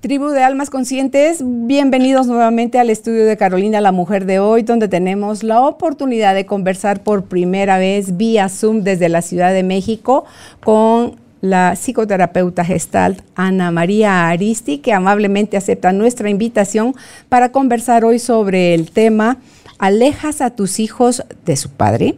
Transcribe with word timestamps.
Tribu 0.00 0.28
de 0.28 0.44
Almas 0.44 0.70
Conscientes, 0.70 1.42
bienvenidos 1.44 2.28
nuevamente 2.28 2.78
al 2.78 2.88
estudio 2.88 3.26
de 3.26 3.36
Carolina 3.36 3.80
la 3.80 3.90
Mujer 3.90 4.26
de 4.26 4.38
hoy, 4.38 4.62
donde 4.62 4.86
tenemos 4.86 5.42
la 5.42 5.60
oportunidad 5.60 6.36
de 6.36 6.46
conversar 6.46 7.02
por 7.02 7.24
primera 7.24 7.78
vez 7.78 8.16
vía 8.16 8.48
Zoom 8.48 8.84
desde 8.84 9.08
la 9.08 9.22
Ciudad 9.22 9.52
de 9.52 9.64
México 9.64 10.24
con 10.62 11.16
la 11.40 11.74
psicoterapeuta 11.74 12.64
gestalt 12.64 13.22
Ana 13.34 13.72
María 13.72 14.28
Aristi, 14.28 14.78
que 14.78 14.92
amablemente 14.92 15.56
acepta 15.56 15.92
nuestra 15.92 16.30
invitación 16.30 16.94
para 17.28 17.50
conversar 17.50 18.04
hoy 18.04 18.20
sobre 18.20 18.74
el 18.74 18.92
tema 18.92 19.38
¿Alejas 19.80 20.42
a 20.42 20.50
tus 20.50 20.78
hijos 20.78 21.24
de 21.44 21.56
su 21.56 21.70
padre? 21.70 22.14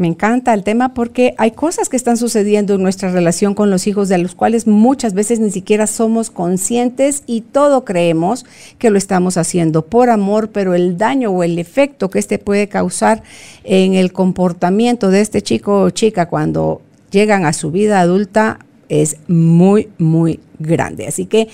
Me 0.00 0.06
encanta 0.06 0.54
el 0.54 0.64
tema 0.64 0.94
porque 0.94 1.34
hay 1.36 1.50
cosas 1.50 1.90
que 1.90 1.96
están 1.98 2.16
sucediendo 2.16 2.76
en 2.76 2.82
nuestra 2.82 3.12
relación 3.12 3.52
con 3.52 3.68
los 3.68 3.86
hijos 3.86 4.08
de 4.08 4.16
los 4.16 4.34
cuales 4.34 4.66
muchas 4.66 5.12
veces 5.12 5.40
ni 5.40 5.50
siquiera 5.50 5.86
somos 5.86 6.30
conscientes 6.30 7.22
y 7.26 7.42
todo 7.42 7.84
creemos 7.84 8.46
que 8.78 8.88
lo 8.88 8.96
estamos 8.96 9.36
haciendo 9.36 9.84
por 9.84 10.08
amor, 10.08 10.48
pero 10.52 10.72
el 10.72 10.96
daño 10.96 11.30
o 11.32 11.44
el 11.44 11.58
efecto 11.58 12.08
que 12.08 12.18
este 12.18 12.38
puede 12.38 12.66
causar 12.66 13.22
en 13.62 13.92
el 13.92 14.10
comportamiento 14.14 15.10
de 15.10 15.20
este 15.20 15.42
chico 15.42 15.82
o 15.82 15.90
chica 15.90 16.30
cuando 16.30 16.80
llegan 17.10 17.44
a 17.44 17.52
su 17.52 17.70
vida 17.70 18.00
adulta 18.00 18.58
es 18.88 19.18
muy, 19.28 19.90
muy 19.98 20.40
grande. 20.58 21.08
Así 21.08 21.26
que 21.26 21.48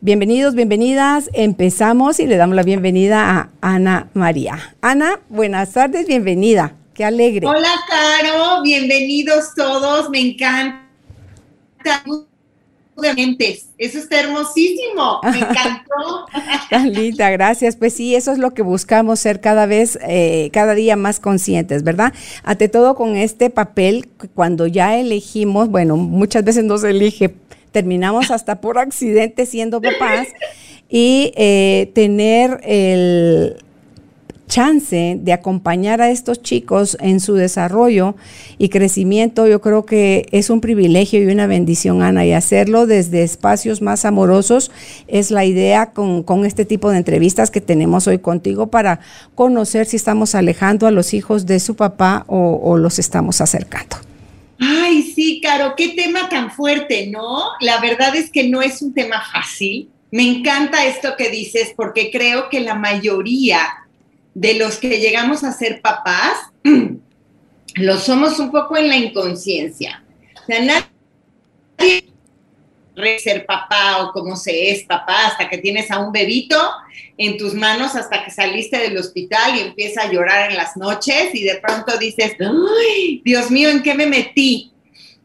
bienvenidos, 0.00 0.56
bienvenidas. 0.56 1.30
Empezamos 1.34 2.18
y 2.18 2.26
le 2.26 2.36
damos 2.36 2.56
la 2.56 2.64
bienvenida 2.64 3.30
a 3.30 3.50
Ana 3.60 4.08
María. 4.14 4.58
Ana, 4.80 5.20
buenas 5.28 5.70
tardes, 5.70 6.08
bienvenida. 6.08 6.74
Qué 7.00 7.06
alegre. 7.06 7.46
Hola, 7.46 7.72
Caro. 7.88 8.60
Bienvenidos 8.62 9.54
todos. 9.56 10.10
Me 10.10 10.20
encanta. 10.20 10.82
Eso 13.78 13.98
está 13.98 14.20
hermosísimo, 14.20 15.18
me 15.22 15.38
encantó. 15.38 16.26
Tan 16.68 16.92
linda, 16.92 17.30
gracias. 17.30 17.76
Pues 17.76 17.94
sí, 17.94 18.14
eso 18.14 18.32
es 18.32 18.38
lo 18.38 18.52
que 18.52 18.60
buscamos 18.60 19.18
ser 19.18 19.40
cada 19.40 19.64
vez, 19.64 19.98
eh, 20.06 20.50
cada 20.52 20.74
día 20.74 20.96
más 20.96 21.20
conscientes, 21.20 21.84
¿verdad? 21.84 22.12
Ante 22.42 22.68
todo 22.68 22.94
con 22.94 23.16
este 23.16 23.48
papel, 23.48 24.06
cuando 24.34 24.66
ya 24.66 24.98
elegimos, 24.98 25.70
bueno, 25.70 25.96
muchas 25.96 26.44
veces 26.44 26.64
no 26.64 26.76
se 26.76 26.90
elige, 26.90 27.34
terminamos 27.72 28.30
hasta 28.30 28.60
por 28.60 28.78
accidente 28.78 29.46
siendo 29.46 29.80
papás 29.80 30.28
y 30.90 31.32
eh, 31.34 31.90
tener 31.94 32.60
el 32.62 33.56
chance 34.50 35.16
de 35.18 35.32
acompañar 35.32 36.02
a 36.02 36.10
estos 36.10 36.42
chicos 36.42 36.98
en 37.00 37.20
su 37.20 37.34
desarrollo 37.34 38.16
y 38.58 38.68
crecimiento, 38.68 39.46
yo 39.46 39.60
creo 39.60 39.86
que 39.86 40.26
es 40.32 40.50
un 40.50 40.60
privilegio 40.60 41.22
y 41.22 41.32
una 41.32 41.46
bendición, 41.46 42.02
Ana, 42.02 42.26
y 42.26 42.32
hacerlo 42.32 42.86
desde 42.86 43.22
espacios 43.22 43.80
más 43.80 44.04
amorosos 44.04 44.72
es 45.06 45.30
la 45.30 45.44
idea 45.46 45.92
con, 45.92 46.44
este 46.44 46.64
tipo 46.64 46.90
de 46.90 46.98
entrevistas 46.98 47.50
que 47.50 47.60
tenemos 47.60 48.06
hoy 48.06 48.18
contigo 48.18 48.66
para 48.66 49.00
conocer 49.34 49.86
si 49.86 49.96
estamos 49.96 50.34
alejando 50.34 50.86
a 50.86 50.90
los 50.90 51.14
hijos 51.14 51.46
de 51.46 51.60
su 51.60 51.76
papá 51.76 52.24
o, 52.26 52.60
o 52.62 52.76
los 52.76 52.98
estamos 52.98 53.40
acercando. 53.40 53.96
Ay, 54.58 55.02
sí, 55.02 55.40
Caro, 55.42 55.74
qué 55.76 55.90
tema 55.90 56.28
tan 56.28 56.50
fuerte, 56.50 57.06
¿no? 57.06 57.42
La 57.60 57.80
verdad 57.80 58.16
es 58.16 58.30
que 58.30 58.48
no 58.48 58.62
es 58.62 58.82
un 58.82 58.92
tema 58.92 59.22
fácil. 59.32 59.88
Me 60.10 60.24
encanta 60.24 60.84
esto 60.86 61.14
que 61.16 61.30
dices 61.30 61.72
porque 61.76 62.10
creo 62.10 62.48
que 62.48 62.60
la 62.60 62.74
mayoría 62.74 63.60
de 64.34 64.54
los 64.54 64.76
que 64.76 64.98
llegamos 65.00 65.44
a 65.44 65.52
ser 65.52 65.80
papás, 65.80 66.50
lo 67.74 67.98
somos 67.98 68.38
un 68.38 68.50
poco 68.50 68.76
en 68.76 68.88
la 68.88 68.96
inconsciencia. 68.96 70.02
O 70.42 70.46
sea, 70.46 70.60
nadie 70.62 72.10
ser 73.18 73.46
papá 73.46 74.02
o 74.02 74.12
cómo 74.12 74.36
se 74.36 74.70
es 74.70 74.84
papá 74.84 75.28
hasta 75.28 75.48
que 75.48 75.58
tienes 75.58 75.90
a 75.90 75.98
un 75.98 76.12
bebito 76.12 76.56
en 77.16 77.36
tus 77.36 77.54
manos 77.54 77.94
hasta 77.94 78.24
que 78.24 78.30
saliste 78.30 78.78
del 78.78 78.96
hospital 78.98 79.56
y 79.56 79.60
empieza 79.60 80.02
a 80.02 80.12
llorar 80.12 80.50
en 80.50 80.56
las 80.56 80.76
noches 80.76 81.34
y 81.34 81.44
de 81.44 81.56
pronto 81.56 81.96
dices, 81.98 82.36
¡ay, 82.40 83.22
Dios 83.24 83.50
mío, 83.50 83.70
¿en 83.70 83.82
qué 83.82 83.94
me 83.94 84.06
metí? 84.06 84.69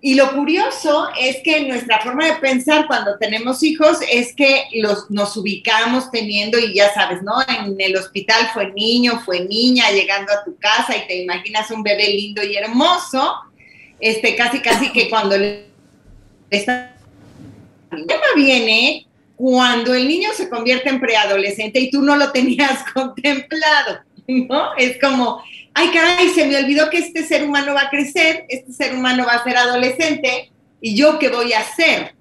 Y 0.05 0.13
lo 0.13 0.31
curioso 0.33 1.07
es 1.19 1.37
que 1.37 1.61
nuestra 1.61 1.99
forma 1.99 2.27
de 2.27 2.35
pensar 2.35 2.85
cuando 2.85 3.17
tenemos 3.17 3.63
hijos 3.63 3.97
es 4.07 4.35
que 4.35 4.65
los, 4.75 5.09
nos 5.09 5.35
ubicamos 5.35 6.11
teniendo, 6.11 6.59
y 6.59 6.75
ya 6.75 6.93
sabes, 6.93 7.23
¿no? 7.23 7.33
En 7.49 7.75
el 7.79 7.95
hospital 7.95 8.51
fue 8.53 8.71
niño, 8.71 9.19
fue 9.25 9.39
niña, 9.39 9.89
llegando 9.89 10.31
a 10.31 10.43
tu 10.43 10.55
casa 10.57 10.95
y 10.95 11.07
te 11.07 11.23
imaginas 11.23 11.71
un 11.71 11.81
bebé 11.81 12.09
lindo 12.09 12.43
y 12.43 12.55
hermoso, 12.55 13.33
este, 13.99 14.35
casi, 14.35 14.59
casi 14.59 14.91
que 14.91 15.09
cuando 15.09 15.39
le 15.39 15.69
está... 16.51 16.95
El 17.91 18.05
tema 18.05 18.25
viene 18.35 19.07
cuando 19.35 19.91
el 19.95 20.07
niño 20.07 20.29
se 20.35 20.49
convierte 20.49 20.89
en 20.89 20.99
preadolescente 20.99 21.79
y 21.79 21.89
tú 21.89 22.03
no 22.03 22.15
lo 22.15 22.31
tenías 22.31 22.83
contemplado, 22.93 24.01
¿no? 24.27 24.75
Es 24.77 24.99
como, 25.01 25.41
ay 25.75 25.91
caray, 25.91 26.29
se 26.29 26.47
me 26.47 26.57
olvidó 26.57 26.89
que 26.89 26.97
este 26.97 27.23
ser 27.23 27.43
humano 27.43 27.73
va 27.73 27.83
a 27.83 27.89
crecer, 27.89 28.45
este 28.49 28.73
ser 28.73 28.95
humano 28.95 29.25
va 29.27 29.33
a 29.33 29.43
ser 29.43 29.57
adolescente, 29.57 30.49
y 30.81 30.95
yo 30.95 31.19
qué 31.19 31.29
voy 31.29 31.53
a 31.53 31.59
hacer. 31.59 32.15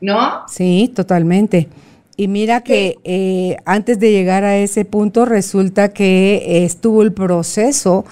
¿No? 0.00 0.44
Sí, 0.48 0.90
totalmente. 0.94 1.68
Y 2.16 2.26
mira 2.28 2.62
que 2.62 2.96
eh, 3.04 3.56
antes 3.64 4.00
de 4.00 4.10
llegar 4.10 4.42
a 4.42 4.56
ese 4.56 4.84
punto 4.84 5.24
resulta 5.24 5.92
que 5.92 6.64
estuvo 6.64 7.02
el 7.02 7.12
proceso 7.12 8.04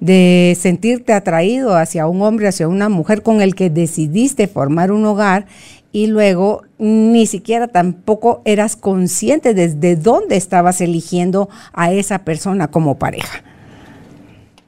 de 0.00 0.56
sentirte 0.58 1.12
atraído 1.12 1.76
hacia 1.76 2.06
un 2.06 2.22
hombre, 2.22 2.48
hacia 2.48 2.68
una 2.68 2.88
mujer 2.88 3.22
con 3.22 3.42
el 3.42 3.54
que 3.54 3.68
decidiste 3.68 4.48
formar 4.48 4.92
un 4.92 5.04
hogar 5.04 5.46
y 5.92 6.06
luego 6.06 6.62
ni 6.78 7.26
siquiera 7.26 7.68
tampoco 7.68 8.42
eras 8.44 8.76
consciente 8.76 9.54
desde 9.54 9.96
dónde 9.96 10.36
estabas 10.36 10.80
eligiendo 10.80 11.48
a 11.72 11.92
esa 11.92 12.24
persona 12.24 12.70
como 12.70 12.98
pareja. 12.98 13.42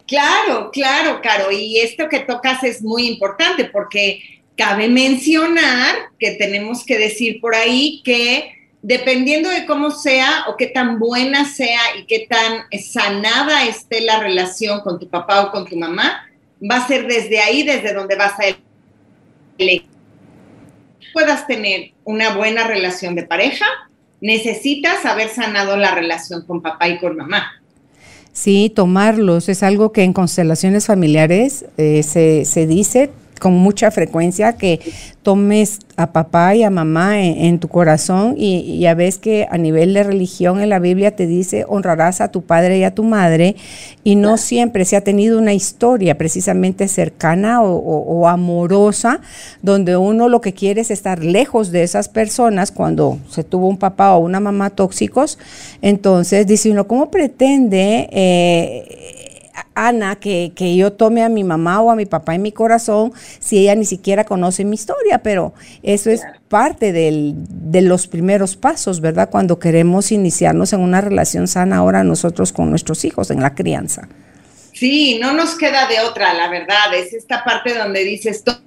Claro, 0.06 0.71
claro, 0.72 1.21
Caro. 1.22 1.50
Y 1.50 1.78
esto 1.78 2.09
que 2.09 2.21
tocas 2.21 2.62
es 2.65 2.82
muy 2.82 3.06
importante 3.06 3.65
porque 3.66 4.22
cabe 4.56 4.88
mencionar 4.88 5.94
que 6.19 6.32
tenemos 6.32 6.84
que 6.84 6.99
decir 6.99 7.41
por 7.41 7.55
ahí 7.55 8.03
que 8.05 8.53
dependiendo 8.82 9.49
de 9.49 9.65
cómo 9.65 9.93
sea 9.93 10.44
o 10.49 10.56
qué 10.56 10.66
tan 10.66 10.99
buena 10.99 11.49
sea 11.49 11.81
y 11.99 12.05
qué 12.05 12.27
tan 12.28 12.65
sanada 12.81 13.65
esté 13.65 14.00
la 14.00 14.19
relación 14.19 14.81
con 14.81 14.99
tu 14.99 15.09
papá 15.09 15.44
o 15.44 15.50
con 15.53 15.66
tu 15.66 15.77
mamá, 15.77 16.28
va 16.69 16.77
a 16.77 16.87
ser 16.88 17.06
desde 17.06 17.41
ahí, 17.41 17.62
desde 17.62 17.94
donde 17.94 18.16
vas 18.16 18.38
a 18.41 18.56
elegir 19.56 19.91
puedas 21.12 21.47
tener 21.47 21.93
una 22.05 22.34
buena 22.34 22.67
relación 22.67 23.15
de 23.15 23.23
pareja, 23.25 23.67
necesitas 24.21 25.05
haber 25.05 25.28
sanado 25.28 25.77
la 25.77 25.95
relación 25.95 26.47
con 26.47 26.62
papá 26.62 26.89
y 26.89 26.99
con 26.99 27.17
mamá. 27.17 27.62
Sí, 28.33 28.73
tomarlos 28.75 29.49
es 29.49 29.62
algo 29.62 29.93
que 29.93 30.05
en 30.05 30.12
constelaciones 30.12 30.87
familiares 30.87 31.67
eh, 31.77 32.03
se, 32.03 32.45
se 32.47 32.67
dice 32.67 33.11
con 33.42 33.54
mucha 33.54 33.91
frecuencia 33.91 34.53
que 34.53 34.78
tomes 35.25 35.80
a 35.97 36.12
papá 36.12 36.54
y 36.54 36.62
a 36.62 36.70
mamá 36.70 37.20
en, 37.20 37.58
tu 37.58 37.66
corazón 37.66 38.36
y, 38.38 38.78
ya 38.78 38.94
ves 38.94 39.19
que 39.19 39.48
a 39.50 39.58
nivel 39.58 39.94
de 39.94 40.04
religión 40.04 40.60
en 40.60 40.69
la 40.69 40.78
Biblia 40.78 41.16
te 41.16 41.26
dice 41.26 41.64
honrarás 41.69 42.20
a 42.20 42.28
tu 42.28 42.42
padre 42.42 42.78
y 42.78 42.84
a 42.84 42.94
tu 42.94 43.02
madre 43.02 43.56
y 44.04 44.14
no 44.14 44.36
siempre 44.36 44.84
se 44.84 44.94
ha 44.94 45.00
tenido 45.00 45.41
una 45.41 45.54
historia 45.54 46.16
precisamente 46.16 46.87
cercana 46.87 47.62
o, 47.62 48.28
amorosa 48.28 49.20
donde 49.61 49.96
uno 49.96 50.28
lo 50.28 50.40
que 50.40 50.52
quiere 50.52 50.82
es 50.82 50.93
estar 50.93 51.25
lejos 51.25 51.72
de 51.72 51.82
esas 51.82 52.08
personas 52.08 52.70
cuando 52.70 53.19
se 53.28 53.43
tuvo 53.43 53.67
un 53.67 53.76
papá 53.76 54.14
o 54.14 54.20
una 54.20 54.38
mamá 54.38 54.70
tóxicos. 54.70 55.37
Entonces 55.82 56.46
dice 56.46 56.70
uno 56.70 56.87
cómo 56.87 57.11
pretende 57.11 58.08
eh, 58.12 59.21
Ana 59.74 60.16
que, 60.16 60.52
yo 60.76 60.92
tome 60.92 61.22
a 61.22 61.28
mi 61.28 61.44
mamá 61.44 61.80
o 61.80 61.90
a 61.90 61.96
mi 61.96 62.06
papá 62.06 62.34
en 62.34 62.42
mi 62.42 62.52
corazón 62.52 63.12
si 63.38 63.58
ella 63.58 63.74
ni 63.74 63.84
siquiera 63.84 64.24
conoce 64.24 64.64
mi 64.64 64.74
historia, 64.74 65.22
pero 65.22 65.54
eso 65.82 66.10
es 66.10 66.22
parte 66.48 66.92
de 66.92 67.80
los 67.82 68.06
primeros 68.06 68.56
pasos, 68.56 69.00
¿verdad? 69.00 69.30
Cuando 69.30 69.58
queremos 69.58 70.12
iniciarnos 70.12 70.72
en 70.72 70.80
una 70.80 71.00
relación 71.00 71.48
sana 71.48 71.78
ahora 71.78 72.04
nosotros 72.04 72.52
con 72.52 72.70
nuestros 72.70 73.04
hijos, 73.04 73.30
en 73.30 73.40
la 73.40 73.54
crianza. 73.54 74.08
Sí, 74.72 75.19
no 75.20 75.32
nos 75.32 75.54
queda 75.54 75.86
de 75.86 76.00
otra, 76.00 76.34
la 76.34 76.48
verdad, 76.48 76.94
es 76.94 77.12
esta 77.12 77.44
parte 77.44 77.74
donde 77.74 78.04
dices 78.04 78.42
todo, 78.42 78.60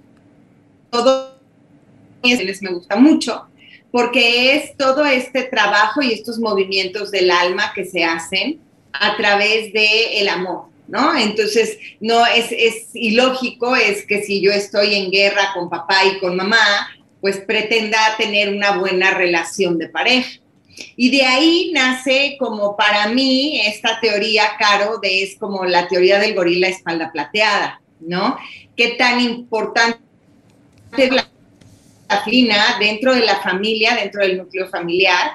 todo 0.89 1.35
les 2.23 2.61
me 2.61 2.71
gusta 2.71 2.95
mucho, 2.95 3.45
porque 3.91 4.55
es 4.55 4.75
todo 4.77 5.05
este 5.05 5.43
trabajo 5.43 6.01
y 6.01 6.13
estos 6.13 6.39
movimientos 6.39 7.11
del 7.11 7.29
alma 7.29 7.71
que 7.75 7.85
se 7.85 8.03
hacen 8.03 8.59
a 8.93 9.15
través 9.17 9.73
del 9.73 9.87
el 10.13 10.29
amor 10.29 10.74
¿no? 10.87 11.17
Entonces, 11.17 11.77
no 11.99 12.25
es, 12.25 12.51
es 12.51 12.89
ilógico, 12.93 13.75
es 13.75 14.05
que 14.05 14.23
si 14.23 14.41
yo 14.41 14.51
estoy 14.51 14.95
en 14.95 15.11
guerra 15.11 15.51
con 15.53 15.69
papá 15.69 16.05
y 16.05 16.19
con 16.19 16.35
mamá, 16.35 16.89
pues 17.21 17.37
pretenda 17.37 17.97
tener 18.17 18.53
una 18.53 18.77
buena 18.77 19.11
relación 19.11 19.77
de 19.77 19.89
pareja. 19.89 20.39
Y 20.95 21.09
de 21.09 21.23
ahí 21.23 21.71
nace 21.73 22.35
como 22.39 22.75
para 22.75 23.07
mí 23.07 23.61
esta 23.65 23.99
teoría, 23.99 24.43
Caro, 24.59 24.99
de 25.01 25.23
es 25.23 25.37
como 25.37 25.65
la 25.65 25.87
teoría 25.87 26.19
del 26.19 26.35
gorila 26.35 26.67
espalda 26.67 27.11
plateada, 27.11 27.81
¿no? 27.99 28.37
Qué 28.75 28.89
tan 28.89 29.21
importante 29.21 29.99
es 30.97 31.11
la 31.11 31.27
disciplina 32.09 32.77
dentro 32.79 33.13
de 33.13 33.25
la 33.25 33.37
familia, 33.37 33.95
dentro 33.95 34.21
del 34.21 34.37
núcleo 34.37 34.67
familiar 34.67 35.31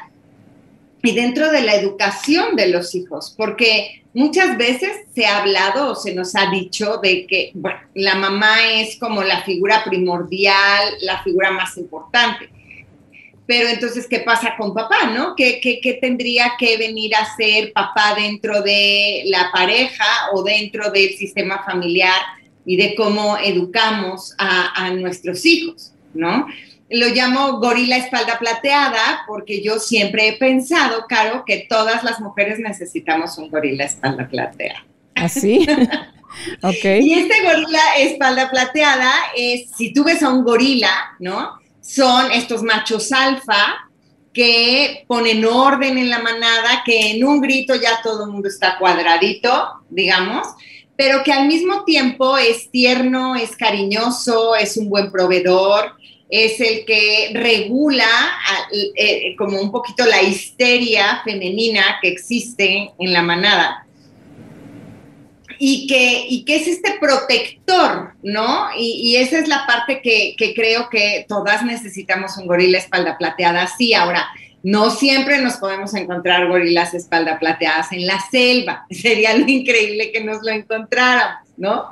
y 1.03 1.13
dentro 1.13 1.51
de 1.51 1.63
la 1.63 1.75
educación 1.75 2.57
de 2.57 2.69
los 2.69 2.95
hijos, 2.95 3.35
porque 3.37 4.00
muchas 4.15 4.57
veces 4.57 4.91
se 5.15 5.27
ha 5.27 5.39
hablado 5.39 5.93
o 5.93 5.95
se 5.95 6.15
nos 6.15 6.35
ha 6.35 6.51
dicho 6.51 6.99
de 6.99 7.27
que, 7.27 7.53
la 7.95 8.15
mamá 8.15 8.57
es 8.75 8.99
como 8.99 9.23
la 9.23 9.43
figura 9.43 9.85
primordial, 9.85 10.95
la 11.03 11.23
figura 11.23 11.51
más 11.51 11.77
importante 11.77 12.49
pero 13.51 13.69
entonces, 13.69 14.07
¿qué 14.09 14.21
pasa 14.21 14.55
con 14.57 14.73
papá, 14.73 15.07
no? 15.13 15.35
¿Qué, 15.35 15.99
tendría 16.01 16.53
que 16.57 16.77
venir 16.77 17.17
a 17.17 17.35
ser 17.35 17.73
papá 17.73 18.15
dentro 18.15 18.63
de 18.63 19.25
la 19.27 19.51
pareja 19.53 20.05
o 20.33 20.45
dentro 20.45 20.93
del 20.93 21.17
sistema 21.17 21.61
familiar 21.65 22.15
y 22.65 22.77
de 22.77 22.95
cómo 22.95 23.37
educamos 23.39 24.37
a 24.39 24.89
nuestros 24.93 25.45
hijos, 25.45 25.93
¿no? 26.15 26.47
Lo 26.91 27.09
llamo 27.09 27.59
gorila 27.59 27.97
espalda 27.97 28.39
plateada 28.39 29.23
porque 29.27 29.63
yo 29.63 29.79
siempre 29.79 30.29
he 30.29 30.33
pensado, 30.37 31.07
Caro, 31.09 31.45
que 31.47 31.67
todas 31.69 32.03
las 32.03 32.21
mujeres 32.21 32.59
necesitamos 32.59 33.39
un 33.39 33.51
gorila 33.51 33.85
espalda 33.85 34.29
plateada. 34.29 34.85
¿Así? 35.15 35.67
¿Ah, 35.69 36.09
ok. 36.69 36.85
Y 37.01 37.15
este 37.15 37.43
gorila 37.43 37.81
espalda 37.99 38.51
plateada 38.51 39.13
es, 39.37 39.71
si 39.77 39.93
tú 39.93 40.05
ves 40.05 40.23
a 40.23 40.31
un 40.31 40.45
gorila, 40.45 40.91
¿no? 41.19 41.61
son 41.81 42.31
estos 42.31 42.63
machos 42.63 43.11
alfa 43.13 43.89
que 44.33 45.05
ponen 45.09 45.45
orden 45.45 45.99
en 45.99 46.09
la 46.09 46.21
manada, 46.21 46.83
que 46.85 47.13
en 47.13 47.25
un 47.25 47.41
grito 47.41 47.75
ya 47.75 48.01
todo 48.03 48.25
el 48.25 48.31
mundo 48.31 48.49
está 48.49 48.79
cuadradito, 48.79 49.83
digamos, 49.89 50.47
pero 50.97 51.25
que 51.25 51.33
al 51.33 51.49
mismo 51.49 51.85
tiempo 51.85 52.39
es 52.39 52.71
tierno, 52.71 53.35
es 53.35 53.57
cariñoso, 53.57 54.55
es 54.55 54.77
un 54.77 54.89
buen 54.89 55.11
proveedor, 55.11 55.97
es 56.31 56.61
el 56.61 56.85
que 56.85 57.31
regula 57.35 58.07
eh, 58.73 59.35
como 59.37 59.61
un 59.61 59.73
poquito 59.73 60.07
la 60.07 60.23
histeria 60.23 61.21
femenina 61.25 61.99
que 62.01 62.09
existe 62.09 62.91
en 62.99 63.13
la 63.13 63.23
manada 63.23 63.87
y 65.63 65.87
que, 65.87 66.25
y 66.27 66.45
que 66.47 66.57
es 66.57 66.67
este 66.67 66.95
protector, 66.99 68.15
¿no? 68.23 68.69
Y, 68.75 69.17
esa 69.17 69.39
es 69.39 69.47
la 69.47 69.67
parte 69.67 70.01
que, 70.01 70.55
creo 70.55 70.89
que 70.89 71.27
todas 71.29 71.63
necesitamos 71.63 72.39
un 72.39 72.47
gorila 72.47 72.79
espalda 72.79 73.19
plateada. 73.19 73.67
Sí, 73.67 73.93
ahora, 73.93 74.27
no 74.63 74.91
siempre 74.91 75.39
nos 75.43 75.59
podemos 75.59 75.93
encontrar 75.93 76.49
gorilas 76.49 76.95
espalda 76.95 77.39
plateadas 77.39 77.93
en 77.93 78.07
la 78.07 78.19
selva. 78.31 78.87
Sería 78.91 79.37
lo 79.37 79.47
increíble 79.47 80.11
que 80.13 80.25
nos 80.25 80.43
lo 80.43 80.51
encontráramos, 80.51 81.47
¿no? 81.59 81.91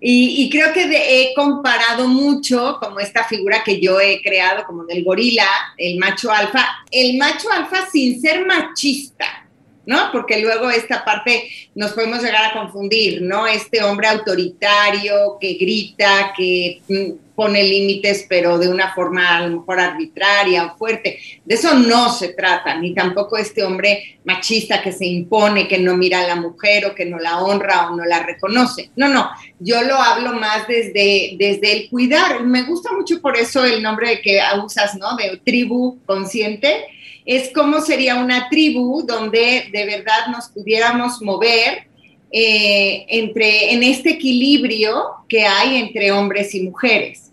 Y, 0.00 0.48
creo 0.50 0.72
que 0.72 0.82
he 0.84 1.34
comparado 1.34 2.06
mucho 2.06 2.78
como 2.80 3.00
esta 3.00 3.24
figura 3.24 3.64
que 3.64 3.80
yo 3.80 4.00
he 4.00 4.22
creado, 4.22 4.64
como 4.64 4.84
del 4.84 5.02
gorila, 5.02 5.48
el 5.76 5.98
macho 5.98 6.30
alfa, 6.30 6.64
el 6.92 7.16
macho 7.18 7.50
alfa 7.50 7.90
sin 7.90 8.20
ser 8.20 8.46
machista, 8.46 9.47
¿no? 9.88 10.12
Porque 10.12 10.38
luego 10.38 10.70
esta 10.70 11.02
parte 11.02 11.48
nos 11.74 11.92
podemos 11.92 12.22
llegar 12.22 12.44
a 12.44 12.52
confundir, 12.52 13.22
¿no? 13.22 13.46
Este 13.46 13.82
hombre 13.82 14.06
autoritario 14.06 15.38
que 15.40 15.54
grita, 15.54 16.34
que 16.36 16.82
mm, 16.86 17.34
pone 17.34 17.62
límites, 17.62 18.26
pero 18.28 18.58
de 18.58 18.68
una 18.68 18.92
forma 18.92 19.38
a 19.38 19.46
lo 19.46 19.60
mejor 19.60 19.80
arbitraria 19.80 20.66
o 20.66 20.76
fuerte. 20.76 21.18
De 21.42 21.54
eso 21.54 21.72
no 21.72 22.12
se 22.12 22.34
trata, 22.34 22.78
ni 22.78 22.92
tampoco 22.92 23.38
este 23.38 23.64
hombre 23.64 24.18
machista 24.24 24.82
que 24.82 24.92
se 24.92 25.06
impone, 25.06 25.66
que 25.66 25.78
no 25.78 25.96
mira 25.96 26.20
a 26.20 26.26
la 26.26 26.36
mujer 26.36 26.84
o 26.84 26.94
que 26.94 27.06
no 27.06 27.18
la 27.18 27.38
honra 27.38 27.88
o 27.88 27.96
no 27.96 28.04
la 28.04 28.22
reconoce. 28.22 28.90
No, 28.94 29.08
no, 29.08 29.30
yo 29.58 29.80
lo 29.84 29.94
hablo 29.94 30.34
más 30.34 30.68
desde, 30.68 31.34
desde 31.38 31.72
el 31.72 31.88
cuidar. 31.88 32.44
Me 32.44 32.64
gusta 32.64 32.92
mucho 32.92 33.22
por 33.22 33.38
eso 33.38 33.64
el 33.64 33.82
nombre 33.82 34.20
que 34.20 34.38
usas, 34.62 34.96
¿no? 34.96 35.16
De 35.16 35.40
tribu 35.42 35.98
consciente 36.04 36.84
es 37.28 37.50
cómo 37.54 37.82
sería 37.82 38.14
una 38.14 38.48
tribu 38.48 39.04
donde 39.06 39.68
de 39.70 39.84
verdad 39.84 40.28
nos 40.32 40.48
pudiéramos 40.48 41.20
mover 41.20 41.86
eh, 42.32 43.04
entre, 43.06 43.74
en 43.74 43.82
este 43.82 44.12
equilibrio 44.12 45.08
que 45.28 45.44
hay 45.44 45.76
entre 45.76 46.10
hombres 46.10 46.54
y 46.54 46.62
mujeres. 46.62 47.30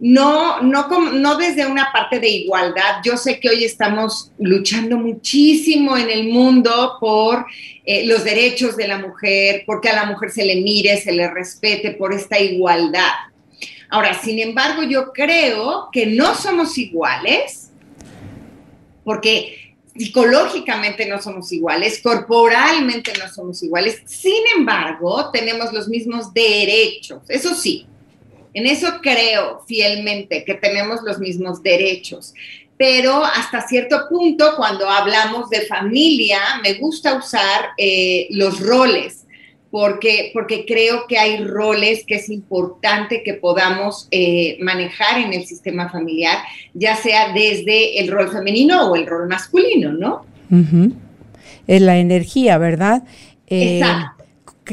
No, 0.00 0.60
no, 0.62 1.36
desde 1.36 1.64
una 1.64 1.92
parte 1.92 2.18
de 2.18 2.28
igualdad. 2.28 2.96
Yo 3.04 3.16
sé 3.16 3.38
que 3.38 3.50
hoy 3.50 3.62
estamos 3.62 4.32
luchando 4.36 4.96
muchísimo 4.96 5.96
en 5.96 6.10
el 6.10 6.28
mundo 6.28 6.96
por 6.98 7.46
eh, 7.86 8.04
los 8.06 8.24
derechos 8.24 8.76
de 8.76 8.88
la 8.88 8.98
mujer, 8.98 9.62
porque 9.64 9.90
a 9.90 9.94
la 9.94 10.06
mujer 10.06 10.32
se 10.32 10.44
le 10.44 10.56
mire, 10.56 11.00
se 11.00 11.12
le 11.12 11.30
respete 11.30 11.92
por 11.92 12.12
esta 12.12 12.40
igualdad. 12.40 13.12
Ahora, 13.90 14.12
sin 14.20 14.40
embargo, 14.40 14.82
yo 14.82 15.12
creo 15.12 15.88
que 15.92 16.06
no 16.06 16.34
somos 16.34 16.76
iguales 16.78 17.69
porque 19.10 19.74
psicológicamente 19.96 21.04
no 21.04 21.20
somos 21.20 21.50
iguales, 21.50 22.00
corporalmente 22.00 23.12
no 23.18 23.28
somos 23.28 23.60
iguales, 23.60 24.00
sin 24.04 24.40
embargo, 24.56 25.32
tenemos 25.32 25.72
los 25.72 25.88
mismos 25.88 26.32
derechos, 26.32 27.22
eso 27.28 27.56
sí, 27.56 27.88
en 28.54 28.68
eso 28.68 29.00
creo 29.02 29.64
fielmente 29.66 30.44
que 30.44 30.54
tenemos 30.54 31.00
los 31.02 31.18
mismos 31.18 31.60
derechos, 31.60 32.34
pero 32.76 33.24
hasta 33.24 33.66
cierto 33.66 34.06
punto, 34.08 34.54
cuando 34.54 34.88
hablamos 34.88 35.50
de 35.50 35.62
familia, 35.62 36.38
me 36.62 36.74
gusta 36.74 37.16
usar 37.16 37.70
eh, 37.76 38.28
los 38.30 38.60
roles 38.60 39.19
porque, 39.70 40.30
porque 40.34 40.64
creo 40.66 41.06
que 41.08 41.18
hay 41.18 41.44
roles 41.44 42.04
que 42.04 42.16
es 42.16 42.28
importante 42.28 43.22
que 43.22 43.34
podamos 43.34 44.08
eh, 44.10 44.58
manejar 44.60 45.20
en 45.20 45.32
el 45.32 45.46
sistema 45.46 45.88
familiar, 45.88 46.38
ya 46.74 46.96
sea 46.96 47.32
desde 47.32 48.00
el 48.00 48.10
rol 48.10 48.30
femenino 48.30 48.90
o 48.90 48.96
el 48.96 49.06
rol 49.06 49.28
masculino, 49.28 49.92
¿no? 49.92 50.24
Es 51.66 51.80
la 51.80 51.98
energía, 51.98 52.58
¿verdad? 52.58 53.04
Eh, 53.46 53.78
Exacto 53.78 54.20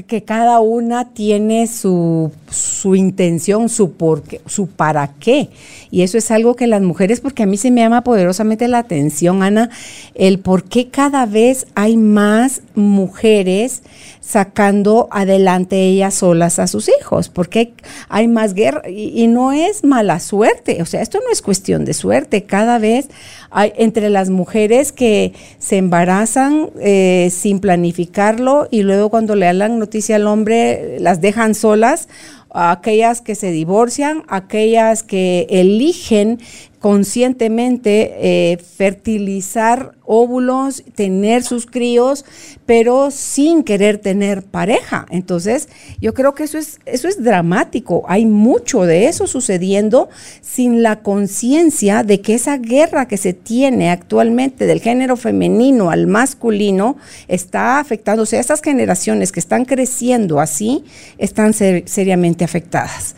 que, 0.04 0.24
cada 0.24 0.60
una 0.60 1.14
tiene 1.14 1.68
su, 1.68 2.32
su 2.50 2.96
intención, 2.96 3.70
su, 3.70 3.92
por 3.94 4.24
su 4.46 4.68
para 4.68 5.14
qué. 5.20 5.50
Y 5.92 6.02
eso 6.02 6.18
es 6.18 6.32
algo 6.32 6.56
que 6.56 6.68
las 6.68 6.82
mujeres, 6.82 7.22
porque 7.22 7.44
a 7.44 7.46
mí 7.46 7.58
se 7.58 7.72
me 7.72 7.82
llama 7.82 8.04
poderosamente 8.04 8.68
la 8.68 8.80
atención, 8.80 9.44
Ana, 9.44 9.70
el 10.16 10.40
por 10.40 10.64
qué 10.64 10.90
cada 10.90 11.26
vez 11.26 11.68
hay 11.76 11.98
más 11.98 12.62
mujeres 12.76 13.82
sacando 14.28 15.08
adelante 15.12 15.82
ellas 15.82 16.16
solas 16.16 16.60
a 16.60 16.68
sus 16.68 16.90
hijos, 17.00 17.30
porque 17.30 17.72
hay 18.10 18.28
más 18.28 18.54
guerra 18.54 18.82
y, 18.90 19.26
no 19.28 19.54
es 19.54 19.86
mala 19.86 20.20
suerte, 20.20 20.82
o 20.82 20.86
sea, 20.86 21.02
esto 21.02 21.20
no 21.24 21.32
es 21.32 21.42
cuestión 21.42 21.86
de 21.86 21.94
suerte, 21.94 22.44
cada 22.44 22.78
vez 22.78 23.08
hay 23.52 23.72
entre 23.78 24.10
las 24.10 24.30
mujeres 24.30 24.92
que 24.92 25.32
se 25.60 25.78
embarazan 25.78 26.72
eh, 26.82 27.30
sin 27.32 27.60
planificarlo 27.60 28.68
y 28.70 28.84
luego 28.84 29.10
cuando 29.10 29.36
le 29.36 29.46
dan 29.54 29.80
noticia 29.80 30.18
al 30.18 30.28
hombre 30.28 30.98
las 31.00 31.22
dejan 31.22 31.56
solas, 31.56 32.10
aquellas 32.58 33.22
que 33.22 33.36
se 33.36 33.52
divorcian, 33.52 34.24
aquellas 34.28 35.04
que 35.04 35.46
eligen 35.50 36.40
conscientemente 36.80 38.14
eh, 38.20 38.58
fertilizar 38.58 39.96
óvulos, 40.06 40.84
tener 40.96 41.44
sus 41.44 41.66
críos, 41.66 42.24
pero 42.66 43.12
sin 43.12 43.64
querer 43.64 43.98
tener 43.98 44.44
pareja. 44.44 45.06
Entonces, 45.10 45.68
yo 46.00 46.14
creo 46.14 46.34
que 46.34 46.44
eso 46.44 46.58
es, 46.58 46.80
eso 46.86 47.08
es 47.08 47.22
dramático. 47.24 48.04
Hay 48.08 48.26
mucho 48.26 48.84
de 48.84 49.08
eso 49.08 49.28
sucediendo 49.28 50.10
sin 50.42 50.82
la 50.82 51.02
conciencia 51.02 52.04
de 52.04 52.22
que 52.22 52.36
esa 52.36 52.58
guerra 52.58 53.08
que 53.08 53.18
se 53.18 53.34
tiene 53.34 53.90
actualmente 53.90 54.66
del 54.66 54.80
género 54.80 55.18
femenino 55.18 55.90
al 55.90 56.08
masculino 56.08 56.98
está 57.28 57.80
afectando, 57.80 58.24
o 58.24 58.26
sea, 58.26 58.40
estas 58.40 58.62
generaciones 58.62 59.32
que 59.32 59.40
están 59.40 59.66
creciendo 59.66 60.40
así 60.40 60.86
están 61.18 61.54
seriamente 61.54 62.46
afectadas. 62.46 63.16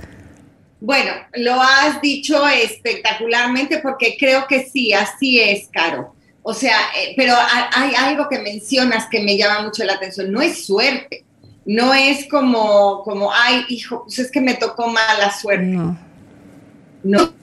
Bueno, 0.82 1.12
lo 1.36 1.62
has 1.62 2.02
dicho 2.02 2.48
espectacularmente 2.48 3.80
porque 3.80 4.16
creo 4.18 4.48
que 4.48 4.66
sí, 4.66 4.94
así 4.94 5.40
es, 5.40 5.68
Caro. 5.72 6.16
O 6.42 6.54
sea, 6.54 6.78
eh, 6.98 7.14
pero 7.18 7.36
hay 7.36 7.94
algo 7.96 8.30
que 8.30 8.40
mencionas 8.40 9.08
que 9.10 9.22
me 9.22 9.38
llama 9.38 9.64
mucho 9.64 9.84
la 9.84 9.94
atención. 9.94 10.32
No 10.32 10.42
es 10.42 10.66
suerte, 10.66 11.26
no 11.66 11.94
es 11.94 12.28
como, 12.28 13.04
como 13.04 13.32
ay, 13.32 13.66
hijo, 13.68 14.04
pues 14.04 14.20
es 14.20 14.32
que 14.32 14.42
me 14.42 14.56
tocó 14.56 14.88
mala 14.88 15.32
suerte. 15.38 15.66
No. 15.66 16.00
No. 17.04 17.34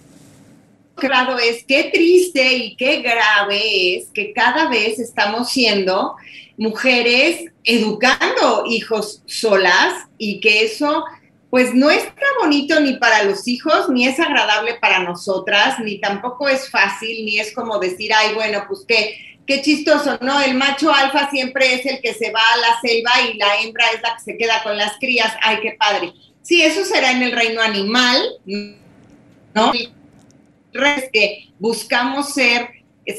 Claro, 0.95 1.39
es 1.39 1.63
qué 1.65 1.91
triste 1.93 2.55
y 2.55 2.75
qué 2.75 3.03
grave 3.03 3.97
es 3.97 4.09
que 4.09 4.33
cada 4.33 4.69
vez 4.71 4.99
estamos 4.99 5.51
siendo 5.51 6.17
mujeres 6.57 7.53
educando 7.65 8.65
hijos 8.67 9.23
solas 9.27 10.07
y 10.17 10.41
que 10.41 10.65
eso 10.65 11.05
pues 11.51 11.75
no 11.75 11.91
está 11.91 12.23
bonito 12.41 12.81
ni 12.81 12.95
para 12.95 13.23
los 13.23 13.47
hijos, 13.47 13.89
ni 13.89 14.07
es 14.07 14.19
agradable 14.19 14.75
para 14.81 15.01
nosotras, 15.01 15.79
ni 15.79 15.99
tampoco 15.99 16.49
es 16.49 16.71
fácil, 16.71 17.25
ni 17.25 17.39
es 17.39 17.55
como 17.55 17.79
decir, 17.79 18.13
ay, 18.13 18.35
bueno, 18.35 18.65
pues 18.69 18.85
qué, 18.87 19.39
qué 19.47 19.63
chistoso, 19.63 20.19
¿no? 20.21 20.41
El 20.41 20.55
macho 20.55 20.93
alfa 20.93 21.31
siempre 21.31 21.75
es 21.75 21.87
el 21.87 22.01
que 22.01 22.15
se 22.15 22.33
va 22.33 22.41
a 22.41 22.57
la 22.57 22.81
selva 22.81 23.11
y 23.31 23.39
la 23.39 23.61
hembra 23.61 23.87
es 23.95 24.03
la 24.03 24.17
que 24.17 24.23
se 24.25 24.37
queda 24.37 24.63
con 24.65 24.77
las 24.77 24.99
crías, 24.99 25.33
ay, 25.41 25.59
qué 25.63 25.77
padre. 25.79 26.13
Sí, 26.43 26.63
eso 26.63 26.85
será 26.85 27.13
en 27.13 27.23
el 27.23 27.33
reino 27.33 27.61
animal, 27.61 28.23
¿no? 29.55 29.73
Es 29.73 31.11
que 31.13 31.49
buscamos 31.59 32.35
ser 32.35 32.71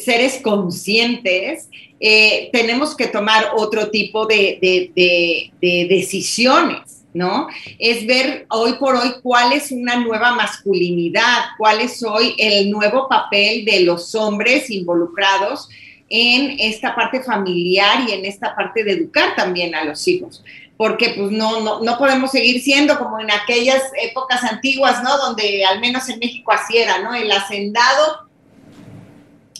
seres 0.03 0.39
conscientes, 0.43 1.69
eh, 1.99 2.49
tenemos 2.51 2.95
que 2.95 3.07
tomar 3.07 3.51
otro 3.55 3.89
tipo 3.89 4.25
de, 4.25 4.59
de 4.61 5.87
decisiones 5.89 6.96
¿no? 7.17 7.47
Es 7.79 8.05
ver 8.05 8.45
hoy 8.49 8.73
por 8.73 8.95
hoy 8.95 9.15
cuál 9.21 9.51
es 9.53 9.71
una 9.71 9.97
nueva 9.97 10.35
masculinidad, 10.35 11.45
cuál 11.57 11.81
es 11.81 12.03
hoy 12.03 12.35
el 12.37 12.69
nuevo 12.69 13.09
papel 13.09 13.65
de 13.65 13.81
los 13.81 14.13
hombres 14.15 14.69
involucrados 14.69 15.67
en 16.09 16.57
esta 16.59 16.95
parte 16.95 17.21
familiar 17.21 18.07
y 18.07 18.13
en 18.13 18.25
esta 18.25 18.55
parte 18.55 18.83
de 18.83 18.93
educar 18.93 19.35
también 19.35 19.75
a 19.75 19.83
los 19.83 20.07
hijos. 20.07 20.43
Porque 20.77 21.15
pues 21.17 21.31
no, 21.31 21.61
no, 21.61 21.81
no 21.81 21.97
podemos 21.97 22.29
seguir 22.31 22.61
siendo 22.61 22.99
como 22.99 23.19
en 23.19 23.31
aquellas 23.31 23.81
épocas 23.99 24.43
antiguas, 24.43 25.01
¿no? 25.01 25.17
Donde 25.17 25.65
al 25.65 25.79
menos 25.79 26.07
en 26.07 26.19
México 26.19 26.51
así 26.51 26.77
era, 26.77 26.99
¿no? 26.99 27.15
El 27.15 27.31
hacendado 27.31 28.26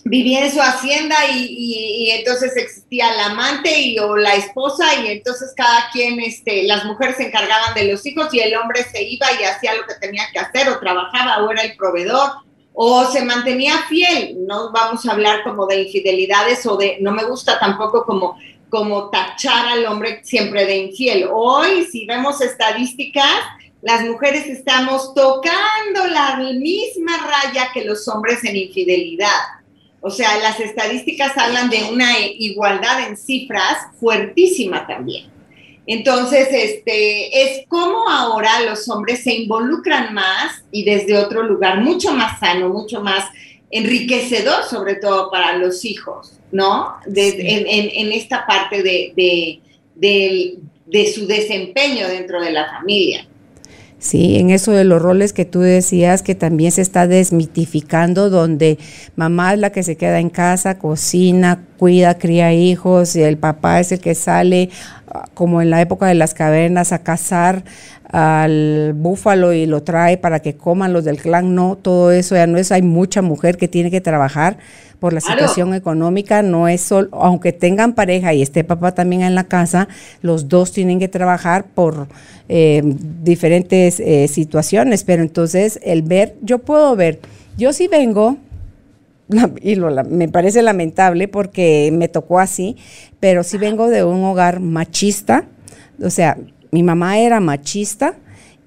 vivía 0.10 0.46
en 0.46 0.52
su 0.52 0.62
hacienda 0.62 1.16
y, 1.30 2.12
entonces 2.12 2.56
existía 2.56 3.14
la 3.14 3.28
amante 3.28 3.80
y 3.80 4.00
o 4.00 4.16
la 4.16 4.36
esposa 4.36 4.86
y 4.96 5.08
entonces 5.08 5.54
cada 5.56 5.90
quien, 5.92 6.20
este, 6.20 6.64
las 6.64 6.86
mujeres 6.86 7.18
se 7.18 7.28
encargaban 7.28 7.74
de 7.76 7.92
los 7.92 8.06
hijos 8.06 8.34
y 8.34 8.40
el 8.40 8.56
hombre 8.56 8.84
se 8.84 9.04
iba 9.04 9.28
y 9.40 9.44
hacía 9.44 9.76
lo 9.76 9.86
que 9.86 9.96
tenía 9.96 10.24
que 10.32 10.40
hacer 10.40 10.70
o 10.70 10.80
trabajaba 10.80 11.44
o 11.44 11.52
era 11.52 11.64
el 11.64 11.76
proveedor 11.76 12.32
o 12.74 13.06
se 13.06 13.24
mantenía 13.24 13.86
fiel. 13.90 14.46
No 14.48 14.72
vamos 14.72 15.06
a 15.06 15.12
hablar 15.12 15.44
como 15.44 15.66
de 15.66 15.82
infidelidades 15.82 16.66
o 16.66 16.78
de, 16.78 16.98
no 17.02 17.12
me 17.12 17.24
gusta 17.24 17.60
tampoco 17.60 18.06
como 18.06 18.38
como 18.70 19.10
tachar 19.10 19.66
al 19.68 19.86
hombre 19.86 20.22
siempre 20.24 20.66
de 20.66 20.78
infiel. 20.78 21.30
Hoy, 21.32 21.86
si 21.86 22.06
vemos 22.06 22.42
estadísticas, 22.42 23.40
las 23.82 24.04
mujeres 24.04 24.48
estamos 24.48 25.14
tocando 25.14 26.08
la 26.10 26.38
misma 26.38 27.18
raya 27.18 27.70
que 27.74 27.86
los 27.86 28.08
hombres 28.08 28.44
en 28.44 28.56
infidelidad. 28.56 29.57
O 30.01 30.10
sea, 30.10 30.38
las 30.39 30.60
estadísticas 30.60 31.38
hablan 31.38 31.70
de 31.70 31.84
una 31.92 32.20
igualdad 32.20 33.08
en 33.08 33.18
cifras 33.18 33.77
fuertísima 34.00 34.86
también. 34.86 35.25
Entonces, 35.88 36.50
este, 36.51 37.42
es 37.42 37.66
como 37.68 38.10
ahora 38.10 38.62
los 38.62 38.88
hombres 38.89 39.24
se 39.24 39.34
involucran 39.34 40.13
más 40.13 40.63
y 40.72 40.84
desde 40.84 41.18
otro 41.18 41.44
lugar, 41.44 41.82
mucho 41.82 42.13
más 42.13 42.39
sano, 42.39 42.70
mucho 42.70 43.01
más 43.01 43.24
enriquecedor, 43.72 44.63
sobre 44.66 44.96
todo 44.96 45.32
para 45.32 45.58
los 45.58 45.86
hijos, 45.86 46.34
¿no? 46.51 46.98
en, 47.06 48.12
esta 48.12 48.46
parte 48.46 48.84
de, 48.84 49.62
de 49.96 51.13
su 51.13 51.25
desempeño 51.25 52.08
dentro 52.08 52.42
de 52.42 52.51
la 52.51 52.70
familia. 52.70 53.25
Sí, 54.00 54.38
en 54.38 54.51
eso 54.51 54.72
de 54.74 54.84
los 54.84 55.01
roles 55.01 55.34
que 55.34 55.44
tú 55.44 55.60
decías 55.60 56.22
que 56.22 56.36
también 56.36 56.72
se 56.72 56.84
está 56.84 57.08
desmitificando, 57.08 58.30
donde 58.30 58.77
mamá 59.16 59.54
es 59.54 59.60
la 59.60 59.72
que 59.72 59.82
se 59.82 59.98
queda 59.98 60.20
en 60.20 60.30
casa, 60.30 60.77
cocina, 60.77 61.66
cuida, 61.77 62.20
cría 62.20 62.54
hijos, 62.54 63.16
y 63.16 63.24
el 63.24 63.38
papá 63.38 63.80
es 63.80 63.92
el 63.92 64.00
que 64.00 64.13
sale, 64.13 64.70
como 65.34 65.62
en 65.62 65.70
la 65.70 65.82
época 65.82 66.06
de 66.08 66.16
las 66.16 66.34
cavernas, 66.34 66.92
a 66.92 67.00
cazar 67.00 67.64
al 68.10 68.94
búfalo 68.96 69.52
y 69.54 69.66
lo 69.66 69.84
trae 69.84 70.18
para 70.18 70.40
que 70.40 70.56
coman 70.56 70.94
los 70.94 71.04
del 71.04 71.18
clan. 71.18 71.56
No, 71.56 71.78
todo 71.82 72.12
eso 72.12 72.36
ya 72.36 72.48
no 72.48 72.58
es, 72.58 72.72
hay 72.72 72.82
mucha 72.82 73.22
mujer 73.22 73.58
que 73.58 73.68
tiene 73.68 73.92
que 73.92 74.02
trabajar 74.02 74.58
por 75.00 75.14
la 75.14 75.22
situación 75.22 75.74
económica, 75.74 76.42
no 76.42 76.68
es 76.68 76.82
solo, 76.82 77.10
aunque 77.12 77.54
tengan 77.54 77.94
pareja 77.94 78.34
y 78.34 78.42
esté 78.42 78.64
papá 78.64 78.94
también 78.94 79.22
en 79.22 79.36
la 79.36 79.44
casa, 79.44 79.88
los 80.22 80.50
dos 80.50 80.72
tienen 80.72 81.00
que 81.00 81.08
trabajar 81.08 81.66
por 81.66 82.08
eh, 82.50 82.82
diferentes 82.84 84.00
eh, 84.00 84.28
situaciones, 84.28 85.04
pero 85.04 85.22
entonces 85.22 85.80
el 85.84 86.02
ver, 86.02 86.36
yo 86.42 86.60
puedo 86.60 86.96
ver, 86.96 87.20
yo 87.58 87.74
sí 87.74 87.88
vengo, 87.88 88.38
y 89.62 89.75
me 89.75 90.29
parece 90.29 90.62
lamentable 90.62 91.27
porque 91.27 91.89
me 91.91 92.07
tocó 92.07 92.39
así, 92.39 92.77
pero 93.19 93.43
sí 93.43 93.57
vengo 93.57 93.89
de 93.89 94.03
un 94.03 94.24
hogar 94.24 94.60
machista, 94.60 95.46
o 96.01 96.10
sea, 96.10 96.38
mi 96.72 96.84
mamá 96.84 97.19
era 97.19 97.39
machista, 97.39 98.15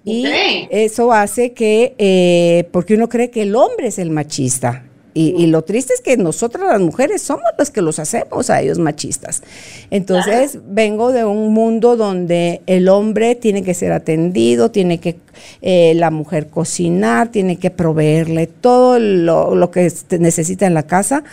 y 0.04 0.24
eso 0.70 1.12
hace 1.12 1.52
que, 1.52 1.94
eh, 1.98 2.68
porque 2.72 2.94
uno 2.94 3.08
cree 3.08 3.30
que 3.30 3.42
el 3.42 3.54
hombre 3.54 3.88
es 3.88 3.98
el 3.98 4.10
machista, 4.10 4.84
y, 5.12 5.46
lo 5.46 5.62
triste 5.62 5.94
es 5.94 6.00
que 6.00 6.16
nosotras 6.16 6.66
las 6.70 6.80
mujeres 6.80 7.22
somos 7.22 7.44
las 7.58 7.70
que 7.70 7.82
los 7.82 7.98
hacemos 7.98 8.50
a 8.50 8.60
ellos 8.60 8.78
machistas. 8.78 9.42
Entonces 9.90 10.58
vengo 10.68 11.12
de 11.12 11.24
un 11.24 11.52
mundo 11.52 11.96
donde 11.96 12.62
el 12.66 12.88
hombre 12.88 13.34
tiene 13.34 13.62
que 13.62 13.74
ser 13.74 13.92
atendido, 13.92 14.70
tiene 14.70 14.98
que 14.98 15.16
eh, 15.62 15.94
la 15.96 16.10
mujer 16.10 16.48
cocinar, 16.48 17.30
tiene 17.30 17.56
que 17.56 17.70
proveerle 17.70 18.46
todo 18.46 18.98
lo, 18.98 19.54
lo 19.54 19.70
que 19.70 19.92
necesita 20.18 20.66
en 20.66 20.74
la 20.74 20.84
casa 20.84 21.24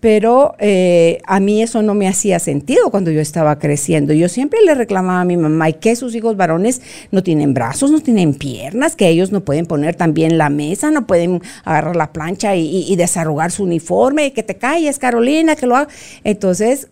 pero 0.00 0.54
eh, 0.58 1.18
a 1.26 1.40
mí 1.40 1.62
eso 1.62 1.82
no 1.82 1.94
me 1.94 2.06
hacía 2.06 2.38
sentido 2.38 2.90
cuando 2.90 3.10
yo 3.10 3.20
estaba 3.20 3.58
creciendo. 3.58 4.12
Yo 4.12 4.28
siempre 4.28 4.60
le 4.64 4.74
reclamaba 4.74 5.22
a 5.22 5.24
mi 5.24 5.36
mamá 5.36 5.72
que 5.72 5.96
sus 5.96 6.14
hijos 6.14 6.36
varones 6.36 6.80
no 7.10 7.22
tienen 7.22 7.52
brazos, 7.52 7.90
no 7.90 8.00
tienen 8.00 8.34
piernas, 8.34 8.94
que 8.94 9.08
ellos 9.08 9.32
no 9.32 9.40
pueden 9.40 9.66
poner 9.66 9.96
también 9.96 10.38
la 10.38 10.50
mesa, 10.50 10.90
no 10.90 11.06
pueden 11.06 11.42
agarrar 11.64 11.96
la 11.96 12.12
plancha 12.12 12.54
y, 12.54 12.84
y 12.88 12.96
desarrugar 12.96 13.50
su 13.50 13.64
uniforme, 13.64 14.32
que 14.32 14.42
te 14.42 14.56
calles, 14.56 14.98
Carolina, 14.98 15.56
que 15.56 15.66
lo 15.66 15.76
haga. 15.76 15.88
Entonces, 16.22 16.88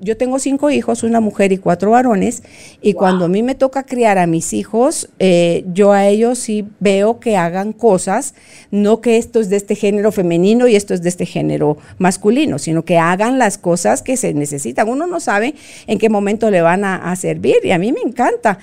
yo 0.00 0.16
tengo 0.16 0.38
cinco 0.38 0.70
hijos, 0.70 1.02
una 1.02 1.20
mujer 1.20 1.52
y 1.52 1.58
cuatro 1.58 1.92
varones, 1.92 2.42
y 2.80 2.94
cuando 2.94 3.24
a 3.24 3.28
mí 3.28 3.42
me 3.42 3.54
toca 3.54 3.84
criar 3.84 4.18
a 4.18 4.26
mis 4.26 4.52
hijos, 4.52 5.08
eh, 5.18 5.64
yo 5.72 5.92
a 5.92 6.06
ellos 6.06 6.38
sí 6.38 6.66
veo 6.80 7.20
que 7.20 7.36
hagan 7.36 7.72
cosas, 7.72 8.34
no 8.70 9.00
que 9.00 9.16
esto 9.16 9.40
es 9.40 9.48
de 9.48 9.56
este 9.56 9.74
género 9.74 10.12
femenino 10.12 10.68
y 10.68 10.76
esto 10.76 10.94
es 10.94 11.02
de 11.02 11.08
este 11.08 11.26
género 11.26 11.78
masculino, 11.98 12.58
sino 12.58 12.84
que 12.84 12.98
hagan 12.98 13.38
las 13.38 13.58
cosas 13.58 14.02
que 14.02 14.16
se 14.16 14.34
necesitan. 14.34 14.88
Uno 14.88 15.06
no 15.06 15.20
sabe 15.20 15.54
en 15.86 15.98
qué 15.98 16.08
momento 16.08 16.50
le 16.50 16.62
van 16.62 16.84
a 16.84 17.14
servir 17.16 17.56
y 17.62 17.70
a 17.70 17.78
mí 17.78 17.92
me 17.92 18.00
encanta 18.00 18.58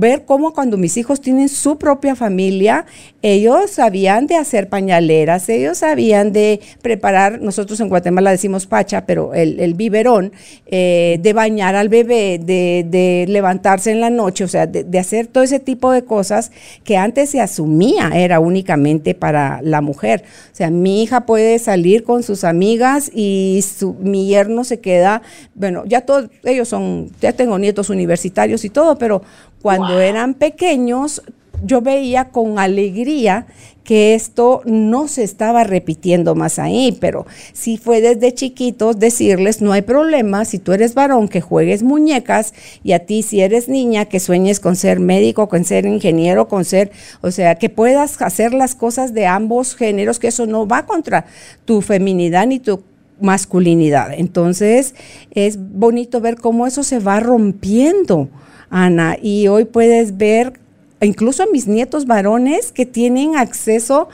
ver 0.00 0.24
cómo 0.24 0.54
cuando 0.54 0.78
mis 0.78 0.96
hijos 0.96 1.20
tienen 1.20 1.48
su 1.50 1.76
propia 1.76 2.16
familia, 2.16 2.86
ellos 3.20 3.70
sabían 3.72 4.26
de 4.26 4.36
hacer 4.36 4.68
pañaleras, 4.70 5.48
ellos 5.50 5.78
sabían 5.78 6.32
de 6.32 6.60
preparar, 6.80 7.42
nosotros 7.42 7.78
en 7.80 7.90
Guatemala 7.90 8.30
decimos 8.30 8.66
pacha, 8.66 9.04
pero 9.04 9.34
el, 9.34 9.74
biberón, 9.74 10.32
eh, 10.66 11.18
de 11.20 11.32
bañar 11.34 11.76
al 11.76 11.90
bebé, 11.90 12.38
de, 12.38 13.26
levantarse 13.28 13.90
en 13.90 14.00
la 14.00 14.08
noche, 14.08 14.44
o 14.44 14.48
sea, 14.48 14.66
de, 14.66 14.98
hacer 14.98 15.26
todo 15.26 15.44
ese 15.44 15.60
tipo 15.60 15.92
de 15.92 16.02
cosas 16.02 16.50
que 16.82 16.96
antes 16.96 17.28
se 17.30 17.40
asumía 17.40 18.10
era 18.14 18.40
únicamente 18.40 19.14
para 19.14 19.60
la 19.62 19.82
mujer. 19.82 20.24
O 20.52 20.56
sea, 20.56 20.70
mi 20.70 21.02
hija 21.02 21.26
puede 21.26 21.58
salir 21.58 22.04
con 22.04 22.22
sus 22.22 22.44
amigas 22.44 23.10
y 23.14 23.62
su, 23.62 23.94
mi 23.94 24.28
yerno 24.28 24.64
se 24.64 24.80
queda, 24.80 25.20
bueno, 25.54 25.84
ya 25.86 26.00
todos, 26.00 26.30
ellos 26.44 26.68
son, 26.68 27.10
ya 27.20 27.34
tengo 27.34 27.58
nietos 27.58 27.90
universitarios 27.90 28.64
y 28.64 28.70
todo, 28.70 28.96
pero 28.96 29.22
cuando 29.62 30.00
eran 30.00 30.34
pequeños, 30.34 31.22
yo 31.62 31.80
veía 31.82 32.30
con 32.30 32.58
alegría 32.58 33.46
que 33.84 34.14
esto 34.14 34.62
no 34.66 35.08
se 35.08 35.24
estaba 35.24 35.64
repitiendo 35.64 36.34
más 36.34 36.58
ahí, 36.58 36.96
pero 37.00 37.26
si 37.52 37.76
fue 37.76 38.00
desde 38.00 38.32
chiquitos 38.32 38.98
decirles, 38.98 39.62
no 39.62 39.72
hay 39.72 39.82
problema, 39.82 40.44
si 40.44 40.58
tú 40.58 40.72
eres 40.72 40.94
varón 40.94 41.28
que 41.28 41.40
juegues 41.40 41.82
muñecas 41.82 42.54
y 42.84 42.92
a 42.92 43.00
ti 43.00 43.22
si 43.22 43.40
eres 43.40 43.68
niña 43.68 44.04
que 44.04 44.20
sueñes 44.20 44.60
con 44.60 44.76
ser 44.76 45.00
médico, 45.00 45.48
con 45.48 45.64
ser 45.64 45.86
ingeniero, 45.86 46.46
con 46.46 46.64
ser, 46.64 46.92
o 47.20 47.30
sea, 47.30 47.56
que 47.56 47.68
puedas 47.68 48.20
hacer 48.22 48.54
las 48.54 48.74
cosas 48.74 49.12
de 49.12 49.26
ambos 49.26 49.74
géneros, 49.74 50.18
que 50.18 50.28
eso 50.28 50.46
no 50.46 50.68
va 50.68 50.86
contra 50.86 51.26
tu 51.64 51.82
feminidad 51.82 52.46
ni 52.46 52.60
tu 52.60 52.82
masculinidad. 53.20 54.12
Entonces 54.14 54.94
es 55.32 55.58
bonito 55.58 56.20
ver 56.20 56.36
cómo 56.36 56.66
eso 56.66 56.84
se 56.84 57.00
va 57.00 57.20
rompiendo 57.20 58.28
Ana, 58.70 59.18
y 59.20 59.48
hoy 59.48 59.64
puedes 59.64 60.16
ver 60.16 60.58
incluso 61.00 61.42
a 61.42 61.46
mis 61.46 61.66
nietos 61.66 62.06
varones 62.06 62.72
que 62.72 62.86
tienen 62.86 63.36
acceso, 63.36 64.08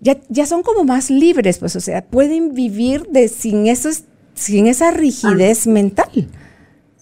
ya, 0.00 0.18
ya 0.28 0.46
son 0.46 0.62
como 0.62 0.84
más 0.84 1.10
libres, 1.10 1.58
pues, 1.58 1.76
o 1.76 1.80
sea, 1.80 2.04
pueden 2.04 2.54
vivir 2.54 3.06
de, 3.08 3.28
sin, 3.28 3.66
esos, 3.66 4.04
sin 4.34 4.66
esa 4.66 4.90
rigidez 4.90 5.66
mental. 5.66 6.28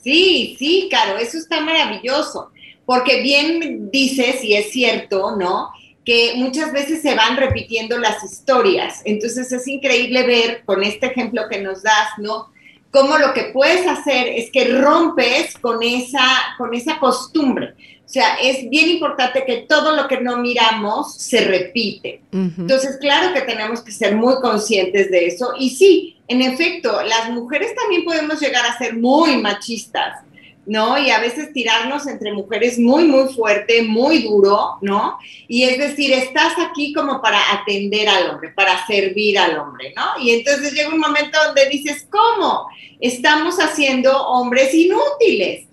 Sí, 0.03 0.57
sí, 0.59 0.89
claro, 0.91 1.19
eso 1.19 1.39
está 1.39 1.61
maravilloso, 1.61 2.51
porque 2.85 3.23
bien 3.23 3.91
dices, 3.91 4.43
y 4.43 4.55
es 4.55 4.71
cierto, 4.71 5.37
¿no? 5.37 5.71
que 6.05 6.33
muchas 6.37 6.73
veces 6.73 7.01
se 7.03 7.15
van 7.15 7.37
repitiendo 7.37 7.99
las 7.99 8.25
historias. 8.25 9.03
Entonces 9.05 9.53
es 9.53 9.69
increíble 9.69 10.27
ver 10.27 10.63
con 10.65 10.83
este 10.83 11.07
ejemplo 11.07 11.43
que 11.49 11.61
nos 11.61 11.83
das, 11.83 12.09
¿no? 12.19 12.49
Cómo 12.93 13.19
lo 13.19 13.33
que 13.33 13.45
puedes 13.45 13.87
hacer 13.87 14.29
es 14.29 14.51
que 14.53 14.67
rompes 14.67 15.57
con 15.59 15.83
esa, 15.83 16.25
con 16.59 16.75
esa 16.75 17.01
costumbre. 17.01 17.75
O 18.05 18.09
sea, 18.13 18.35
es 18.35 18.69
bien 18.69 18.91
importante 18.91 19.45
que 19.47 19.65
todo 19.67 19.97
lo 19.97 20.07
que 20.07 20.21
no 20.21 20.37
miramos 20.37 21.15
se 21.15 21.41
repite. 21.41 22.21
Entonces, 22.31 22.99
claro 23.01 23.33
que 23.33 23.41
tenemos 23.41 23.81
que 23.81 23.91
ser 23.91 24.15
muy 24.15 24.35
conscientes 24.43 25.11
de 25.11 25.27
eso. 25.29 25.55
Y 25.59 25.71
sí, 25.71 26.19
en 26.29 26.43
efecto, 26.43 27.03
las 27.03 27.31
mujeres 27.31 27.75
también 27.75 28.05
podemos 28.05 28.39
llegar 28.39 28.67
a 28.67 28.77
ser 28.77 28.95
muy 28.99 29.39
machistas. 29.39 30.19
¿No? 30.67 30.97
Y 30.99 31.11
a 31.11 31.19
veces 31.19 31.53
tirarnos 31.53 32.07
entre 32.07 32.33
mujeres 32.33 32.79
muy, 32.79 33.05
muy 33.05 33.33
fuerte, 33.33 33.83
muy 33.83 34.23
duro, 34.23 34.79
¿no? 34.81 35.19
Y 35.49 35.65
es 35.65 35.79
decir, 35.79 36.13
estás 36.13 36.53
aquí 36.59 36.93
como 36.93 37.21
para 37.21 37.39
atender 37.53 38.09
al 38.09 38.31
hombre, 38.31 38.51
para 38.51 38.87
servir 38.87 39.39
al 39.39 39.59
hombre, 39.59 39.93
¿no? 39.97 40.23
Y 40.23 40.31
entonces 40.31 40.73
llega 40.73 40.89
un 40.89 41.01
momento 41.01 41.39
donde 41.47 41.69
dices, 41.69 42.07
¿cómo? 42.11 42.69
Estamos 43.01 43.57
haciendo 43.57 44.17
hombres 44.29 44.73
inútiles. 44.73 45.67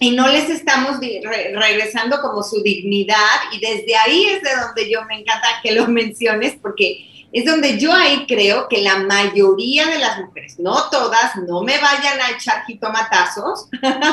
Y 0.00 0.10
no 0.10 0.26
les 0.28 0.50
estamos 0.50 0.98
regresando 0.98 2.20
como 2.20 2.42
su 2.42 2.60
dignidad. 2.62 3.16
Y 3.52 3.60
desde 3.60 3.94
ahí 3.94 4.24
es 4.24 4.42
de 4.42 4.50
donde 4.60 4.90
yo 4.90 5.04
me 5.04 5.20
encanta 5.20 5.46
que 5.62 5.72
lo 5.72 5.86
menciones, 5.88 6.56
porque 6.60 7.08
es 7.32 7.46
donde 7.46 7.78
yo 7.78 7.92
ahí 7.92 8.26
creo 8.26 8.68
que 8.68 8.82
la 8.82 8.98
mayoría 8.98 9.86
de 9.86 9.98
las 9.98 10.20
mujeres, 10.20 10.58
no 10.58 10.90
todas, 10.90 11.34
no 11.36 11.62
me 11.62 11.78
vayan 11.78 12.20
a 12.20 12.30
echar 12.36 12.64
jitomatazos, 12.66 13.68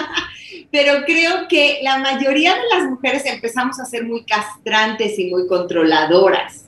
pero 0.72 1.04
creo 1.06 1.48
que 1.50 1.80
la 1.84 1.98
mayoría 1.98 2.56
de 2.56 2.64
las 2.74 2.90
mujeres 2.90 3.26
empezamos 3.26 3.78
a 3.80 3.86
ser 3.86 4.06
muy 4.06 4.24
castrantes 4.24 5.20
y 5.20 5.30
muy 5.30 5.48
controladoras. 5.48 6.66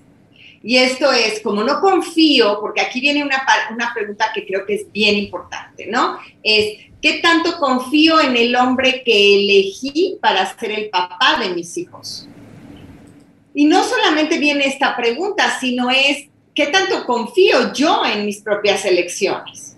Y 0.63 0.77
esto 0.77 1.11
es, 1.11 1.39
como 1.39 1.63
no 1.63 1.79
confío, 1.79 2.59
porque 2.59 2.81
aquí 2.81 2.99
viene 2.99 3.23
una, 3.23 3.41
una 3.71 3.93
pregunta 3.93 4.27
que 4.33 4.45
creo 4.45 4.65
que 4.65 4.75
es 4.75 4.91
bien 4.91 5.15
importante, 5.15 5.87
¿no? 5.87 6.19
Es, 6.43 6.79
¿qué 7.01 7.13
tanto 7.13 7.57
confío 7.57 8.19
en 8.19 8.35
el 8.35 8.55
hombre 8.55 9.03
que 9.03 9.39
elegí 9.39 10.17
para 10.21 10.45
ser 10.59 10.71
el 10.71 10.89
papá 10.89 11.39
de 11.39 11.49
mis 11.55 11.77
hijos? 11.77 12.27
Y 13.53 13.65
no 13.65 13.83
solamente 13.83 14.37
viene 14.37 14.65
esta 14.65 14.95
pregunta, 14.95 15.57
sino 15.59 15.89
es, 15.89 16.27
¿qué 16.55 16.67
tanto 16.67 17.05
confío 17.05 17.73
yo 17.73 18.03
en 18.05 18.25
mis 18.25 18.41
propias 18.41 18.85
elecciones? 18.85 19.75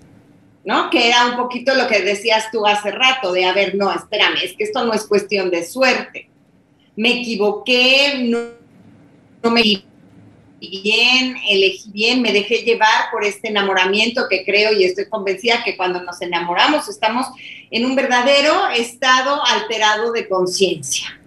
¿No? 0.66 0.90
Que 0.90 1.10
era 1.10 1.26
un 1.28 1.36
poquito 1.36 1.74
lo 1.76 1.88
que 1.88 2.02
decías 2.02 2.50
tú 2.52 2.66
hace 2.66 2.92
rato, 2.92 3.34
de, 3.34 3.46
a 3.46 3.54
ver, 3.54 3.76
no, 3.76 3.92
espérame, 3.92 4.38
es 4.44 4.54
que 4.54 4.64
esto 4.64 4.86
no 4.86 4.94
es 4.94 5.06
cuestión 5.06 5.50
de 5.50 5.66
suerte. 5.66 6.30
Me 6.96 7.22
equivoqué, 7.22 8.24
no, 8.24 8.40
no 9.44 9.52
me 9.52 9.62
bien, 10.70 11.36
elegí 11.50 11.92
bien, 11.92 12.22
me 12.22 12.32
dejé 12.32 12.64
llevar 12.64 13.12
por 13.12 13.24
este 13.24 13.50
enamoramiento 13.50 14.28
que 14.30 14.46
creo 14.46 14.72
y 14.72 14.86
estoy 14.86 15.10
convencida 15.10 15.64
que 15.64 15.76
cuando 15.76 16.02
nos 16.02 16.22
enamoramos 16.22 16.88
estamos 16.88 17.28
en 17.70 17.86
un 17.86 17.96
verdadero 17.96 18.70
estado 18.70 19.44
alterado 19.46 20.12
de 20.12 20.28
conciencia. 20.28 21.20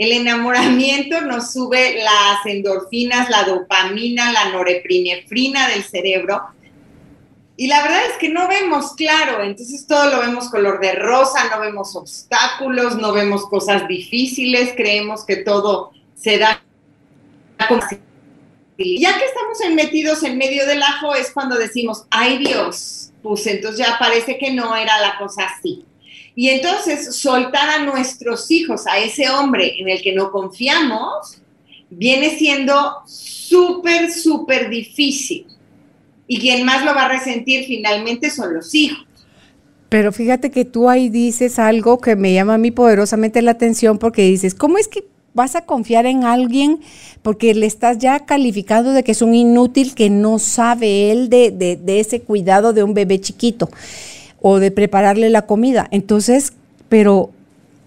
El 0.00 0.12
enamoramiento 0.12 1.20
nos 1.20 1.52
sube 1.52 2.02
las 2.02 2.46
endorfinas, 2.46 3.28
la 3.28 3.44
dopamina, 3.44 4.32
la 4.32 4.48
norepinefrina 4.48 5.68
del 5.68 5.84
cerebro. 5.84 6.40
Y 7.58 7.66
la 7.66 7.82
verdad 7.82 8.06
es 8.10 8.16
que 8.16 8.30
no 8.30 8.48
vemos 8.48 8.94
claro, 8.94 9.42
entonces 9.42 9.86
todo 9.86 10.10
lo 10.10 10.20
vemos 10.20 10.48
color 10.48 10.80
de 10.80 10.92
rosa, 10.94 11.50
no 11.50 11.60
vemos 11.60 11.94
obstáculos, 11.96 12.96
no 12.96 13.12
vemos 13.12 13.46
cosas 13.46 13.86
difíciles, 13.88 14.72
creemos 14.74 15.26
que 15.26 15.36
todo 15.36 15.90
se 16.14 16.38
da 16.38 16.62
ya 18.78 19.18
que 19.18 19.24
estamos 19.26 19.58
metidos 19.74 20.22
en 20.22 20.38
medio 20.38 20.64
del 20.64 20.82
ajo 20.82 21.14
es 21.14 21.30
cuando 21.30 21.56
decimos, 21.56 22.06
ay 22.08 22.38
Dios, 22.38 23.12
pues 23.22 23.46
entonces 23.46 23.86
ya 23.86 23.98
parece 23.98 24.38
que 24.38 24.50
no 24.50 24.74
era 24.74 24.98
la 24.98 25.18
cosa 25.18 25.44
así. 25.44 25.84
Y 26.34 26.48
entonces 26.48 27.16
soltar 27.16 27.68
a 27.68 27.84
nuestros 27.84 28.50
hijos, 28.50 28.86
a 28.86 28.98
ese 28.98 29.28
hombre 29.28 29.74
en 29.78 29.88
el 29.88 30.00
que 30.02 30.14
no 30.14 30.30
confiamos, 30.30 31.40
viene 31.90 32.38
siendo 32.38 32.74
súper, 33.06 34.10
súper 34.10 34.70
difícil. 34.70 35.46
Y 36.26 36.38
quien 36.38 36.64
más 36.64 36.84
lo 36.84 36.94
va 36.94 37.06
a 37.06 37.08
resentir 37.08 37.66
finalmente 37.66 38.30
son 38.30 38.54
los 38.54 38.74
hijos. 38.74 39.04
Pero 39.88 40.12
fíjate 40.12 40.52
que 40.52 40.64
tú 40.64 40.88
ahí 40.88 41.08
dices 41.08 41.58
algo 41.58 41.98
que 41.98 42.14
me 42.14 42.32
llama 42.32 42.54
a 42.54 42.58
mí 42.58 42.70
poderosamente 42.70 43.42
la 43.42 43.50
atención 43.50 43.98
porque 43.98 44.22
dices, 44.22 44.54
¿cómo 44.54 44.78
es 44.78 44.86
que 44.86 45.04
vas 45.34 45.56
a 45.56 45.66
confiar 45.66 46.06
en 46.06 46.22
alguien 46.22 46.80
porque 47.22 47.54
le 47.54 47.66
estás 47.66 47.98
ya 47.98 48.24
calificando 48.24 48.92
de 48.92 49.02
que 49.02 49.12
es 49.12 49.22
un 49.22 49.34
inútil 49.34 49.94
que 49.94 50.08
no 50.08 50.38
sabe 50.38 51.10
él 51.10 51.28
de, 51.28 51.50
de 51.50 52.00
ese 52.00 52.20
cuidado 52.20 52.72
de 52.72 52.84
un 52.84 52.94
bebé 52.94 53.20
chiquito? 53.20 53.68
O 54.40 54.58
de 54.58 54.70
prepararle 54.70 55.30
la 55.30 55.46
comida. 55.46 55.88
Entonces, 55.90 56.52
pero 56.88 57.30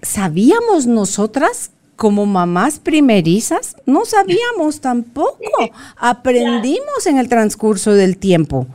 ¿sabíamos 0.01 0.87
nosotras 0.87 1.71
como 1.95 2.25
mamás 2.25 2.79
primerizas? 2.79 3.75
No 3.85 4.05
sabíamos 4.05 4.81
tampoco. 4.81 5.37
Aprendimos 5.97 7.05
en 7.07 7.17
el 7.17 7.29
transcurso 7.29 7.93
del 7.93 8.17
tiempo. 8.17 8.67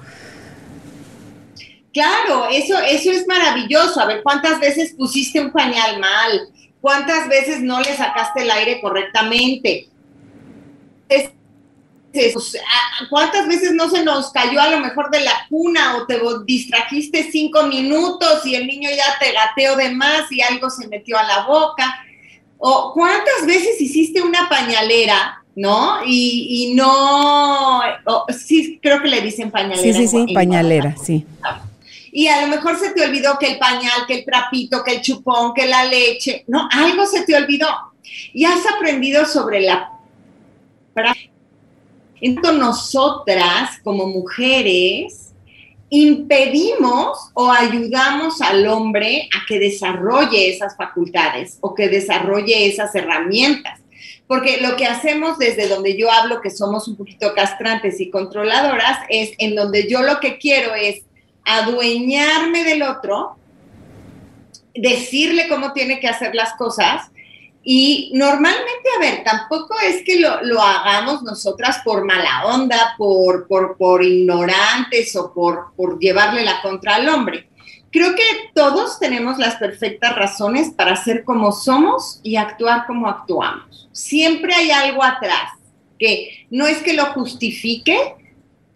Claro, 1.92 2.46
eso, 2.50 2.78
eso 2.78 3.10
es 3.10 3.26
maravilloso. 3.26 4.00
A 4.00 4.06
ver, 4.06 4.22
¿cuántas 4.22 4.60
veces 4.60 4.94
pusiste 4.96 5.40
un 5.40 5.52
pañal 5.52 5.98
mal? 5.98 6.48
¿Cuántas 6.80 7.28
veces 7.28 7.60
no 7.60 7.80
le 7.80 7.96
sacaste 7.96 8.42
el 8.42 8.50
aire 8.50 8.80
correctamente? 8.80 9.88
Es 11.08 11.30
pues, 12.32 12.56
¿cuántas 13.10 13.46
veces 13.46 13.72
no 13.72 13.88
se 13.88 14.04
nos 14.04 14.30
cayó 14.30 14.60
a 14.60 14.70
lo 14.70 14.80
mejor 14.80 15.10
de 15.10 15.20
la 15.20 15.46
cuna 15.48 15.96
o 15.96 16.06
te 16.06 16.20
distrajiste 16.44 17.30
cinco 17.30 17.64
minutos 17.64 18.44
y 18.44 18.54
el 18.54 18.66
niño 18.66 18.88
ya 18.90 19.18
te 19.18 19.32
gateó 19.32 19.76
de 19.76 19.90
más 19.90 20.30
y 20.30 20.40
algo 20.40 20.70
se 20.70 20.88
metió 20.88 21.18
a 21.18 21.22
la 21.22 21.46
boca? 21.46 22.04
¿O 22.58 22.92
cuántas 22.92 23.46
veces 23.46 23.80
hiciste 23.80 24.20
una 24.20 24.48
pañalera, 24.48 25.42
no? 25.54 26.00
Y, 26.04 26.72
no, 26.74 27.82
sí, 28.36 28.78
creo 28.82 29.00
que 29.00 29.08
le 29.08 29.20
dicen 29.20 29.50
pañalera. 29.50 29.82
Sí, 29.82 29.92
sí, 29.92 30.08
sí, 30.08 30.34
pañalera, 30.34 30.96
sí. 30.96 31.24
Y 32.10 32.26
a 32.26 32.40
lo 32.40 32.48
mejor 32.48 32.78
se 32.78 32.90
te 32.90 33.04
olvidó 33.04 33.38
que 33.38 33.52
el 33.52 33.58
pañal, 33.58 34.06
que 34.06 34.20
el 34.20 34.24
trapito, 34.24 34.82
que 34.82 34.96
el 34.96 35.00
chupón, 35.02 35.54
que 35.54 35.66
la 35.66 35.84
leche, 35.84 36.44
no, 36.48 36.68
algo 36.72 37.06
se 37.06 37.22
te 37.22 37.36
olvidó. 37.36 37.68
Y 38.32 38.44
has 38.44 38.64
aprendido 38.66 39.24
sobre 39.26 39.60
la 39.60 39.92
entonces 42.20 42.60
nosotras 42.60 43.78
como 43.82 44.06
mujeres 44.06 45.32
impedimos 45.90 47.30
o 47.34 47.50
ayudamos 47.50 48.42
al 48.42 48.66
hombre 48.66 49.28
a 49.34 49.46
que 49.46 49.58
desarrolle 49.58 50.50
esas 50.50 50.76
facultades 50.76 51.58
o 51.60 51.74
que 51.74 51.88
desarrolle 51.88 52.66
esas 52.66 52.94
herramientas. 52.94 53.80
Porque 54.26 54.60
lo 54.60 54.76
que 54.76 54.84
hacemos 54.84 55.38
desde 55.38 55.68
donde 55.68 55.96
yo 55.96 56.10
hablo, 56.10 56.42
que 56.42 56.50
somos 56.50 56.86
un 56.86 56.96
poquito 56.96 57.32
castrantes 57.34 57.98
y 58.00 58.10
controladoras, 58.10 58.98
es 59.08 59.32
en 59.38 59.54
donde 59.54 59.88
yo 59.88 60.02
lo 60.02 60.20
que 60.20 60.36
quiero 60.36 60.74
es 60.74 61.02
adueñarme 61.44 62.64
del 62.64 62.82
otro, 62.82 63.36
decirle 64.74 65.48
cómo 65.48 65.72
tiene 65.72 65.98
que 65.98 66.08
hacer 66.08 66.34
las 66.34 66.52
cosas 66.54 67.10
y 67.62 68.12
normalmente, 68.14 68.88
a 68.96 69.00
ver, 69.00 69.24
tampoco 69.24 69.74
es 69.84 70.02
que 70.04 70.20
lo, 70.20 70.62
hagamos 70.62 71.22
nosotras 71.22 71.80
por 71.84 72.04
mala 72.04 72.46
onda, 72.46 72.94
por, 72.96 73.46
por, 73.46 74.02
ignorantes 74.02 75.14
o 75.16 75.32
por, 75.34 75.72
por 75.76 75.98
llevarle 75.98 76.44
la 76.44 76.62
contra 76.62 76.94
al 76.94 77.08
hombre. 77.08 77.48
Creo 77.90 78.14
que 78.14 78.22
todos 78.54 78.98
tenemos 78.98 79.38
las 79.38 79.56
perfectas 79.56 80.14
razones 80.14 80.70
para 80.70 80.96
ser 80.96 81.24
como 81.24 81.52
somos 81.52 82.20
y 82.22 82.36
actuar 82.36 82.86
como 82.86 83.08
actuamos. 83.08 83.88
Siempre 83.92 84.54
hay 84.54 84.70
algo 84.70 85.02
atrás 85.02 85.52
que 85.98 86.46
no 86.50 86.66
es 86.66 86.78
que 86.78 86.92
lo 86.92 87.06
justifique, 87.06 87.98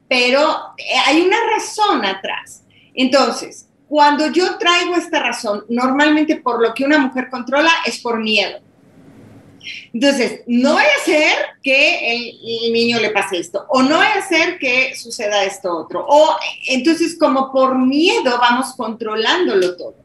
pero 0.08 0.74
hay 1.06 1.20
una 1.22 1.36
razón 1.54 2.04
atrás. 2.04 2.64
Entonces, 2.94 3.68
cuando 3.88 4.30
yo 4.32 4.58
traigo 4.58 4.96
esta 4.96 5.20
razón, 5.20 5.64
normalmente 5.68 6.36
por 6.36 6.60
lo 6.60 6.74
que 6.74 6.84
una 6.84 6.98
mujer 6.98 7.28
controla 7.30 7.70
es 7.86 8.00
por 8.00 8.18
miedo 8.18 8.58
entonces, 9.92 10.40
no 10.46 10.72
voy 10.72 10.82
a 10.82 11.00
hacer 11.00 11.32
que 11.62 12.14
el, 12.14 12.72
niño 12.72 12.98
le 13.00 13.10
pase 13.10 13.38
esto, 13.38 13.64
o 13.68 13.82
no 13.82 13.96
voy 13.96 14.06
a 14.06 14.18
hacer 14.18 14.58
que 14.58 14.94
suceda 14.96 15.44
esto 15.44 15.76
otro, 15.76 16.04
o 16.08 16.36
entonces 16.68 17.16
como 17.18 17.52
por 17.52 17.78
miedo 17.78 18.38
vamos 18.38 18.74
controlándolo 18.76 19.76
todo. 19.76 19.96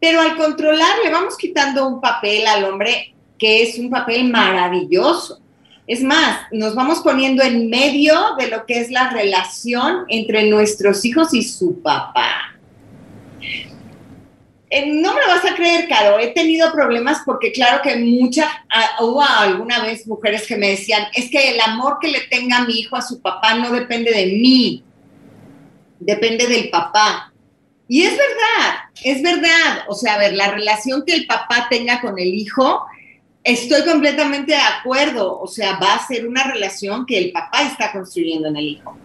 Pero 0.00 0.20
al 0.20 0.36
controlar 0.36 0.96
le 1.04 1.10
vamos 1.10 1.36
quitando 1.36 1.86
un 1.86 2.00
papel 2.00 2.46
al 2.46 2.64
hombre 2.64 3.14
que 3.38 3.62
es 3.62 3.78
un 3.78 3.90
papel 3.90 4.30
maravilloso. 4.30 5.40
Es 5.86 6.02
más, 6.02 6.46
nos 6.52 6.74
vamos 6.74 7.00
poniendo 7.00 7.42
en 7.42 7.68
medio 7.68 8.14
de 8.38 8.48
lo 8.48 8.66
que 8.66 8.80
es 8.80 8.90
la 8.90 9.10
relación 9.10 10.04
entre 10.08 10.48
nuestros 10.48 11.04
hijos 11.04 11.34
y 11.34 11.42
su 11.42 11.80
papá. 11.82 12.56
Eh, 14.74 14.86
no 14.86 15.12
me 15.12 15.20
lo 15.20 15.26
vas 15.26 15.44
a 15.44 15.54
creer, 15.54 15.86
Caro, 15.86 16.18
he 16.18 16.28
tenido 16.28 16.72
problemas 16.72 17.20
porque 17.26 17.52
claro 17.52 17.82
que 17.82 17.94
muchas, 17.96 18.46
ah, 18.70 19.40
alguna 19.40 19.82
vez 19.82 20.06
mujeres 20.06 20.46
que 20.46 20.56
me 20.56 20.70
decían, 20.70 21.08
es 21.12 21.30
que 21.30 21.50
el 21.50 21.60
amor 21.60 21.98
que 22.00 22.08
le 22.08 22.22
tenga 22.22 22.64
mi 22.64 22.80
hijo 22.80 22.96
a 22.96 23.02
su 23.02 23.20
papá 23.20 23.52
no 23.54 23.70
depende 23.70 24.10
de 24.10 24.24
mí. 24.24 24.82
depende 26.00 26.46
del 26.46 26.70
papá. 26.70 27.34
Y 27.86 28.02
es 28.02 28.12
verdad, 28.12 28.74
es 29.04 29.22
verdad. 29.22 29.84
O 29.88 29.94
sea, 29.94 30.14
a 30.14 30.18
ver, 30.18 30.32
la 30.32 30.50
relación 30.50 31.04
que 31.06 31.16
el 31.16 31.26
papá 31.26 31.66
tenga 31.68 32.00
con 32.00 32.18
el 32.18 32.34
hijo, 32.34 32.86
estoy 33.44 33.84
completamente 33.84 34.52
de 34.52 34.58
acuerdo. 34.80 35.38
O 35.38 35.46
sea, 35.46 35.78
va 35.78 35.96
a 35.96 36.06
ser 36.06 36.26
una 36.26 36.44
relación 36.44 37.04
que 37.04 37.18
el 37.18 37.30
papá 37.30 37.62
está 37.64 37.92
construyendo 37.92 38.48
en 38.48 38.56
el 38.56 38.64
hijo. 38.64 38.96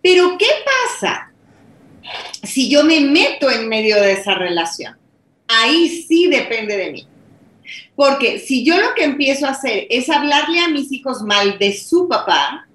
Pero, 0.00 0.38
¿qué 0.38 0.46
pasa 0.64 1.31
si 2.42 2.68
yo 2.68 2.84
me 2.84 3.00
meto 3.00 3.50
en 3.50 3.68
medio 3.68 3.96
de 3.96 4.12
esa 4.12 4.34
relación? 4.34 4.96
Ahí 5.48 5.88
sí 5.88 6.28
depende 6.28 6.76
de 6.76 6.92
mí. 6.92 7.06
Porque 7.94 8.38
si 8.38 8.64
yo 8.64 8.78
lo 8.78 8.94
que 8.94 9.04
empiezo 9.04 9.46
a 9.46 9.50
hacer 9.50 9.86
es 9.90 10.08
hablarle 10.08 10.60
a 10.60 10.68
mis 10.68 10.90
hijos 10.92 11.22
mal 11.22 11.58
de 11.58 11.76
su 11.76 12.08
papá, 12.08 12.66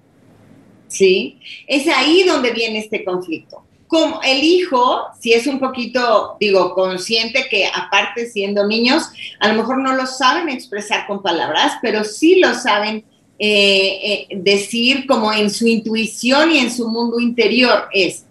¿sí? 0.88 1.38
Es 1.66 1.86
ahí 1.88 2.24
donde 2.24 2.52
viene 2.52 2.78
este 2.78 3.04
conflicto. 3.04 3.64
Como 3.86 4.20
el 4.22 4.44
hijo, 4.44 5.06
si 5.18 5.32
es 5.32 5.46
un 5.46 5.58
poquito, 5.58 6.36
digo, 6.38 6.74
consciente 6.74 7.46
que 7.48 7.66
aparte 7.66 8.26
siendo 8.26 8.66
niños, 8.66 9.04
a 9.40 9.48
lo 9.48 9.54
mejor 9.54 9.78
no 9.78 9.94
lo 9.94 10.06
saben 10.06 10.48
expresar 10.48 11.06
con 11.06 11.22
palabras, 11.22 11.78
pero 11.80 12.04
sí 12.04 12.38
lo 12.38 12.54
saben 12.54 13.04
eh, 13.38 14.26
eh, 14.30 14.36
decir 14.36 15.06
como 15.06 15.32
en 15.32 15.48
su 15.48 15.66
intuición 15.66 16.50
y 16.50 16.58
en 16.58 16.70
su 16.70 16.88
mundo 16.88 17.18
interior 17.18 17.88
es, 17.92 18.24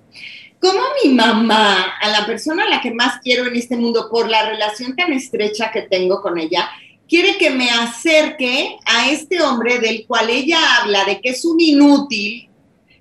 como 0.59 0.79
mi 1.03 1.13
mamá, 1.13 1.93
a 2.01 2.09
la 2.09 2.25
persona 2.25 2.63
a 2.63 2.69
la 2.69 2.81
que 2.81 2.91
más 2.91 3.19
quiero 3.21 3.45
en 3.45 3.55
este 3.55 3.77
mundo 3.77 4.09
por 4.09 4.29
la 4.29 4.49
relación 4.49 4.95
tan 4.95 5.13
estrecha 5.13 5.71
que 5.71 5.83
tengo 5.83 6.21
con 6.21 6.37
ella, 6.37 6.69
quiere 7.07 7.37
que 7.37 7.49
me 7.49 7.69
acerque 7.69 8.77
a 8.85 9.09
este 9.09 9.41
hombre 9.41 9.79
del 9.79 10.05
cual 10.05 10.29
ella 10.29 10.59
habla 10.81 11.05
de 11.05 11.21
que 11.21 11.29
es 11.29 11.45
un 11.45 11.59
inútil, 11.59 12.49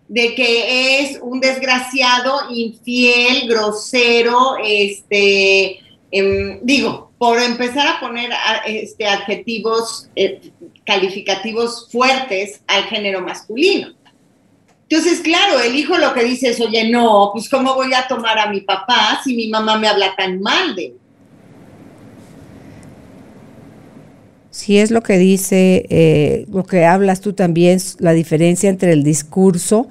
de 0.08 0.34
que 0.34 1.00
es 1.00 1.18
un 1.20 1.40
desgraciado, 1.40 2.50
infiel, 2.50 3.48
grosero, 3.48 4.56
este, 4.64 5.80
em, 6.10 6.60
digo, 6.62 7.10
por 7.18 7.40
empezar 7.40 7.88
a 7.88 8.00
poner 8.00 8.30
este, 8.66 9.06
adjetivos 9.06 10.08
eh, 10.14 10.40
calificativos 10.84 11.88
fuertes 11.90 12.60
al 12.66 12.84
género 12.84 13.22
masculino. 13.22 13.94
Entonces, 14.88 15.20
claro, 15.20 15.58
el 15.60 15.74
hijo 15.74 15.98
lo 15.98 16.14
que 16.14 16.24
dice 16.24 16.50
es, 16.50 16.60
oye, 16.60 16.88
no, 16.88 17.30
pues 17.32 17.48
¿cómo 17.48 17.74
voy 17.74 17.92
a 17.92 18.06
tomar 18.06 18.38
a 18.38 18.48
mi 18.48 18.60
papá 18.60 19.20
si 19.24 19.34
mi 19.34 19.48
mamá 19.48 19.78
me 19.78 19.88
habla 19.88 20.14
tan 20.14 20.40
mal 20.40 20.76
de 20.76 20.86
él? 20.86 20.94
Si 24.50 24.78
es 24.78 24.90
lo 24.90 25.02
que 25.02 25.18
dice, 25.18 25.86
eh, 25.90 26.46
lo 26.50 26.64
que 26.64 26.86
hablas 26.86 27.20
tú 27.20 27.32
también, 27.32 27.78
la 27.98 28.12
diferencia 28.12 28.70
entre 28.70 28.92
el 28.92 29.02
discurso 29.02 29.88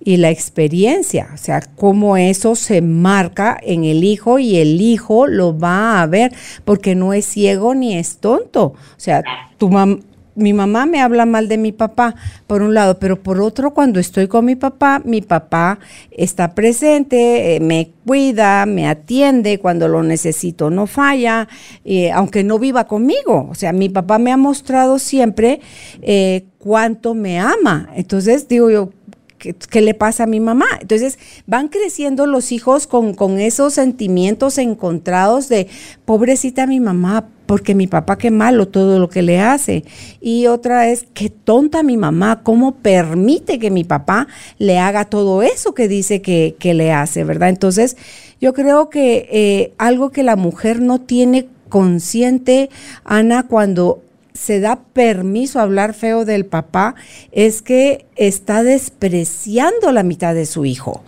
y 0.00 0.16
la 0.16 0.30
experiencia, 0.30 1.28
o 1.34 1.36
sea, 1.36 1.60
cómo 1.76 2.16
eso 2.16 2.54
se 2.54 2.80
marca 2.80 3.58
en 3.60 3.84
el 3.84 4.04
hijo 4.04 4.38
y 4.38 4.56
el 4.56 4.80
hijo 4.80 5.26
lo 5.26 5.58
va 5.58 6.00
a 6.00 6.06
ver, 6.06 6.32
porque 6.64 6.94
no 6.94 7.12
es 7.12 7.26
ciego 7.26 7.74
ni 7.74 7.98
es 7.98 8.18
tonto. 8.18 8.62
O 8.62 8.76
sea, 8.96 9.22
tu 9.58 9.68
mamá 9.68 9.98
mi 10.38 10.52
mamá 10.52 10.86
me 10.86 11.00
habla 11.00 11.26
mal 11.26 11.48
de 11.48 11.58
mi 11.58 11.72
papá, 11.72 12.14
por 12.46 12.62
un 12.62 12.74
lado, 12.74 12.98
pero 12.98 13.22
por 13.22 13.40
otro, 13.40 13.74
cuando 13.74 14.00
estoy 14.00 14.28
con 14.28 14.44
mi 14.44 14.56
papá, 14.56 15.02
mi 15.04 15.20
papá 15.20 15.78
está 16.10 16.54
presente, 16.54 17.56
eh, 17.56 17.60
me 17.60 17.90
cuida, 18.06 18.64
me 18.66 18.88
atiende, 18.88 19.58
cuando 19.58 19.88
lo 19.88 20.02
necesito 20.02 20.70
no 20.70 20.86
falla, 20.86 21.48
eh, 21.84 22.10
aunque 22.10 22.44
no 22.44 22.58
viva 22.58 22.86
conmigo. 22.86 23.48
O 23.50 23.54
sea, 23.54 23.72
mi 23.72 23.88
papá 23.88 24.18
me 24.18 24.32
ha 24.32 24.36
mostrado 24.36 24.98
siempre 24.98 25.60
eh, 26.00 26.44
cuánto 26.58 27.14
me 27.14 27.38
ama. 27.38 27.90
Entonces, 27.94 28.48
digo 28.48 28.70
yo, 28.70 28.90
¿Qué, 29.38 29.80
le 29.80 29.94
pasa 29.94 30.24
a 30.24 30.26
mi 30.26 30.40
mamá? 30.40 30.66
Entonces 30.80 31.16
van 31.46 31.68
creciendo 31.68 32.26
los 32.26 32.50
hijos 32.50 32.88
con, 32.88 33.14
con, 33.14 33.38
esos 33.38 33.74
sentimientos 33.74 34.58
encontrados 34.58 35.48
de 35.48 35.68
pobrecita 36.04 36.66
mi 36.66 36.80
mamá, 36.80 37.28
porque 37.48 37.74
mi 37.74 37.86
papá 37.86 38.18
qué 38.18 38.30
malo 38.30 38.68
todo 38.68 38.98
lo 38.98 39.08
que 39.08 39.22
le 39.22 39.40
hace. 39.40 39.82
Y 40.20 40.48
otra 40.48 40.90
es, 40.90 41.06
qué 41.14 41.30
tonta 41.30 41.82
mi 41.82 41.96
mamá, 41.96 42.42
cómo 42.42 42.74
permite 42.74 43.58
que 43.58 43.70
mi 43.70 43.84
papá 43.84 44.28
le 44.58 44.78
haga 44.78 45.06
todo 45.06 45.40
eso 45.40 45.72
que 45.72 45.88
dice 45.88 46.20
que, 46.20 46.54
le 46.60 46.92
hace, 46.92 47.24
¿verdad? 47.24 47.48
Entonces, 47.48 47.96
yo 48.38 48.52
creo 48.52 48.90
que 48.90 49.30
eh, 49.32 49.72
algo 49.78 50.10
que 50.10 50.22
la 50.22 50.36
mujer 50.36 50.82
no 50.82 51.00
tiene 51.00 51.48
consciente, 51.70 52.68
Ana, 53.02 53.44
cuando 53.44 54.02
se 54.34 54.60
da 54.60 54.80
permiso 54.92 55.58
a 55.58 55.62
hablar 55.62 55.94
feo 55.94 56.26
del 56.26 56.44
papá, 56.44 56.96
es 57.32 57.62
que 57.62 58.04
está 58.16 58.62
despreciando 58.62 59.90
la 59.90 60.02
mitad 60.02 60.34
de 60.34 60.44
su 60.44 60.66
hijo. 60.66 61.02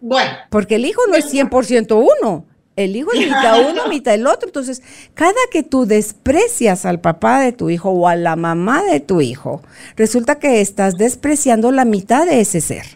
Bueno. 0.00 0.30
Porque 0.48 0.76
el 0.76 0.86
hijo 0.86 1.02
no 1.10 1.16
es 1.16 1.30
100% 1.30 2.08
uno. 2.22 2.46
El 2.78 2.94
hijo 2.94 3.12
es 3.12 3.20
mitad 3.26 3.68
uno, 3.68 3.88
mitad 3.88 4.14
el 4.14 4.26
otro. 4.26 4.48
Entonces, 4.48 4.82
cada 5.14 5.34
que 5.50 5.64
tú 5.64 5.84
desprecias 5.84 6.86
al 6.86 7.00
papá 7.00 7.40
de 7.40 7.52
tu 7.52 7.70
hijo 7.70 7.90
o 7.90 8.06
a 8.06 8.14
la 8.14 8.36
mamá 8.36 8.84
de 8.84 9.00
tu 9.00 9.20
hijo, 9.20 9.62
resulta 9.96 10.38
que 10.38 10.60
estás 10.60 10.96
despreciando 10.96 11.72
la 11.72 11.84
mitad 11.84 12.24
de 12.24 12.40
ese 12.40 12.60
ser. 12.60 12.86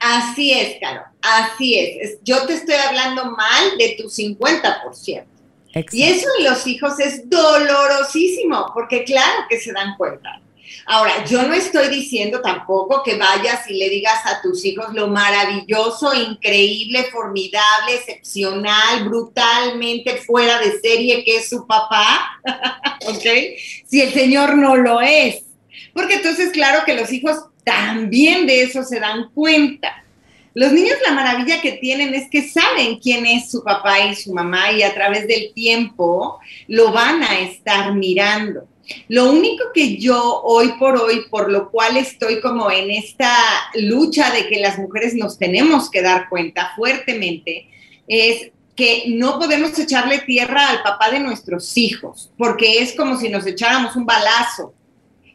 Así 0.00 0.52
es, 0.52 0.76
Caro. 0.80 1.02
Así 1.20 1.78
es. 1.78 2.18
Yo 2.22 2.46
te 2.46 2.54
estoy 2.54 2.76
hablando 2.76 3.26
mal 3.26 3.76
de 3.78 3.96
tu 4.00 4.08
50%. 4.08 5.24
Y 5.92 6.04
eso 6.04 6.28
en 6.38 6.44
los 6.44 6.66
hijos 6.66 6.98
es 6.98 7.28
dolorosísimo, 7.28 8.70
porque 8.72 9.04
claro 9.04 9.42
que 9.50 9.58
se 9.58 9.72
dan 9.72 9.96
cuenta. 9.98 10.40
Ahora, 10.86 11.24
yo 11.24 11.42
no 11.44 11.54
estoy 11.54 11.88
diciendo 11.88 12.40
tampoco 12.42 13.02
que 13.02 13.16
vayas 13.16 13.68
y 13.70 13.74
le 13.74 13.88
digas 13.88 14.20
a 14.26 14.42
tus 14.42 14.64
hijos 14.64 14.92
lo 14.92 15.08
maravilloso, 15.08 16.12
increíble, 16.14 17.04
formidable, 17.04 17.94
excepcional, 17.94 19.04
brutalmente 19.04 20.18
fuera 20.18 20.58
de 20.58 20.78
serie 20.80 21.24
que 21.24 21.38
es 21.38 21.48
su 21.48 21.66
papá, 21.66 22.38
¿ok? 23.06 23.24
Si 23.86 24.02
el 24.02 24.12
Señor 24.12 24.56
no 24.56 24.76
lo 24.76 25.00
es. 25.00 25.44
Porque 25.94 26.14
entonces, 26.14 26.50
claro 26.50 26.84
que 26.84 26.94
los 26.94 27.10
hijos 27.12 27.38
también 27.64 28.46
de 28.46 28.62
eso 28.62 28.82
se 28.82 29.00
dan 29.00 29.30
cuenta. 29.32 30.04
Los 30.52 30.72
niños 30.72 30.96
la 31.04 31.14
maravilla 31.14 31.60
que 31.60 31.72
tienen 31.72 32.14
es 32.14 32.28
que 32.30 32.48
saben 32.48 32.98
quién 33.00 33.26
es 33.26 33.50
su 33.50 33.64
papá 33.64 34.06
y 34.06 34.14
su 34.14 34.32
mamá 34.32 34.70
y 34.70 34.82
a 34.82 34.94
través 34.94 35.26
del 35.26 35.52
tiempo 35.52 36.38
lo 36.68 36.92
van 36.92 37.22
a 37.22 37.40
estar 37.40 37.92
mirando. 37.94 38.68
Lo 39.08 39.30
único 39.30 39.64
que 39.72 39.96
yo 39.96 40.42
hoy 40.42 40.72
por 40.78 40.96
hoy, 40.96 41.26
por 41.30 41.50
lo 41.50 41.70
cual 41.70 41.96
estoy 41.96 42.40
como 42.40 42.70
en 42.70 42.90
esta 42.90 43.34
lucha 43.74 44.30
de 44.30 44.46
que 44.46 44.60
las 44.60 44.78
mujeres 44.78 45.14
nos 45.14 45.38
tenemos 45.38 45.90
que 45.90 46.02
dar 46.02 46.28
cuenta 46.28 46.72
fuertemente, 46.76 47.68
es 48.06 48.50
que 48.76 49.04
no 49.08 49.38
podemos 49.38 49.78
echarle 49.78 50.18
tierra 50.20 50.68
al 50.68 50.82
papá 50.82 51.10
de 51.10 51.20
nuestros 51.20 51.76
hijos, 51.76 52.30
porque 52.36 52.82
es 52.82 52.94
como 52.94 53.18
si 53.18 53.28
nos 53.28 53.46
echáramos 53.46 53.96
un 53.96 54.04
balazo, 54.04 54.74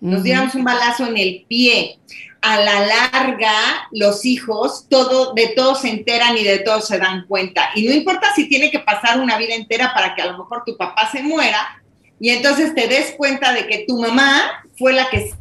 nos 0.02 0.24
diéramos 0.24 0.56
un 0.56 0.64
balazo 0.64 1.06
en 1.08 1.18
el 1.18 1.46
pie. 1.48 1.98
A 2.42 2.58
la 2.58 2.86
larga, 2.86 3.52
los 3.92 4.24
hijos 4.24 4.86
todo, 4.90 5.34
de 5.34 5.48
todos 5.58 5.82
se 5.82 5.90
enteran 5.90 6.38
y 6.38 6.44
de 6.44 6.60
todos 6.60 6.88
se 6.88 6.98
dan 6.98 7.26
cuenta. 7.28 7.70
Y 7.76 7.84
no 7.84 7.94
importa 7.94 8.34
si 8.34 8.48
tiene 8.48 8.72
que 8.72 8.80
pasar 8.80 9.20
una 9.20 9.38
vida 9.38 9.56
entera 9.56 9.94
para 9.94 10.16
que 10.16 10.22
a 10.22 10.28
lo 10.28 10.38
mejor 10.38 10.64
tu 10.66 10.78
papá 10.78 11.10
se 11.12 11.22
muera, 11.22 11.82
y 12.20 12.30
entonces 12.30 12.74
te 12.76 12.88
des 12.88 13.12
cuenta 13.12 13.54
de 13.54 13.68
que 13.68 13.86
tu 13.88 14.00
mamá 14.00 14.64
fue 14.78 14.94
la 14.94 15.10
que 15.10 15.32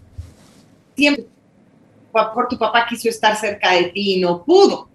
siempre 0.96 1.26
por 2.12 2.48
tu 2.48 2.58
papá 2.58 2.86
quiso 2.88 3.08
estar 3.08 3.36
cerca 3.36 3.72
de 3.72 3.84
ti 3.84 4.14
y 4.14 4.20
no 4.20 4.44
pudo. 4.44 4.88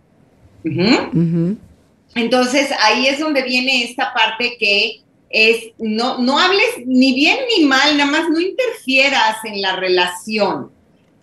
Entonces 2.15 2.69
ahí 2.81 3.07
es 3.07 3.19
donde 3.19 3.43
viene 3.43 3.83
esta 3.83 4.13
parte 4.13 4.55
que 4.59 5.01
es, 5.29 5.71
no, 5.79 6.19
no 6.19 6.37
hables 6.37 6.85
ni 6.85 7.13
bien 7.13 7.39
ni 7.57 7.65
mal, 7.65 7.97
nada 7.97 8.11
más 8.11 8.29
no 8.29 8.39
interfieras 8.39 9.37
en 9.45 9.61
la 9.61 9.75
relación, 9.75 10.71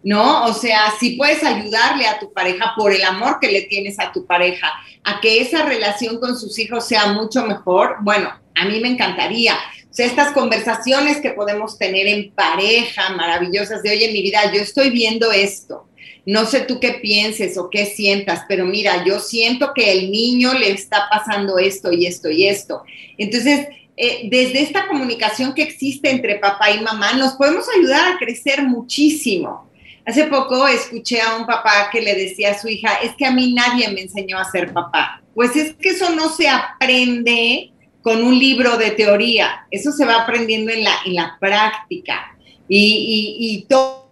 ¿no? 0.03 0.47
O 0.47 0.53
sea, 0.53 0.93
si 0.99 1.11
puedes 1.11 1.45
ayudarle 1.45 2.07
a 2.09 2.19
tu 2.19 2.33
pareja 2.33 2.75
por 2.77 2.93
el 2.93 3.05
amor 3.05 3.39
que 3.41 3.53
le 3.53 3.63
tienes 3.63 4.01
a 4.01 4.11
tu 4.11 4.27
pareja, 4.27 4.73
a 5.05 5.21
que 5.21 5.41
esa 5.41 5.65
relación 5.65 6.19
con 6.19 6.37
sus 6.37 6.59
hijos 6.59 6.87
sea 6.87 7.13
mucho 7.13 7.47
mejor, 7.47 7.99
bueno, 8.01 8.33
a 8.57 8.65
mí 8.65 8.81
me 8.81 8.89
encantaría. 8.89 9.57
O 9.91 9.93
sea, 9.93 10.07
estas 10.07 10.33
conversaciones 10.33 11.21
que 11.21 11.31
podemos 11.31 11.77
tener 11.77 12.07
en 12.07 12.31
pareja 12.31 13.11
maravillosas 13.11 13.83
de, 13.83 13.91
oye, 13.91 14.13
mi 14.13 14.23
vida, 14.23 14.53
yo 14.55 14.61
estoy 14.61 14.91
viendo 14.91 15.33
esto. 15.33 15.89
No 16.27 16.47
sé 16.47 16.61
tú 16.61 16.79
qué 16.79 16.93
pienses 16.93 17.59
o 17.59 17.71
qué 17.71 17.87
sientas, 17.87 18.43
pero 18.49 18.65
mira, 18.67 19.05
yo 19.05 19.19
siento 19.19 19.73
que 19.75 19.91
el 19.91 20.13
niño 20.13 20.55
le 20.55 20.71
está 20.71 21.09
pasando 21.11 21.59
esto 21.59 21.93
y 21.93 22.07
esto 22.07 22.31
y 22.31 22.47
esto. 22.47 22.85
Entonces, 23.19 23.67
eh, 23.97 24.29
desde 24.31 24.63
esta 24.63 24.87
comunicación 24.87 25.55
que 25.55 25.63
existe 25.63 26.09
entre 26.09 26.37
papá 26.37 26.71
y 26.71 26.81
mamá, 26.81 27.15
nos 27.15 27.33
podemos 27.33 27.67
ayudar 27.77 28.13
a 28.13 28.19
crecer 28.19 28.63
muchísimo. 28.63 29.69
Hace 30.07 30.25
poco 30.25 30.69
escuché 30.69 31.21
a 31.21 31.37
un 31.37 31.47
papá 31.47 31.91
que 31.91 32.01
le 32.01 32.15
decía 32.15 32.53
a 32.53 32.59
su 32.59 32.69
hija, 32.69 32.95
es 33.03 33.15
que 33.17 33.27
a 33.27 33.31
mí 33.31 33.53
nadie 33.53 33.89
me 33.89 34.03
enseñó 34.03 34.39
a 34.39 34.51
ser 34.51 34.73
papá. 34.73 35.21
Pues 35.35 35.57
es 35.57 35.75
que 35.75 35.91
eso 35.91 36.11
no 36.15 36.29
se 36.31 36.49
aprende 36.49 37.73
con 38.03 38.23
un 38.23 38.39
libro 38.39 38.77
de 38.77 38.93
teoría, 38.93 39.67
eso 39.71 39.93
se 39.93 40.05
va 40.05 40.23
aprendiendo 40.23 40.73
en 40.73 40.85
la, 40.85 40.93
en 41.05 41.15
la 41.15 41.37
práctica. 41.39 42.37
Y, 42.69 43.37
y, 43.39 43.55
y 43.55 43.63
todo, 43.63 44.11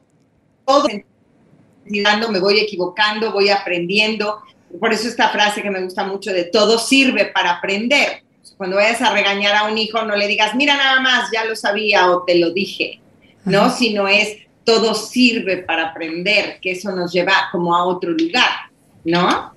todo 0.66 0.88
me 2.31 2.40
voy 2.40 2.59
equivocando, 2.59 3.33
voy 3.33 3.48
aprendiendo, 3.48 4.42
por 4.79 4.92
eso 4.92 5.09
esta 5.09 5.31
frase 5.31 5.62
que 5.62 5.70
me 5.70 5.83
gusta 5.83 6.05
mucho 6.05 6.33
de 6.33 6.44
todo 6.44 6.79
sirve 6.79 7.27
para 7.27 7.53
aprender. 7.53 8.22
Cuando 8.57 8.77
vayas 8.77 9.01
a 9.01 9.12
regañar 9.12 9.55
a 9.55 9.64
un 9.70 9.79
hijo, 9.79 10.03
no 10.05 10.16
le 10.16 10.27
digas, 10.27 10.55
mira 10.55 10.77
nada 10.77 11.01
más, 11.01 11.31
ya 11.33 11.44
lo 11.44 11.55
sabía 11.55 12.11
o 12.11 12.24
te 12.24 12.37
lo 12.38 12.51
dije, 12.51 13.01
¿no? 13.44 13.70
Sino 13.70 14.09
es 14.09 14.37
todo 14.64 14.94
sirve 14.94 15.59
para 15.59 15.90
aprender, 15.90 16.59
que 16.61 16.72
eso 16.72 16.90
nos 16.92 17.12
lleva 17.12 17.48
como 17.53 17.74
a 17.74 17.85
otro 17.85 18.11
lugar, 18.11 18.70
¿no? 19.05 19.55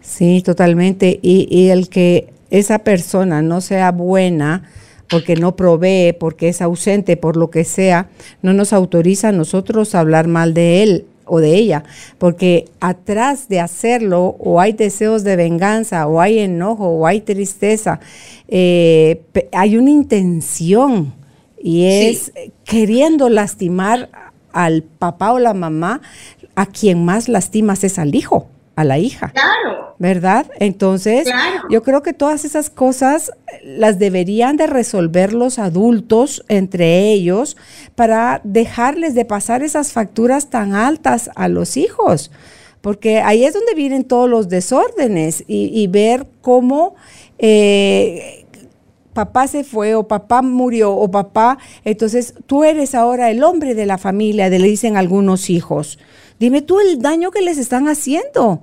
Sí, 0.00 0.40
totalmente. 0.42 1.18
Y, 1.20 1.48
y 1.50 1.68
el 1.70 1.88
que 1.88 2.32
esa 2.50 2.80
persona 2.80 3.42
no 3.42 3.60
sea 3.60 3.92
buena, 3.92 4.64
porque 5.08 5.36
no 5.36 5.56
provee, 5.56 6.12
porque 6.12 6.48
es 6.48 6.62
ausente, 6.62 7.16
por 7.16 7.36
lo 7.36 7.50
que 7.50 7.64
sea, 7.64 8.08
no 8.42 8.52
nos 8.52 8.72
autoriza 8.72 9.28
a 9.28 9.32
nosotros 9.32 9.94
a 9.94 10.00
hablar 10.00 10.26
mal 10.28 10.54
de 10.54 10.82
él 10.82 11.06
o 11.24 11.40
de 11.40 11.54
ella, 11.54 11.84
porque 12.18 12.66
atrás 12.80 13.48
de 13.48 13.60
hacerlo 13.60 14.36
o 14.38 14.60
hay 14.60 14.72
deseos 14.72 15.24
de 15.24 15.36
venganza, 15.36 16.06
o 16.06 16.20
hay 16.20 16.38
enojo, 16.38 16.88
o 16.88 17.06
hay 17.06 17.20
tristeza, 17.20 18.00
eh, 18.48 19.22
hay 19.52 19.76
una 19.76 19.90
intención. 19.90 21.14
Y 21.60 21.86
es 21.86 22.32
queriendo 22.64 23.28
lastimar 23.28 24.08
al 24.52 24.82
papá 24.82 25.32
o 25.32 25.38
la 25.40 25.52
mamá, 25.52 26.00
a 26.54 26.66
quien 26.66 27.04
más 27.04 27.28
lastimas 27.28 27.82
es 27.82 27.98
al 27.98 28.14
hijo 28.14 28.46
a 28.76 28.84
la 28.84 28.98
hija. 28.98 29.32
Claro. 29.32 29.96
¿Verdad? 29.98 30.46
Entonces, 30.60 31.26
yo 31.70 31.82
creo 31.82 32.02
que 32.02 32.12
todas 32.12 32.44
esas 32.44 32.68
cosas 32.68 33.32
las 33.64 33.98
deberían 33.98 34.58
de 34.58 34.66
resolver 34.66 35.32
los 35.32 35.58
adultos 35.58 36.44
entre 36.48 37.10
ellos 37.10 37.56
para 37.94 38.42
dejarles 38.44 39.14
de 39.14 39.24
pasar 39.24 39.62
esas 39.62 39.92
facturas 39.92 40.50
tan 40.50 40.74
altas 40.74 41.30
a 41.34 41.48
los 41.48 41.78
hijos. 41.78 42.30
Porque 42.82 43.20
ahí 43.20 43.44
es 43.44 43.54
donde 43.54 43.74
vienen 43.74 44.04
todos 44.04 44.28
los 44.28 44.48
desórdenes 44.50 45.42
y, 45.48 45.86
ver 45.88 46.26
cómo 46.42 46.94
eh, 47.38 48.45
papá 49.16 49.48
se 49.48 49.64
fue 49.64 49.94
o 49.94 50.06
papá 50.06 50.42
murió 50.42 50.92
o 50.92 51.10
papá, 51.10 51.56
entonces 51.84 52.34
tú 52.44 52.64
eres 52.64 52.94
ahora 52.94 53.30
el 53.30 53.42
hombre 53.42 53.74
de 53.74 53.86
la 53.86 53.96
familia, 53.96 54.50
le 54.50 54.58
dicen 54.58 54.98
algunos 54.98 55.48
hijos. 55.48 55.98
Dime 56.38 56.60
tú 56.60 56.80
el 56.80 57.00
daño 57.00 57.30
que 57.30 57.40
les 57.40 57.56
están 57.56 57.88
haciendo. 57.88 58.60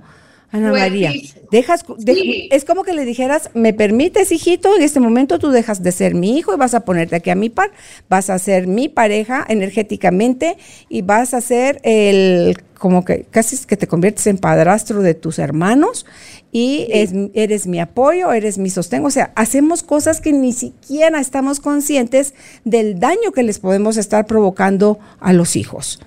Ana 0.54 0.70
pues 0.70 0.82
María, 0.82 1.12
dejas, 1.50 1.84
es 2.06 2.64
como 2.64 2.84
que 2.84 2.92
le 2.92 3.04
dijeras, 3.04 3.50
me 3.54 3.74
permites, 3.74 4.30
hijito, 4.30 4.76
en 4.76 4.82
este 4.82 5.00
momento 5.00 5.40
tú 5.40 5.50
dejas 5.50 5.82
de 5.82 5.90
ser 5.90 6.14
mi 6.14 6.38
hijo 6.38 6.54
y 6.54 6.56
vas 6.56 6.74
a 6.74 6.84
ponerte 6.84 7.16
aquí 7.16 7.30
a 7.30 7.34
mi 7.34 7.50
par, 7.50 7.72
vas 8.08 8.30
a 8.30 8.38
ser 8.38 8.68
mi 8.68 8.88
pareja 8.88 9.44
energéticamente 9.48 10.56
y 10.88 11.02
vas 11.02 11.34
a 11.34 11.40
ser 11.40 11.80
el, 11.82 12.56
como 12.78 13.04
que 13.04 13.24
casi 13.28 13.56
es 13.56 13.66
que 13.66 13.76
te 13.76 13.88
conviertes 13.88 14.28
en 14.28 14.38
padrastro 14.38 15.02
de 15.02 15.14
tus 15.14 15.40
hermanos 15.40 16.06
y 16.52 16.86
eres 17.34 17.66
mi 17.66 17.80
apoyo, 17.80 18.32
eres 18.32 18.56
mi 18.56 18.70
sostén. 18.70 19.04
O 19.04 19.10
sea, 19.10 19.32
hacemos 19.34 19.82
cosas 19.82 20.20
que 20.20 20.32
ni 20.32 20.52
siquiera 20.52 21.18
estamos 21.18 21.58
conscientes 21.58 22.32
del 22.64 23.00
daño 23.00 23.32
que 23.34 23.42
les 23.42 23.58
podemos 23.58 23.96
estar 23.96 24.24
provocando 24.26 25.00
a 25.18 25.32
los 25.32 25.56
hijos. 25.56 26.00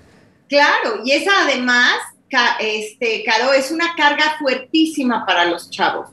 Claro, 0.48 1.02
y 1.04 1.12
esa 1.12 1.32
además, 1.44 1.98
este, 2.60 3.24
Caro, 3.24 3.54
es 3.54 3.72
una 3.72 3.96
carga 3.96 4.36
fuertísima 4.40 5.26
para 5.26 5.46
los 5.46 5.70
chavos, 5.70 6.10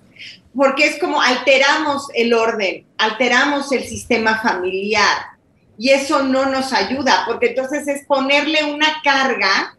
porque 0.55 0.87
es 0.87 0.99
como 0.99 1.21
alteramos 1.21 2.09
el 2.15 2.33
orden, 2.33 2.87
alteramos 2.99 3.73
el 3.73 3.85
sistema 3.85 4.41
familiar, 4.41 5.35
y 5.77 5.91
eso 5.91 6.23
no 6.23 6.47
nos 6.47 6.73
ayuda, 6.73 7.25
porque 7.27 7.49
entonces 7.49 7.89
es 7.89 8.07
ponerle 8.07 8.65
una 8.65 9.01
carga 9.03 9.77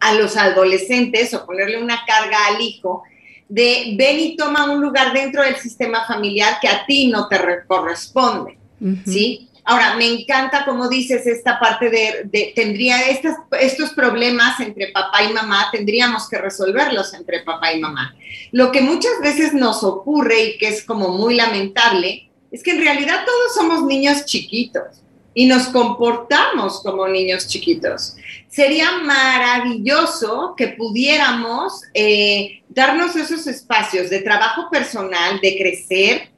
a 0.00 0.14
los 0.14 0.36
adolescentes 0.36 1.32
o 1.32 1.46
ponerle 1.46 1.82
una 1.82 2.04
carga 2.06 2.46
al 2.48 2.60
hijo 2.60 3.02
de 3.48 3.94
ven 3.96 4.20
y 4.20 4.36
toma 4.36 4.70
un 4.70 4.80
lugar 4.80 5.12
dentro 5.12 5.42
del 5.42 5.56
sistema 5.56 6.06
familiar 6.06 6.58
que 6.60 6.68
a 6.68 6.84
ti 6.86 7.08
no 7.08 7.28
te 7.28 7.38
corresponde, 7.66 8.58
¿sí? 9.06 9.48
Ahora, 9.66 9.96
me 9.96 10.06
encanta 10.06 10.66
como 10.66 10.88
dices 10.88 11.26
esta 11.26 11.58
parte 11.58 11.88
de, 11.88 12.52
tendría 12.54 12.98
estos 13.08 13.90
problemas 13.94 14.60
entre 14.60 14.88
papá 14.88 15.22
y 15.22 15.32
mamá, 15.32 15.68
tendríamos 15.72 16.28
que 16.28 16.36
resolverlos 16.36 17.14
entre 17.14 17.40
papá 17.40 17.72
y 17.72 17.80
mamá. 17.80 18.14
Lo 18.52 18.70
que 18.70 18.82
muchas 18.82 19.12
veces 19.22 19.54
nos 19.54 19.82
ocurre 19.82 20.42
y 20.44 20.58
que 20.58 20.68
es 20.68 20.84
como 20.84 21.08
muy 21.08 21.34
lamentable, 21.34 22.30
es 22.52 22.62
que 22.62 22.72
en 22.72 22.82
realidad 22.82 23.24
todos 23.24 23.54
somos 23.54 23.84
niños 23.84 24.26
chiquitos 24.26 25.02
y 25.32 25.46
nos 25.46 25.68
comportamos 25.68 26.80
como 26.82 27.08
niños 27.08 27.48
chiquitos. 27.48 28.16
Sería 28.48 28.98
maravilloso 28.98 30.54
que 30.56 30.68
pudiéramos 30.68 31.82
eh, 31.92 32.62
darnos 32.68 33.16
esos 33.16 33.46
espacios 33.46 34.10
de 34.10 34.20
trabajo 34.20 34.68
personal, 34.70 35.40
de 35.40 35.56
crecer, 35.56 36.30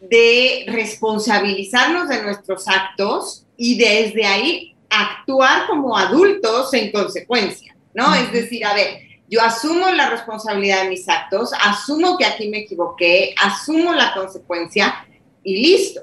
de 0.00 0.64
responsabilizarnos 0.68 2.08
de 2.08 2.22
nuestros 2.22 2.68
actos 2.68 3.44
y 3.56 3.78
desde 3.78 4.24
ahí 4.24 4.76
actuar 4.90 5.66
como 5.66 5.96
adultos 5.96 6.72
en 6.74 6.92
consecuencia, 6.92 7.76
¿no? 7.94 8.14
Es 8.14 8.32
decir, 8.32 8.64
a 8.64 8.74
ver, 8.74 9.00
yo 9.30 9.42
asumo 9.42 9.90
la 9.90 10.08
responsabilidad 10.08 10.84
de 10.84 10.90
mis 10.90 11.08
actos, 11.08 11.50
asumo 11.62 12.16
que 12.16 12.24
aquí 12.24 12.48
me 12.48 12.60
equivoqué, 12.60 13.34
asumo 13.42 13.92
la 13.92 14.14
consecuencia 14.14 15.06
y 15.44 15.56
listo. 15.60 16.02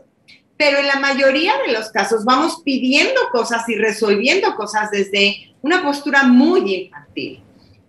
Pero 0.58 0.78
en 0.78 0.88
la 0.88 1.00
mayoría 1.00 1.54
de 1.66 1.74
los 1.74 1.90
casos 1.90 2.24
vamos 2.24 2.62
pidiendo 2.64 3.20
cosas 3.32 3.68
y 3.68 3.76
resolviendo 3.76 4.56
cosas 4.56 4.92
desde 4.92 5.56
una 5.62 5.84
postura 5.84 6.24
muy 6.24 6.74
infantil. 6.74 7.42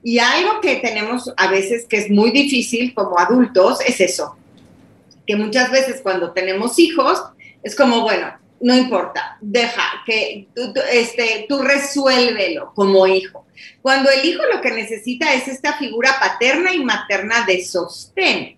Y 0.02 0.18
algo 0.18 0.60
que 0.60 0.76
tenemos 0.76 1.32
a 1.36 1.48
veces 1.48 1.86
que 1.86 1.98
es 1.98 2.10
muy 2.10 2.30
difícil 2.30 2.94
como 2.94 3.18
adultos 3.18 3.80
es 3.86 4.00
eso, 4.00 4.36
que 5.26 5.36
muchas 5.36 5.70
veces 5.70 6.00
cuando 6.02 6.32
tenemos 6.32 6.78
hijos 6.78 7.22
es 7.62 7.74
como, 7.74 8.02
bueno, 8.02 8.32
no 8.60 8.74
importa, 8.74 9.36
deja 9.40 9.82
que 10.06 10.48
tú, 10.54 10.72
este, 10.90 11.46
tú 11.48 11.58
resuélvelo 11.58 12.72
como 12.74 13.06
hijo. 13.06 13.46
Cuando 13.82 14.10
el 14.10 14.24
hijo 14.24 14.42
lo 14.52 14.60
que 14.60 14.70
necesita 14.70 15.32
es 15.34 15.48
esta 15.48 15.74
figura 15.74 16.16
paterna 16.18 16.74
y 16.74 16.84
materna 16.84 17.44
de 17.46 17.64
sostén. 17.64 18.56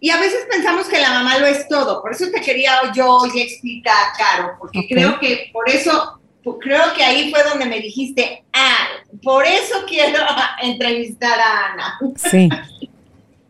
Y 0.00 0.10
a 0.10 0.18
veces 0.18 0.46
pensamos 0.50 0.88
que 0.88 1.00
la 1.00 1.10
mamá 1.10 1.38
lo 1.38 1.46
es 1.46 1.68
todo. 1.68 2.02
Por 2.02 2.12
eso 2.12 2.26
te 2.32 2.40
quería 2.40 2.72
yo 2.94 3.08
hoy 3.08 3.40
explicar, 3.40 4.12
Caro, 4.18 4.56
porque 4.58 4.86
creo 4.88 5.18
que 5.20 5.50
por 5.52 5.68
eso, 5.68 6.20
creo 6.60 6.92
que 6.94 7.04
ahí 7.04 7.30
fue 7.30 7.42
donde 7.44 7.66
me 7.66 7.80
dijiste, 7.80 8.44
ah, 8.52 8.88
por 9.22 9.46
eso 9.46 9.76
quiero 9.86 10.18
entrevistar 10.62 11.38
a 11.38 11.72
Ana. 11.72 11.98
Sí. 12.16 12.48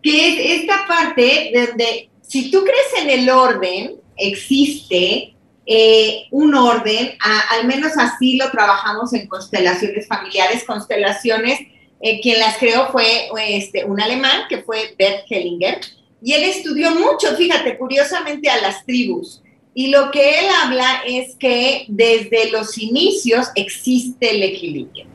que 0.03 0.29
es 0.29 0.61
esta 0.61 0.87
parte 0.87 1.53
donde 1.55 2.09
si 2.23 2.51
tú 2.51 2.65
crees 2.65 3.05
en 3.05 3.21
el 3.21 3.31
orden, 3.31 3.97
existe 4.17 5.35
eh, 5.65 6.25
un 6.31 6.55
orden, 6.55 7.13
al 7.51 7.67
menos 7.67 7.93
así 7.97 8.37
lo 8.37 8.51
trabajamos 8.51 9.13
en 9.13 9.29
constelaciones 9.29 10.09
familiares, 10.09 10.65
constelaciones, 10.65 11.61
eh, 12.01 12.21
quien 12.21 12.41
las 12.41 12.59
creó 12.59 12.91
fue 12.91 13.29
este, 13.49 13.85
un 13.85 14.01
alemán 14.01 14.43
que 14.49 14.63
fue 14.63 14.95
Bert 14.99 15.25
Hellinger, 15.31 15.81
y 16.21 16.33
él 16.33 16.45
estudió 16.45 16.93
mucho, 16.93 17.37
fíjate, 17.37 17.79
curiosamente 17.79 18.49
a 18.49 18.61
las 18.61 18.85
tribus. 18.85 19.43
Y 19.75 19.89
lo 19.89 20.11
que 20.11 20.41
él 20.41 20.47
habla 20.63 21.03
es 21.07 21.35
que 21.37 21.87
desde 21.89 22.51
los 22.51 22.77
inicios 22.79 23.49
existe 23.55 24.35
el 24.35 24.43
equilibrio. 24.43 25.07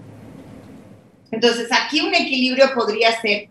Entonces, 1.31 1.67
aquí 1.71 2.01
un 2.01 2.13
equilibrio 2.13 2.73
podría 2.73 3.19
ser 3.21 3.49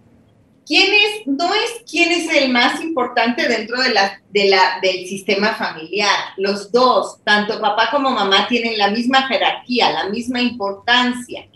¿Quién 0.66 0.92
es, 0.92 1.26
no 1.26 1.55
es 1.55 1.83
quién 1.88 2.11
es 2.11 2.29
el 2.35 2.50
más 2.50 2.83
importante 2.83 3.46
dentro 3.46 3.81
de 3.81 3.94
la, 3.94 4.20
de 4.31 4.48
la, 4.48 4.81
del 4.83 5.07
sistema 5.07 5.55
familiar. 5.55 6.16
Los 6.37 6.72
dos, 6.72 7.18
tanto 7.22 7.61
papá 7.61 7.88
como 7.92 8.11
mamá, 8.11 8.48
tienen 8.48 8.76
la 8.76 8.90
misma 8.90 9.29
jerarquía, 9.29 9.92
la 9.92 10.09
misma 10.09 10.40
importancia. 10.40 11.46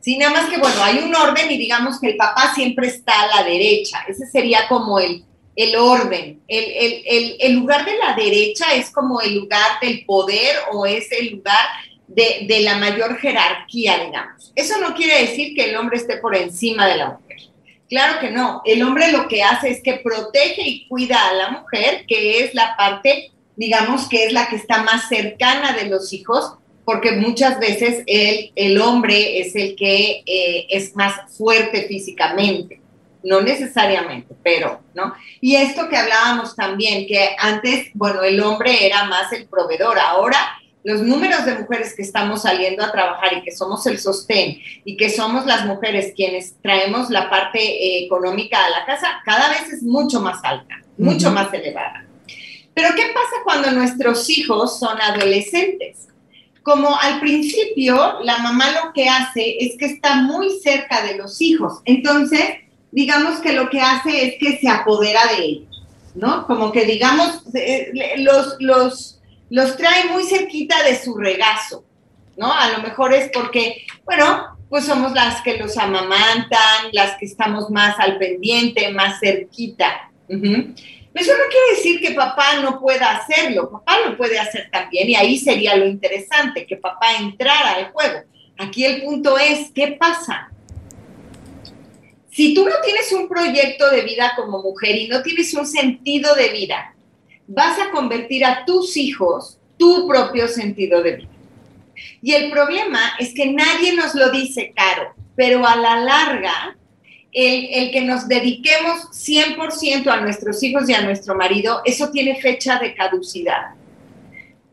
Sí, 0.00 0.18
nada 0.18 0.32
más 0.32 0.50
que, 0.50 0.58
bueno, 0.58 0.82
hay 0.82 0.98
un 0.98 1.14
orden 1.14 1.50
y 1.50 1.58
digamos 1.58 2.00
que 2.00 2.08
el 2.08 2.16
papá 2.16 2.52
siempre 2.54 2.88
está 2.88 3.22
a 3.22 3.36
la 3.36 3.44
derecha. 3.44 4.04
Ese 4.08 4.26
sería 4.26 4.66
como 4.68 4.98
el, 4.98 5.24
el 5.54 5.76
orden. 5.76 6.40
El, 6.48 6.64
el, 6.64 7.36
el, 7.38 7.52
lugar 7.54 7.84
de 7.84 7.96
la 7.98 8.14
derecha 8.14 8.74
es 8.74 8.90
como 8.90 9.20
el 9.20 9.36
lugar 9.36 9.78
del 9.80 10.04
poder 10.04 10.56
o 10.72 10.86
es 10.86 11.10
el 11.12 11.36
lugar 11.36 11.66
de, 12.08 12.46
de 12.48 12.60
la 12.60 12.76
mayor 12.78 13.16
jerarquía, 13.18 14.04
digamos. 14.04 14.52
Eso 14.56 14.80
no 14.80 14.92
quiere 14.94 15.22
decir 15.22 15.54
que 15.54 15.70
el 15.70 15.76
hombre 15.76 15.98
esté 15.98 16.16
por 16.16 16.36
encima 16.36 16.88
de 16.88 16.96
la 16.96 17.10
mujer 17.10 17.26
Claro 17.88 18.20
que 18.20 18.30
no. 18.30 18.62
El 18.64 18.82
hombre 18.82 19.12
lo 19.12 19.28
que 19.28 19.42
hace 19.42 19.70
es 19.70 19.82
que 19.82 20.00
protege 20.02 20.62
y 20.62 20.88
cuida 20.88 21.28
a 21.28 21.32
la 21.34 21.50
mujer, 21.50 22.04
que 22.06 22.40
es 22.40 22.54
la 22.54 22.76
parte, 22.76 23.30
digamos, 23.54 24.08
que 24.08 24.24
es 24.24 24.32
la 24.32 24.48
que 24.48 24.56
está 24.56 24.82
más 24.82 25.08
cercana 25.08 25.72
de 25.72 25.88
los 25.88 26.12
hijos, 26.12 26.54
porque 26.84 27.12
muchas 27.12 27.58
veces 27.58 28.02
el, 28.06 28.52
el 28.54 28.80
hombre 28.80 29.40
es 29.40 29.54
el 29.54 29.76
que 29.76 30.22
eh, 30.26 30.66
es 30.70 30.94
más 30.96 31.14
fuerte 31.36 31.86
físicamente. 31.86 32.80
No 33.22 33.40
necesariamente, 33.40 34.36
pero, 34.44 34.80
¿no? 34.94 35.12
Y 35.40 35.56
esto 35.56 35.88
que 35.88 35.96
hablábamos 35.96 36.54
también, 36.54 37.08
que 37.08 37.34
antes, 37.38 37.88
bueno, 37.92 38.22
el 38.22 38.40
hombre 38.40 38.86
era 38.86 39.04
más 39.04 39.32
el 39.32 39.46
proveedor, 39.46 39.98
ahora 39.98 40.38
los 40.86 41.02
números 41.02 41.44
de 41.44 41.58
mujeres 41.58 41.94
que 41.96 42.02
estamos 42.02 42.42
saliendo 42.42 42.84
a 42.84 42.92
trabajar 42.92 43.32
y 43.36 43.42
que 43.42 43.50
somos 43.50 43.84
el 43.88 43.98
sostén 43.98 44.58
y 44.84 44.96
que 44.96 45.10
somos 45.10 45.44
las 45.44 45.66
mujeres 45.66 46.12
quienes 46.14 46.54
traemos 46.62 47.10
la 47.10 47.28
parte 47.28 47.58
eh, 47.58 48.04
económica 48.04 48.64
a 48.64 48.70
la 48.70 48.86
casa, 48.86 49.20
cada 49.24 49.48
vez 49.48 49.72
es 49.72 49.82
mucho 49.82 50.20
más 50.20 50.38
alta, 50.44 50.76
mucho 50.96 51.32
más 51.32 51.52
elevada. 51.52 52.06
Pero 52.72 52.90
¿qué 52.94 53.02
pasa 53.12 53.42
cuando 53.42 53.72
nuestros 53.72 54.30
hijos 54.30 54.78
son 54.78 55.00
adolescentes? 55.00 56.06
Como 56.62 56.96
al 56.96 57.18
principio 57.18 58.20
la 58.22 58.38
mamá 58.38 58.66
lo 58.70 58.92
que 58.92 59.08
hace 59.08 59.56
es 59.58 59.76
que 59.76 59.86
está 59.86 60.22
muy 60.22 60.60
cerca 60.60 61.04
de 61.04 61.16
los 61.16 61.40
hijos, 61.40 61.80
entonces 61.84 62.58
digamos 62.92 63.40
que 63.40 63.54
lo 63.54 63.70
que 63.70 63.80
hace 63.80 64.24
es 64.24 64.34
que 64.38 64.58
se 64.58 64.68
apodera 64.68 65.22
de 65.32 65.44
ellos, 65.44 65.84
¿no? 66.14 66.46
Como 66.46 66.70
que 66.70 66.84
digamos, 66.84 67.42
eh, 67.54 68.14
los, 68.18 68.54
los 68.60 69.15
los 69.50 69.76
trae 69.76 70.06
muy 70.06 70.24
cerquita 70.24 70.82
de 70.82 70.98
su 70.98 71.16
regazo, 71.16 71.84
¿no? 72.36 72.52
A 72.52 72.70
lo 72.70 72.78
mejor 72.82 73.14
es 73.14 73.30
porque, 73.32 73.86
bueno, 74.04 74.56
pues 74.68 74.84
somos 74.84 75.12
las 75.12 75.42
que 75.42 75.56
los 75.56 75.76
amamantan, 75.78 76.90
las 76.92 77.16
que 77.16 77.26
estamos 77.26 77.70
más 77.70 77.98
al 77.98 78.18
pendiente, 78.18 78.90
más 78.90 79.20
cerquita. 79.20 80.10
Eso 80.28 81.32
no 81.32 81.44
quiere 81.50 81.76
decir 81.76 82.00
que 82.00 82.10
papá 82.10 82.60
no 82.60 82.80
pueda 82.80 83.16
hacerlo, 83.16 83.70
papá 83.70 84.00
lo 84.04 84.16
puede 84.16 84.38
hacer 84.38 84.68
también 84.70 85.08
y 85.08 85.14
ahí 85.14 85.38
sería 85.38 85.76
lo 85.76 85.86
interesante, 85.86 86.66
que 86.66 86.76
papá 86.76 87.16
entrara 87.16 87.74
al 87.74 87.92
juego. 87.92 88.20
Aquí 88.58 88.84
el 88.84 89.02
punto 89.02 89.38
es, 89.38 89.70
¿qué 89.72 89.96
pasa? 89.98 90.50
Si 92.30 92.52
tú 92.52 92.64
no 92.68 92.74
tienes 92.84 93.10
un 93.12 93.28
proyecto 93.28 93.88
de 93.90 94.02
vida 94.02 94.32
como 94.36 94.60
mujer 94.60 94.96
y 94.96 95.08
no 95.08 95.22
tienes 95.22 95.54
un 95.54 95.66
sentido 95.66 96.34
de 96.34 96.48
vida, 96.48 96.95
vas 97.46 97.78
a 97.78 97.90
convertir 97.90 98.44
a 98.44 98.64
tus 98.64 98.96
hijos 98.96 99.58
tu 99.76 100.06
propio 100.06 100.48
sentido 100.48 101.02
de 101.02 101.16
vida. 101.16 101.28
Y 102.22 102.32
el 102.32 102.50
problema 102.50 103.00
es 103.18 103.32
que 103.34 103.52
nadie 103.52 103.94
nos 103.94 104.14
lo 104.14 104.30
dice 104.30 104.72
caro, 104.74 105.14
pero 105.34 105.66
a 105.66 105.76
la 105.76 106.00
larga, 106.00 106.76
el, 107.32 107.90
que 107.90 108.00
nos 108.00 108.28
dediquemos 108.28 109.10
100% 109.12 110.06
a 110.08 110.20
nuestros 110.20 110.62
hijos 110.62 110.88
y 110.88 110.94
a 110.94 111.02
nuestro 111.02 111.34
marido, 111.34 111.82
eso 111.84 112.10
tiene 112.10 112.40
fecha 112.40 112.78
de 112.78 112.94
caducidad. 112.94 113.74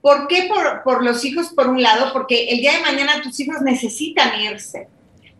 ¿Por 0.02 0.28
qué 0.28 0.50
por, 0.54 0.84
por 0.84 1.04
los 1.04 1.24
hijos 1.26 1.50
por 1.50 1.68
un 1.68 1.82
lado? 1.82 2.12
Porque 2.14 2.50
el 2.50 2.60
día 2.60 2.74
de 2.78 2.82
mañana 2.82 3.22
tus 3.22 3.40
hijos 3.40 3.62
necesitan 3.62 4.40
irse, 4.42 4.88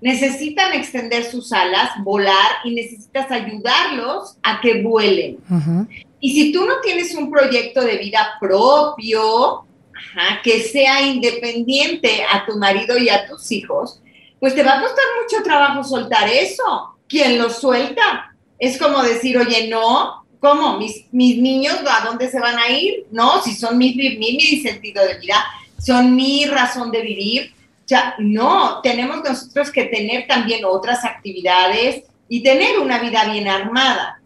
necesitan 0.02 0.74
extender 0.74 1.24
sus 1.24 1.52
alas, 1.52 1.92
volar 2.00 2.52
y 2.66 2.76
necesitas 2.76 3.32
ayudarlos 3.32 4.38
a 4.44 4.60
que 4.62 4.82
vuelen. 4.82 5.38
Y 6.26 6.32
si 6.32 6.54
tú 6.54 6.64
no 6.64 6.80
tienes 6.80 7.14
un 7.16 7.30
proyecto 7.30 7.82
de 7.82 7.98
vida 7.98 8.38
propio, 8.40 9.66
que 10.42 10.62
sea 10.62 11.02
independiente 11.02 12.24
a 12.24 12.46
tu 12.46 12.56
marido 12.58 12.98
y 12.98 13.10
a 13.10 13.28
tus 13.28 13.52
hijos, 13.52 14.00
pues 14.40 14.56
te 14.56 14.64
va 14.64 14.78
a 14.78 14.82
costar 14.82 15.04
mucho 15.22 15.44
trabajo 15.44 15.84
soltar 15.84 16.30
eso. 16.30 16.96
¿Quién 17.10 17.38
lo 17.38 17.50
suelta? 17.50 18.34
Es 18.58 18.78
como 18.78 19.04
decir, 19.04 19.38
oye, 19.38 19.68
no, 19.68 20.26
¿cómo? 20.40 20.80
¿Mis, 20.80 21.04
mis 21.12 21.40
niños 21.40 21.76
a 21.90 22.06
dónde 22.06 22.32
se 22.32 22.40
van 22.40 22.58
a 22.58 22.70
ir? 22.70 23.06
No, 23.12 23.42
si 23.42 23.54
son 23.54 23.78
mi, 23.78 23.94
mi, 23.94 24.16
mi 24.16 24.62
sentido 24.62 25.06
de 25.06 25.20
vida, 25.20 25.44
son 25.78 26.16
mi 26.16 26.46
razón 26.46 26.90
de 26.90 27.02
vivir. 27.02 27.54
Ya, 27.86 28.16
no, 28.18 28.80
tenemos 28.82 29.22
nosotros 29.26 29.70
que 29.72 29.84
tener 29.84 30.26
también 30.26 30.64
otras 30.64 31.04
actividades 31.04 32.06
y 32.30 32.42
tener 32.42 32.80
una 32.80 33.00
vida 33.00 33.26
bien 33.26 33.50
armada. 33.50 34.22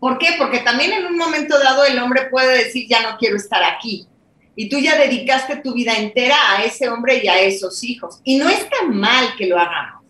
¿Por 0.00 0.18
qué? 0.18 0.34
Porque 0.38 0.58
también 0.58 0.92
en 0.92 1.06
un 1.06 1.16
momento 1.16 1.58
dado 1.58 1.84
el 1.84 1.98
hombre 1.98 2.28
puede 2.30 2.64
decir, 2.64 2.86
ya 2.88 3.02
no 3.02 3.16
quiero 3.18 3.36
estar 3.36 3.62
aquí. 3.62 4.06
Y 4.54 4.68
tú 4.68 4.78
ya 4.78 4.96
dedicaste 4.96 5.56
tu 5.56 5.74
vida 5.74 5.94
entera 5.94 6.36
a 6.52 6.64
ese 6.64 6.88
hombre 6.88 7.20
y 7.22 7.28
a 7.28 7.40
esos 7.40 7.84
hijos. 7.84 8.20
Y 8.24 8.36
no 8.36 8.48
es 8.48 8.68
tan 8.70 8.96
mal 8.96 9.34
que 9.36 9.46
lo 9.46 9.58
hagamos. 9.58 10.04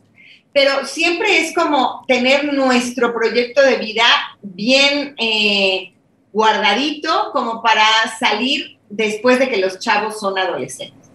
Pero 0.52 0.86
siempre 0.86 1.38
es 1.38 1.54
como 1.54 2.04
tener 2.06 2.52
nuestro 2.52 3.12
proyecto 3.12 3.60
de 3.60 3.76
vida 3.76 4.04
bien 4.40 5.14
eh, 5.18 5.92
guardadito 6.32 7.30
como 7.32 7.62
para 7.62 7.84
salir 8.18 8.78
después 8.88 9.38
de 9.38 9.48
que 9.48 9.58
los 9.58 9.78
chavos 9.78 10.18
son 10.20 10.38
adolescentes. 10.38 11.10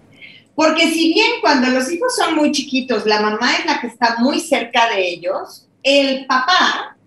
Porque 0.53 0.91
si 0.91 1.13
bien 1.13 1.31
cuando 1.41 1.69
los 1.69 1.91
hijos 1.91 2.15
son 2.15 2.35
muy 2.35 2.51
chiquitos, 2.51 3.05
la 3.05 3.21
mamá 3.21 3.55
es 3.55 3.65
la 3.65 3.79
que 3.79 3.87
está 3.87 4.17
muy 4.19 4.39
cerca 4.39 4.89
de 4.89 5.07
ellos, 5.07 5.67
el 5.81 6.25
papá 6.27 6.97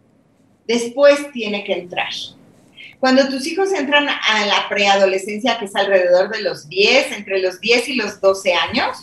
después 0.66 1.30
tiene 1.32 1.64
que 1.64 1.74
entrar. 1.74 2.12
Cuando 3.00 3.28
tus 3.28 3.46
hijos 3.46 3.72
entran 3.72 4.08
a 4.08 4.46
la 4.46 4.68
preadolescencia, 4.68 5.58
que 5.58 5.66
es 5.66 5.76
alrededor 5.76 6.30
de 6.30 6.42
los 6.42 6.68
10, 6.68 7.12
entre 7.12 7.40
los 7.40 7.60
10 7.60 7.88
y 7.90 7.94
los 7.96 8.20
12 8.20 8.54
años, 8.54 8.96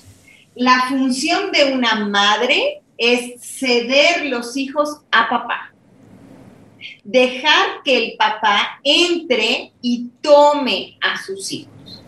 la 0.56 0.86
función 0.90 1.52
de 1.52 1.74
una 1.74 1.96
madre 1.96 2.82
es 2.98 3.42
ceder 3.42 4.26
los 4.26 4.58
hijos 4.58 5.02
a 5.12 5.30
papá. 5.30 5.72
Dejar 7.04 7.84
que 7.84 7.98
el 7.98 8.18
papá 8.18 8.80
entre 8.84 9.72
y 9.82 10.10
tome 10.22 10.98
a 11.02 11.22
sus 11.24 11.52
hijos. 11.52 12.04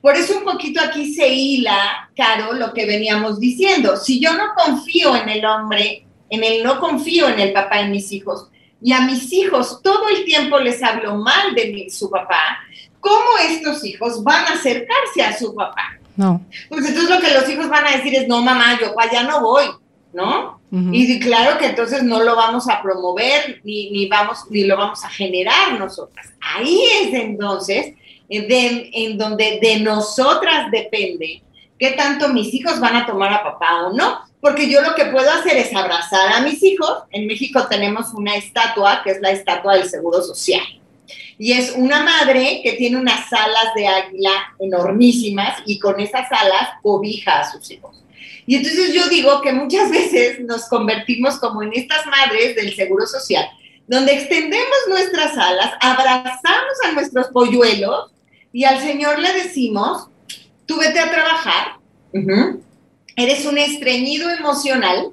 Por 0.00 0.16
eso 0.16 0.38
un 0.38 0.44
poquito 0.44 0.80
aquí 0.80 1.12
se 1.12 1.28
hila, 1.28 2.10
Caro, 2.16 2.52
lo 2.52 2.72
que 2.72 2.86
veníamos 2.86 3.40
diciendo. 3.40 3.96
Si 3.96 4.20
yo 4.20 4.32
no 4.34 4.54
confío 4.54 5.16
en 5.16 5.28
el 5.28 5.44
hombre 5.44 6.05
en 6.30 6.44
el 6.44 6.62
no 6.62 6.80
confío 6.80 7.28
en 7.28 7.40
el 7.40 7.52
papá 7.52 7.78
de 7.78 7.88
mis 7.88 8.12
hijos 8.12 8.48
y 8.82 8.92
a 8.92 9.00
mis 9.02 9.32
hijos 9.32 9.80
todo 9.82 10.08
el 10.08 10.24
tiempo 10.24 10.58
les 10.58 10.82
hablo 10.82 11.16
mal 11.16 11.54
de 11.54 11.88
su 11.90 12.10
papá, 12.10 12.58
¿cómo 13.00 13.38
estos 13.48 13.84
hijos 13.84 14.22
van 14.22 14.44
a 14.46 14.54
acercarse 14.54 15.22
a 15.22 15.36
su 15.36 15.54
papá? 15.54 15.98
No. 16.16 16.44
Pues 16.68 16.86
entonces 16.86 17.10
lo 17.10 17.20
que 17.20 17.34
los 17.34 17.48
hijos 17.48 17.68
van 17.68 17.86
a 17.86 17.96
decir 17.96 18.14
es, 18.14 18.28
no, 18.28 18.42
mamá, 18.42 18.78
yo 18.80 18.94
para 18.94 19.10
allá 19.10 19.22
no 19.24 19.40
voy, 19.40 19.66
¿no? 20.12 20.56
Y 20.92 21.18
claro 21.20 21.58
que 21.58 21.66
entonces 21.66 22.02
no 22.02 22.22
lo 22.22 22.36
vamos 22.36 22.68
a 22.68 22.82
promover 22.82 23.62
ni, 23.64 23.90
ni, 23.90 24.08
vamos, 24.08 24.44
ni 24.50 24.64
lo 24.64 24.76
vamos 24.76 25.02
a 25.04 25.08
generar 25.08 25.78
nosotras. 25.78 26.34
Ahí 26.40 26.82
es 27.00 27.14
entonces 27.14 27.94
en 28.28 29.16
donde 29.16 29.58
de 29.62 29.80
nosotras 29.80 30.70
depende 30.70 31.42
qué 31.78 31.92
tanto 31.92 32.28
mis 32.28 32.52
hijos 32.52 32.78
van 32.78 32.96
a 32.96 33.06
tomar 33.06 33.32
a 33.32 33.42
papá 33.42 33.86
o 33.86 33.92
no 33.94 34.25
porque 34.40 34.70
yo 34.70 34.80
lo 34.82 34.94
que 34.94 35.06
puedo 35.06 35.30
hacer 35.30 35.56
es 35.56 35.74
abrazar 35.74 36.32
a 36.34 36.40
mis 36.40 36.62
hijos. 36.62 37.04
En 37.10 37.26
México 37.26 37.66
tenemos 37.68 38.12
una 38.14 38.36
estatua, 38.36 39.02
que 39.02 39.12
es 39.12 39.20
la 39.20 39.30
estatua 39.30 39.76
del 39.76 39.88
Seguro 39.88 40.22
Social. 40.22 40.62
Y 41.38 41.52
es 41.52 41.72
una 41.76 42.02
madre 42.02 42.60
que 42.62 42.72
tiene 42.72 42.96
unas 42.96 43.30
alas 43.32 43.74
de 43.74 43.86
águila 43.86 44.54
enormísimas 44.58 45.58
y 45.66 45.78
con 45.78 46.00
esas 46.00 46.30
alas 46.30 46.70
cobija 46.82 47.40
a 47.40 47.52
sus 47.52 47.70
hijos. 47.70 48.02
Y 48.46 48.56
entonces 48.56 48.94
yo 48.94 49.08
digo 49.08 49.40
que 49.42 49.52
muchas 49.52 49.90
veces 49.90 50.40
nos 50.40 50.68
convertimos 50.68 51.38
como 51.38 51.62
en 51.62 51.72
estas 51.74 52.06
madres 52.06 52.54
del 52.54 52.74
Seguro 52.74 53.06
Social, 53.06 53.46
donde 53.88 54.14
extendemos 54.14 54.76
nuestras 54.88 55.36
alas, 55.36 55.72
abrazamos 55.80 56.76
a 56.84 56.92
nuestros 56.92 57.28
polluelos 57.28 58.12
y 58.52 58.64
al 58.64 58.80
Señor 58.80 59.18
le 59.18 59.32
decimos, 59.32 60.08
tú 60.64 60.78
vete 60.78 60.98
a 60.98 61.10
trabajar, 61.10 61.76
eres 63.16 63.46
un 63.46 63.58
estreñido 63.58 64.30
emocional, 64.30 65.10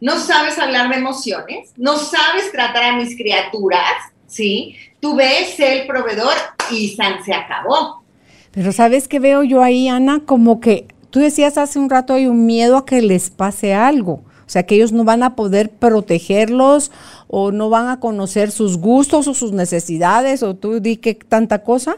no 0.00 0.18
sabes 0.18 0.58
hablar 0.58 0.90
de 0.90 0.96
emociones, 0.96 1.70
no 1.76 1.96
sabes 1.96 2.50
tratar 2.50 2.84
a 2.84 2.96
mis 2.96 3.16
criaturas, 3.16 3.94
¿sí? 4.26 4.74
Tú 5.00 5.14
ves 5.14 5.58
el 5.60 5.86
proveedor 5.86 6.34
y 6.70 6.88
San 6.90 7.22
se 7.24 7.32
acabó. 7.32 8.02
Pero 8.50 8.72
¿sabes 8.72 9.08
qué 9.08 9.18
veo 9.18 9.42
yo 9.42 9.62
ahí, 9.62 9.88
Ana? 9.88 10.22
Como 10.24 10.60
que 10.60 10.86
tú 11.10 11.20
decías 11.20 11.58
hace 11.58 11.78
un 11.78 11.90
rato 11.90 12.14
hay 12.14 12.26
un 12.26 12.46
miedo 12.46 12.76
a 12.76 12.86
que 12.86 13.02
les 13.02 13.30
pase 13.30 13.74
algo. 13.74 14.22
O 14.46 14.50
sea, 14.50 14.64
que 14.64 14.74
ellos 14.74 14.92
no 14.92 15.04
van 15.04 15.22
a 15.22 15.36
poder 15.36 15.70
protegerlos 15.70 16.90
o 17.28 17.50
no 17.50 17.70
van 17.70 17.88
a 17.88 17.98
conocer 17.98 18.50
sus 18.50 18.76
gustos 18.78 19.26
o 19.26 19.34
sus 19.34 19.52
necesidades 19.52 20.42
o 20.42 20.54
tú 20.54 20.80
di 20.80 20.98
que 20.98 21.14
tanta 21.14 21.62
cosa. 21.64 21.96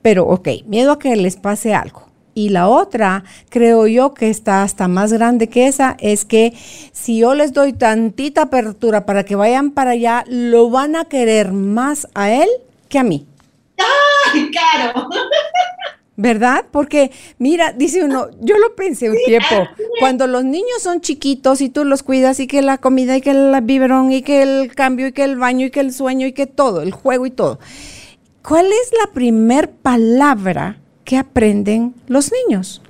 Pero, 0.00 0.26
ok, 0.26 0.48
miedo 0.66 0.92
a 0.92 0.98
que 0.98 1.14
les 1.16 1.36
pase 1.36 1.74
algo. 1.74 2.11
Y 2.34 2.48
la 2.48 2.68
otra, 2.68 3.24
creo 3.50 3.86
yo 3.86 4.14
que 4.14 4.30
está 4.30 4.62
hasta 4.62 4.88
más 4.88 5.12
grande 5.12 5.48
que 5.48 5.66
esa, 5.66 5.96
es 6.00 6.24
que 6.24 6.54
si 6.92 7.18
yo 7.18 7.34
les 7.34 7.52
doy 7.52 7.74
tantita 7.74 8.42
apertura 8.42 9.04
para 9.04 9.24
que 9.24 9.36
vayan 9.36 9.70
para 9.70 9.90
allá, 9.90 10.24
lo 10.28 10.70
van 10.70 10.96
a 10.96 11.04
querer 11.04 11.52
más 11.52 12.08
a 12.14 12.32
él 12.32 12.48
que 12.88 12.98
a 12.98 13.04
mí. 13.04 13.26
¡Ay, 14.32 14.50
claro! 14.50 15.08
¿Verdad? 16.16 16.66
Porque, 16.70 17.10
mira, 17.38 17.72
dice 17.72 18.04
uno, 18.04 18.28
yo 18.40 18.58
lo 18.58 18.74
pensé 18.76 19.10
un 19.10 19.16
tiempo, 19.26 19.66
cuando 19.98 20.26
los 20.26 20.44
niños 20.44 20.82
son 20.82 21.00
chiquitos 21.00 21.60
y 21.62 21.70
tú 21.70 21.84
los 21.84 22.02
cuidas 22.02 22.38
y 22.38 22.46
que 22.46 22.60
la 22.60 22.78
comida 22.78 23.16
y 23.16 23.22
que 23.22 23.30
el 23.30 23.58
biberón 23.62 24.12
y 24.12 24.22
que 24.22 24.42
el 24.42 24.74
cambio 24.74 25.06
y 25.06 25.12
que 25.12 25.24
el 25.24 25.36
baño 25.36 25.66
y 25.66 25.70
que 25.70 25.80
el 25.80 25.92
sueño 25.92 26.26
y 26.26 26.32
que 26.32 26.46
todo, 26.46 26.82
el 26.82 26.92
juego 26.92 27.26
y 27.26 27.30
todo. 27.30 27.58
¿Cuál 28.46 28.66
es 28.66 28.92
la 28.98 29.12
primer 29.12 29.70
palabra 29.70 30.81
¿qué 31.04 31.18
aprenden 31.18 31.94
los 32.06 32.30
niños? 32.32 32.82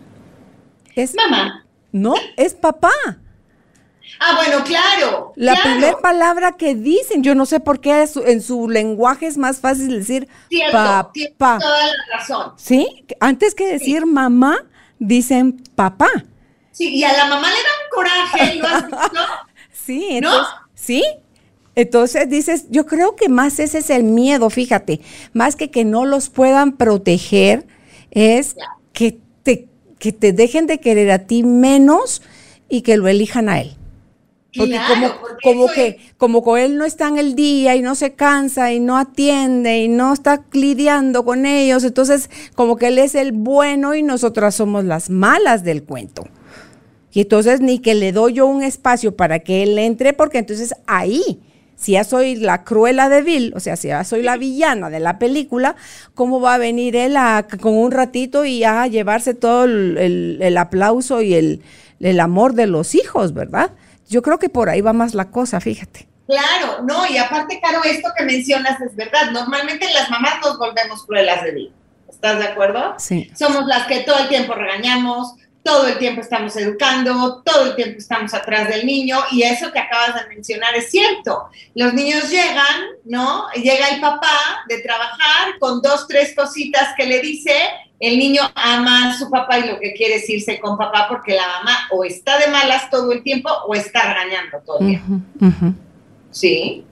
Es 0.95 1.15
mamá. 1.15 1.65
No, 1.93 2.15
es 2.37 2.55
papá. 2.55 2.91
Ah, 4.21 4.37
bueno, 4.37 4.63
claro. 4.65 5.33
La 5.37 5.55
claro. 5.55 5.71
primera 5.71 5.99
palabra 5.99 6.53
que 6.53 6.75
dicen, 6.75 7.23
yo 7.23 7.35
no 7.35 7.47
sé 7.47 7.61
por 7.61 7.81
qué 7.81 8.07
en 8.27 8.43
su 8.43 8.69
lenguaje 8.69 9.27
es 9.27 9.37
más 9.37 9.59
fácil 9.61 9.89
decir 9.89 10.29
Cierto, 10.49 10.73
papá. 10.73 11.59
toda 11.59 11.87
la 11.87 12.19
razón. 12.19 12.53
¿Sí? 12.57 13.05
Antes 13.21 13.55
que 13.55 13.67
decir 13.67 14.07
mamá, 14.07 14.65
dicen 14.99 15.63
papá. 15.75 16.09
Sí, 16.71 16.89
y 16.95 17.05
a 17.05 17.13
la 17.13 17.27
mamá 17.27 17.49
le 17.49 17.55
da 17.55 17.71
un 17.85 17.91
coraje, 17.95 18.55
¿lo 18.57 18.67
has 18.67 18.87
visto? 18.87 19.21
Sí, 19.73 20.21
¿No? 20.21 20.29
entonces, 20.31 20.55
sí. 20.75 21.05
Entonces 21.75 22.29
dices, 22.29 22.67
yo 22.71 22.87
creo 22.87 23.17
que 23.17 23.29
más 23.29 23.59
ese 23.59 23.79
es 23.79 23.91
el 23.91 24.05
miedo, 24.05 24.51
fíjate, 24.51 25.01
más 25.33 25.57
que 25.57 25.71
que 25.71 25.85
no 25.85 26.05
los 26.05 26.29
puedan 26.29 26.73
proteger, 26.77 27.67
es 28.13 28.57
que 28.93 29.19
te, 29.43 29.69
que 29.99 30.13
te 30.13 30.33
dejen 30.33 30.67
de 30.67 30.79
querer 30.79 31.11
a 31.11 31.27
ti 31.27 31.43
menos 31.43 32.23
y 32.69 32.83
que 32.83 32.97
lo 32.97 33.09
elijan 33.09 33.49
a 33.49 33.61
él. 33.61 33.75
Porque 34.55 34.73
Claro, 34.73 34.95
como, 34.95 35.21
porque 35.21 35.43
como 35.43 35.69
que, 35.69 35.99
como 36.19 36.45
que 36.45 36.65
él 36.65 36.77
no 36.77 36.85
está 36.85 37.09
en 37.09 37.19
el 37.19 37.35
día 37.35 37.75
y 37.75 37.81
no 37.81 37.95
se 37.95 38.13
cansa 38.13 38.71
y 38.71 38.81
no 38.81 38.99
atiende 38.99 39.79
y 39.79 39.89
no 39.89 40.13
está 40.13 40.45
lidiando 40.53 41.25
con 41.25 41.47
ellos, 41.47 41.85
entonces 41.85 42.29
como 42.55 42.77
que 42.77 42.89
él 42.89 42.99
es 42.99 43.15
el 43.15 43.33
bueno 43.33 43.95
y 43.95 44.03
nosotras 44.03 44.55
somos 44.55 44.85
las 44.85 45.09
malas 45.09 45.65
del 45.65 45.85
cuento. 45.85 46.25
Y 47.13 47.23
entonces 47.23 47.61
ni 47.61 47.79
que 47.79 47.95
le 47.95 48.13
doy 48.13 48.35
yo 48.35 48.47
un 48.47 48.63
espacio 48.63 49.17
para 49.17 49.39
que 49.39 49.63
él 49.63 49.79
entre, 49.79 50.13
porque 50.13 50.39
entonces 50.39 50.75
ahí, 50.87 51.41
si 51.83 51.93
ya 51.93 52.05
soy 52.05 52.37
la 52.37 52.64
cruela 52.64 53.09
de 53.09 53.22
Bill, 53.22 53.53
o 53.57 53.61
sea, 53.61 53.76
si 53.76 53.89
ya 53.89 54.05
soy 54.05 54.22
la 54.22 54.37
villana 54.37 54.89
de 54.89 55.01
la 55.01 55.18
película, 55.18 55.74
¿cómo 56.14 56.41
va 56.41 56.55
a 56.55 56.59
venir 56.59 56.95
él 56.97 57.16
a- 57.16 57.47
con 57.61 57.74
un 57.76 57.91
ratito 57.91 58.45
y 58.45 58.64
a 58.64 58.87
llevarse 58.87 59.35
todo 59.35 59.64
el, 59.64 59.99
el- 59.99 60.39
el 60.41 60.57
aplauso 60.59 61.20
y 61.22 61.35
el, 61.35 61.62
el 62.01 62.20
amor 62.20 62.55
de 62.55 62.66
los 62.68 62.95
hijos, 62.95 63.35
verdad? 63.35 63.72
Yo 64.09 64.22
creo 64.22 64.39
que 64.39 64.49
por 64.49 64.68
ahí 64.68 64.80
va 64.80 64.93
más 64.93 65.14
la 65.14 65.30
cosa, 65.30 65.61
fíjate. 65.61 66.07
Claro, 66.26 66.83
no, 66.85 67.07
y 67.07 67.18
aparte, 67.18 67.61
Caro, 67.61 67.83
esto 67.85 68.09
que 68.16 68.24
mencionas 68.24 68.80
es 68.80 68.95
verdad. 68.95 69.30
Normalmente 69.33 69.87
las 69.93 70.09
mamás 70.09 70.35
nos 70.43 70.57
volvemos 70.59 71.05
cruelas 71.05 71.43
de 71.43 71.51
vida. 71.53 71.70
¿Estás 72.09 72.39
de 72.39 72.45
acuerdo? 72.45 72.95
Sí. 72.99 73.30
Somos 73.37 73.66
las 73.66 73.87
que 73.89 74.01
todo 74.01 74.18
el 74.20 74.28
tiempo 74.28 74.55
regañamos, 74.55 75.35
todo 75.63 75.87
el 75.87 75.99
tiempo 75.99 76.21
estamos 76.21 76.57
educando, 76.57 77.43
todo 77.45 77.67
el 77.67 77.77
tiempo 77.77 77.99
estamos 77.99 78.35
atrás 78.35 78.69
del 78.69 78.85
niño, 78.85 79.19
y 79.31 79.43
eso 79.43 79.71
que 79.73 79.79
acabas 79.79 80.15
de 80.15 80.35
mencionar 80.35 80.75
es 80.75 80.91
cierto. 80.91 81.45
Los 81.75 81.95
niños 81.95 82.31
llegan, 82.31 82.87
¿no? 83.05 83.47
Llega 83.55 83.89
el 83.91 84.01
papá 84.01 84.65
de 84.69 84.79
trabajar 84.79 85.59
con 85.61 85.81
dos, 85.81 86.07
tres 86.09 86.35
cositas 86.35 86.95
que 86.97 87.07
le 87.07 87.21
dice, 87.21 87.55
el 88.01 88.19
niño 88.19 88.43
ama 88.57 89.11
a 89.11 89.19
su 89.19 89.31
papá 89.31 89.61
y 89.61 89.69
lo 89.69 89.79
que 89.79 89.93
quiere 89.93 90.17
es 90.17 90.29
irse 90.29 90.59
con 90.59 90.77
papá 90.77 91.07
porque 91.09 91.35
la 91.35 91.47
mamá 91.47 91.89
o 91.93 92.03
está 92.03 92.37
de 92.39 92.49
malas 92.49 92.91
todo 92.91 93.13
el 93.13 93.23
tiempo 93.23 93.49
o 93.69 93.75
está 93.77 94.13
regañando 94.13 94.59
todo 94.67 94.81
el 94.81 94.87
tiempo. 94.87 95.79
Sí. 96.33 96.85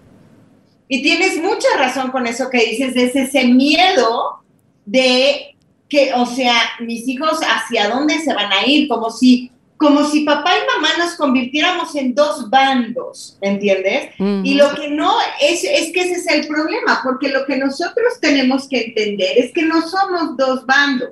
Y 0.87 1.03
tienes 1.03 1.37
mucha 1.39 1.69
razón 1.79 2.13
con 2.13 2.29
eso 2.29 2.49
que 2.49 2.65
dices, 2.65 2.95
es 2.95 3.17
ese 3.17 3.45
miedo 3.47 4.41
de 4.85 5.57
que, 5.91 6.13
o 6.15 6.25
sea, 6.25 6.55
mis 6.79 7.07
hijos 7.09 7.41
hacia 7.43 7.89
dónde 7.89 8.21
se 8.21 8.33
van 8.33 8.51
a 8.53 8.65
ir, 8.65 8.89
como 8.89 9.11
si, 9.11 9.51
como 9.77 10.07
si 10.07 10.21
papá 10.21 10.53
y 10.57 10.77
mamá 10.77 10.97
nos 10.99 11.17
convirtiéramos 11.17 11.95
en 11.97 12.15
dos 12.15 12.49
bandos, 12.49 13.37
¿entiendes? 13.41 14.15
Y 14.19 14.55
lo 14.55 14.75
que 14.75 14.89
no, 14.89 15.13
es, 15.41 15.65
es 15.65 15.93
que 15.93 16.03
ese 16.03 16.15
es 16.15 16.27
el 16.29 16.47
problema, 16.47 17.01
porque 17.03 17.29
lo 17.29 17.45
que 17.45 17.57
nosotros 17.57 18.21
tenemos 18.21 18.69
que 18.69 18.87
entender 18.87 19.37
es 19.37 19.53
que 19.53 19.63
no 19.63 19.83
somos 19.83 20.37
dos 20.37 20.65
bandos. 20.65 21.11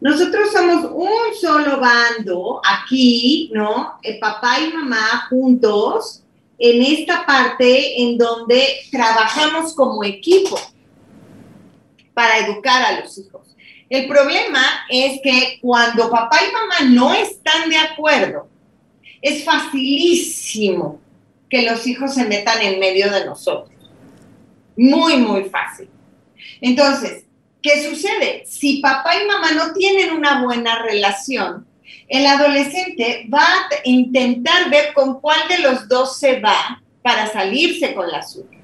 Nosotros 0.00 0.50
somos 0.52 0.84
un 0.92 1.34
solo 1.40 1.80
bando 1.80 2.60
aquí, 2.64 3.50
¿no? 3.52 3.98
El 4.02 4.18
papá 4.20 4.60
y 4.60 4.72
mamá 4.72 5.26
juntos 5.28 6.22
en 6.58 6.82
esta 6.82 7.24
parte 7.24 8.02
en 8.02 8.18
donde 8.18 8.80
trabajamos 8.90 9.74
como 9.74 10.04
equipo 10.04 10.58
para 12.14 12.38
educar 12.38 12.82
a 12.82 13.00
los 13.00 13.16
hijos. 13.18 13.48
El 13.88 14.06
problema 14.06 14.62
es 14.90 15.20
que 15.22 15.58
cuando 15.62 16.10
papá 16.10 16.38
y 16.42 16.52
mamá 16.52 16.90
no 16.90 17.14
están 17.14 17.70
de 17.70 17.76
acuerdo, 17.76 18.48
es 19.22 19.44
facilísimo 19.44 21.00
que 21.48 21.62
los 21.62 21.86
hijos 21.86 22.14
se 22.14 22.26
metan 22.26 22.60
en 22.60 22.78
medio 22.78 23.10
de 23.10 23.24
nosotros. 23.24 23.74
Muy, 24.76 25.16
muy 25.16 25.44
fácil. 25.44 25.88
Entonces, 26.60 27.24
¿qué 27.62 27.82
sucede? 27.88 28.44
Si 28.46 28.80
papá 28.80 29.12
y 29.20 29.26
mamá 29.26 29.52
no 29.52 29.72
tienen 29.72 30.12
una 30.12 30.42
buena 30.42 30.82
relación, 30.82 31.66
el 32.08 32.26
adolescente 32.26 33.26
va 33.32 33.42
a 33.42 33.68
intentar 33.84 34.70
ver 34.70 34.92
con 34.92 35.20
cuál 35.20 35.40
de 35.48 35.58
los 35.58 35.88
dos 35.88 36.18
se 36.18 36.40
va 36.40 36.82
para 37.02 37.26
salirse 37.26 37.94
con 37.94 38.10
la 38.10 38.22
suya. 38.22 38.58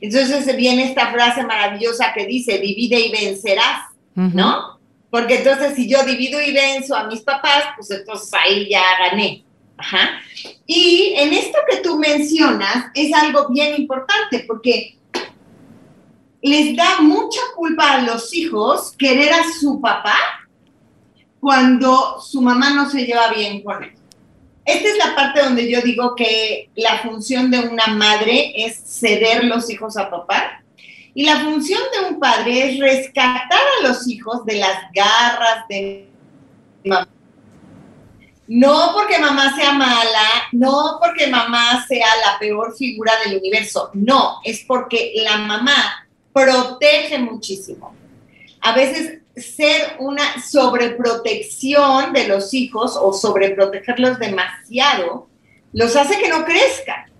Entonces 0.00 0.56
viene 0.56 0.84
esta 0.84 1.12
frase 1.12 1.44
maravillosa 1.44 2.12
que 2.12 2.26
dice, 2.26 2.58
divide 2.58 2.98
y 3.00 3.12
vencerás, 3.12 3.95
¿no? 4.16 4.80
Porque 5.10 5.36
entonces 5.36 5.74
si 5.76 5.88
yo 5.88 6.02
divido 6.04 6.40
y 6.40 6.52
venzo 6.52 6.96
a 6.96 7.04
mis 7.04 7.20
papás, 7.20 7.64
pues 7.76 7.90
entonces 7.90 8.30
ahí 8.34 8.68
ya 8.68 8.82
gané. 8.98 9.44
Ajá. 9.78 10.20
Y 10.66 11.14
en 11.16 11.34
esto 11.34 11.58
que 11.70 11.78
tú 11.78 11.98
mencionas 11.98 12.86
es 12.94 13.12
algo 13.12 13.48
bien 13.48 13.76
importante 13.76 14.44
porque 14.46 14.96
les 16.42 16.76
da 16.76 17.00
mucha 17.00 17.40
culpa 17.54 17.92
a 17.92 18.02
los 18.02 18.32
hijos 18.34 18.94
querer 18.96 19.32
a 19.32 19.44
su 19.60 19.80
papá 19.80 20.16
cuando 21.40 22.20
su 22.20 22.40
mamá 22.40 22.70
no 22.70 22.88
se 22.88 23.04
lleva 23.04 23.30
bien 23.30 23.62
con 23.62 23.84
él. 23.84 23.92
Esta 24.64 24.88
es 24.88 24.98
la 24.98 25.14
parte 25.14 25.42
donde 25.42 25.70
yo 25.70 25.80
digo 25.80 26.14
que 26.16 26.70
la 26.74 26.98
función 26.98 27.50
de 27.50 27.60
una 27.60 27.86
madre 27.88 28.52
es 28.56 28.76
ceder 28.84 29.44
los 29.44 29.70
hijos 29.70 29.96
a 29.96 30.10
papá 30.10 30.64
y 31.16 31.24
la 31.24 31.40
función 31.40 31.80
de 31.94 32.08
un 32.10 32.20
padre 32.20 32.68
es 32.74 32.78
rescatar 32.78 33.50
a 33.50 33.88
los 33.88 34.06
hijos 34.06 34.44
de 34.44 34.56
las 34.56 34.92
garras 34.92 35.66
de 35.66 36.10
mamá. 36.84 37.08
No 38.46 38.90
porque 38.92 39.18
mamá 39.18 39.56
sea 39.56 39.72
mala, 39.72 40.28
no 40.52 40.98
porque 41.02 41.26
mamá 41.28 41.86
sea 41.88 42.06
la 42.22 42.38
peor 42.38 42.76
figura 42.76 43.14
del 43.24 43.38
universo, 43.38 43.88
no, 43.94 44.40
es 44.44 44.62
porque 44.68 45.14
la 45.16 45.38
mamá 45.38 46.06
protege 46.34 47.18
muchísimo. 47.18 47.94
A 48.60 48.72
veces 48.72 49.20
ser 49.36 49.96
una 50.00 50.38
sobreprotección 50.42 52.12
de 52.12 52.28
los 52.28 52.52
hijos 52.52 52.94
o 52.94 53.14
sobreprotegerlos 53.14 54.18
demasiado 54.18 55.28
los 55.72 55.96
hace 55.96 56.18
que 56.18 56.28
no 56.28 56.44
crezcan. 56.44 57.10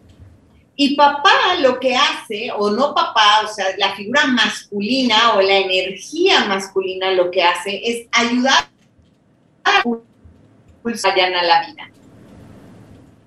Y 0.77 0.95
papá 0.95 1.55
lo 1.61 1.81
que 1.81 1.97
hace, 1.97 2.51
o 2.57 2.71
no 2.71 2.95
papá, 2.95 3.43
o 3.45 3.49
sea, 3.49 3.67
la 3.79 3.97
figura 3.97 4.27
masculina 4.27 5.35
o 5.35 5.41
la 5.41 5.57
energía 5.57 6.45
masculina 6.45 7.13
lo 7.13 7.31
que 7.31 7.43
hace 7.43 7.81
es 7.83 8.07
ayudar 8.13 8.69
a 9.65 9.83
vayan 11.03 11.35
a 11.35 11.43
la 11.43 11.67
vida. 11.67 11.91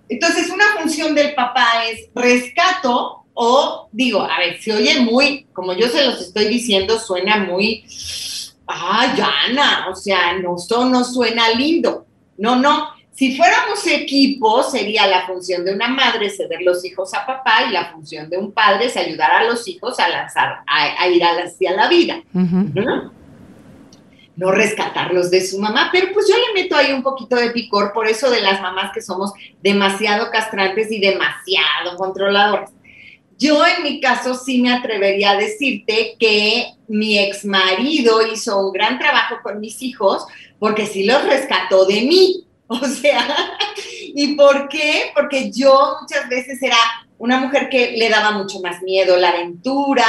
Entonces, 0.07 0.49
una 0.49 0.65
función 0.79 1.13
del 1.13 1.35
papá 1.35 1.85
es 1.87 2.07
rescato 2.15 3.25
o 3.33 3.87
digo, 3.91 4.21
a 4.21 4.37
ver, 4.39 4.61
se 4.61 4.73
oye 4.73 4.99
muy, 4.99 5.45
como 5.53 5.73
yo 5.73 5.87
se 5.87 6.05
los 6.05 6.19
estoy 6.21 6.47
diciendo, 6.47 6.99
suena 6.99 7.37
muy, 7.37 7.85
ah, 8.67 9.87
o 9.89 9.95
sea, 9.95 10.33
no, 10.39 10.55
no 10.85 11.03
suena 11.03 11.49
lindo. 11.51 12.05
No, 12.37 12.55
no. 12.55 12.89
Si 13.19 13.35
fuéramos 13.35 13.85
equipo, 13.85 14.63
sería 14.63 15.05
la 15.05 15.27
función 15.27 15.65
de 15.65 15.73
una 15.73 15.89
madre 15.89 16.29
ceder 16.29 16.61
los 16.61 16.85
hijos 16.85 17.13
a 17.13 17.25
papá 17.25 17.65
y 17.67 17.73
la 17.73 17.91
función 17.91 18.29
de 18.29 18.37
un 18.37 18.53
padre 18.53 18.85
es 18.85 18.95
ayudar 18.95 19.29
a 19.29 19.43
los 19.43 19.67
hijos 19.67 19.99
a 19.99 20.07
lanzar, 20.07 20.59
a, 20.65 21.03
a 21.03 21.07
ir 21.09 21.21
hacia 21.21 21.75
la 21.75 21.89
vida. 21.89 22.23
Uh 22.33 22.39
-huh. 22.39 23.11
No 24.37 24.51
rescatarlos 24.53 25.29
de 25.31 25.45
su 25.45 25.59
mamá, 25.59 25.89
pero 25.91 26.13
pues 26.13 26.29
yo 26.29 26.35
le 26.37 26.61
meto 26.61 26.77
ahí 26.77 26.93
un 26.93 27.03
poquito 27.03 27.35
de 27.35 27.51
picor 27.51 27.91
por 27.91 28.07
eso 28.07 28.29
de 28.29 28.39
las 28.39 28.61
mamás 28.61 28.93
que 28.93 29.01
somos 29.01 29.33
demasiado 29.61 30.31
castrantes 30.31 30.89
y 30.89 31.01
demasiado 31.01 31.97
controladoras. 31.97 32.71
Yo 33.37 33.65
en 33.65 33.83
mi 33.83 33.99
caso 33.99 34.33
sí 34.33 34.61
me 34.61 34.71
atrevería 34.71 35.31
a 35.31 35.37
decirte 35.37 36.15
que 36.17 36.67
mi 36.87 37.19
ex 37.19 37.43
marido 37.43 38.25
hizo 38.25 38.65
un 38.65 38.71
gran 38.71 38.97
trabajo 38.97 39.39
con 39.43 39.59
mis 39.59 39.81
hijos 39.81 40.25
porque 40.57 40.85
sí 40.85 41.03
los 41.03 41.21
rescató 41.25 41.85
de 41.85 42.01
mí. 42.03 42.45
O 42.81 42.85
sea, 42.85 43.57
¿y 44.13 44.35
por 44.35 44.69
qué? 44.69 45.11
Porque 45.15 45.51
yo 45.51 45.97
muchas 46.01 46.29
veces 46.29 46.61
era 46.61 46.77
una 47.17 47.39
mujer 47.39 47.67
que 47.67 47.97
le 47.97 48.09
daba 48.09 48.31
mucho 48.31 48.59
más 48.59 48.83
miedo 48.83 49.17
la 49.17 49.29
aventura, 49.29 50.05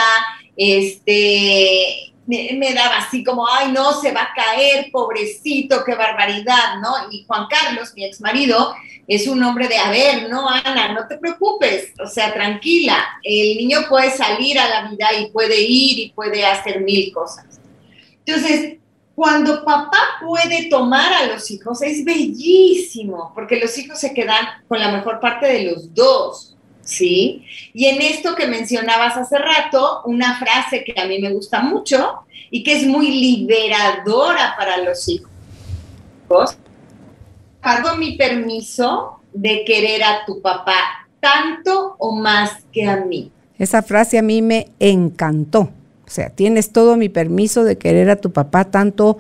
este, 0.57 2.13
me, 2.27 2.51
me, 2.59 2.75
daba 2.75 2.99
así 2.99 3.25
como, 3.25 3.49
ay, 3.49 3.73
no, 3.73 3.99
se 4.01 4.13
va 4.13 4.25
a 4.25 4.35
caer, 4.35 4.91
pobrecito, 4.93 5.83
qué 5.85 5.95
barbaridad, 5.95 6.77
¿no? 6.83 7.11
Y 7.11 7.25
Juan 7.27 7.47
Carlos, 7.49 7.93
mi 7.97 8.05
ex 8.05 8.21
marido, 8.21 8.75
es 9.09 9.27
un 9.27 9.43
hombre 9.43 9.67
de, 9.67 9.79
a 9.79 9.91
ver, 9.91 10.29
no, 10.29 10.49
Ana, 10.49 10.93
no 10.93 11.09
te 11.09 11.17
preocupes, 11.17 11.95
o 11.99 12.07
sea, 12.07 12.33
tranquila, 12.33 13.05
el 13.25 13.57
niño 13.57 13.81
puede 13.89 14.11
salir 14.11 14.59
a 14.59 14.69
la 14.69 14.91
vida 14.91 15.09
y 15.19 15.31
puede 15.31 15.61
ir 15.61 15.99
y 15.99 16.13
puede 16.13 16.45
hacer 16.45 16.83
mil 16.83 17.13
cosas. 17.13 17.59
Entonces, 18.25 18.80
cuando 19.21 19.67
papá 19.67 19.99
puede 20.27 20.71
tomar 20.71 21.13
a 21.13 21.27
los 21.27 21.51
hijos, 21.51 21.83
es 21.83 22.07
bellísimo, 22.07 23.33
porque 23.35 23.61
los 23.61 23.77
hijos 23.77 23.99
se 23.99 24.15
quedan 24.15 24.47
con 24.67 24.81
la 24.81 24.91
mejor 24.91 25.21
parte 25.21 25.47
de 25.47 25.65
los 25.65 25.93
dos, 25.93 26.57
¿sí? 26.81 27.45
Y 27.75 27.85
en 27.85 28.01
esto 28.01 28.35
que 28.35 28.47
mencionabas 28.47 29.19
hace 29.19 29.37
rato, 29.37 30.01
una 30.07 30.39
frase 30.39 30.85
que 30.85 30.99
a 30.99 31.05
mí 31.05 31.19
me 31.19 31.35
gusta 31.35 31.61
mucho 31.61 32.21
y 32.51 32.63
que 32.63 32.79
es 32.79 32.87
muy 32.87 33.11
liberadora 33.11 34.55
para 34.57 34.79
los 34.79 35.07
hijos. 35.07 36.57
Pago 37.61 37.99
mi 37.99 38.17
permiso 38.17 39.21
de 39.35 39.65
querer 39.67 40.03
a 40.03 40.25
tu 40.25 40.41
papá 40.41 41.07
tanto 41.21 41.95
o 41.99 42.17
más 42.17 42.53
que 42.73 42.89
a 42.89 42.97
mí. 42.97 43.31
Esa 43.59 43.83
frase 43.83 44.17
a 44.17 44.23
mí 44.23 44.41
me 44.41 44.69
encantó. 44.79 45.69
O 46.11 46.13
sea, 46.13 46.29
tienes 46.29 46.73
todo 46.73 46.97
mi 46.97 47.09
permiso 47.09 47.63
de 47.63 47.79
querer 47.79 48.11
a 48.11 48.17
tu 48.17 48.33
papá 48.33 48.65
tanto 48.65 49.17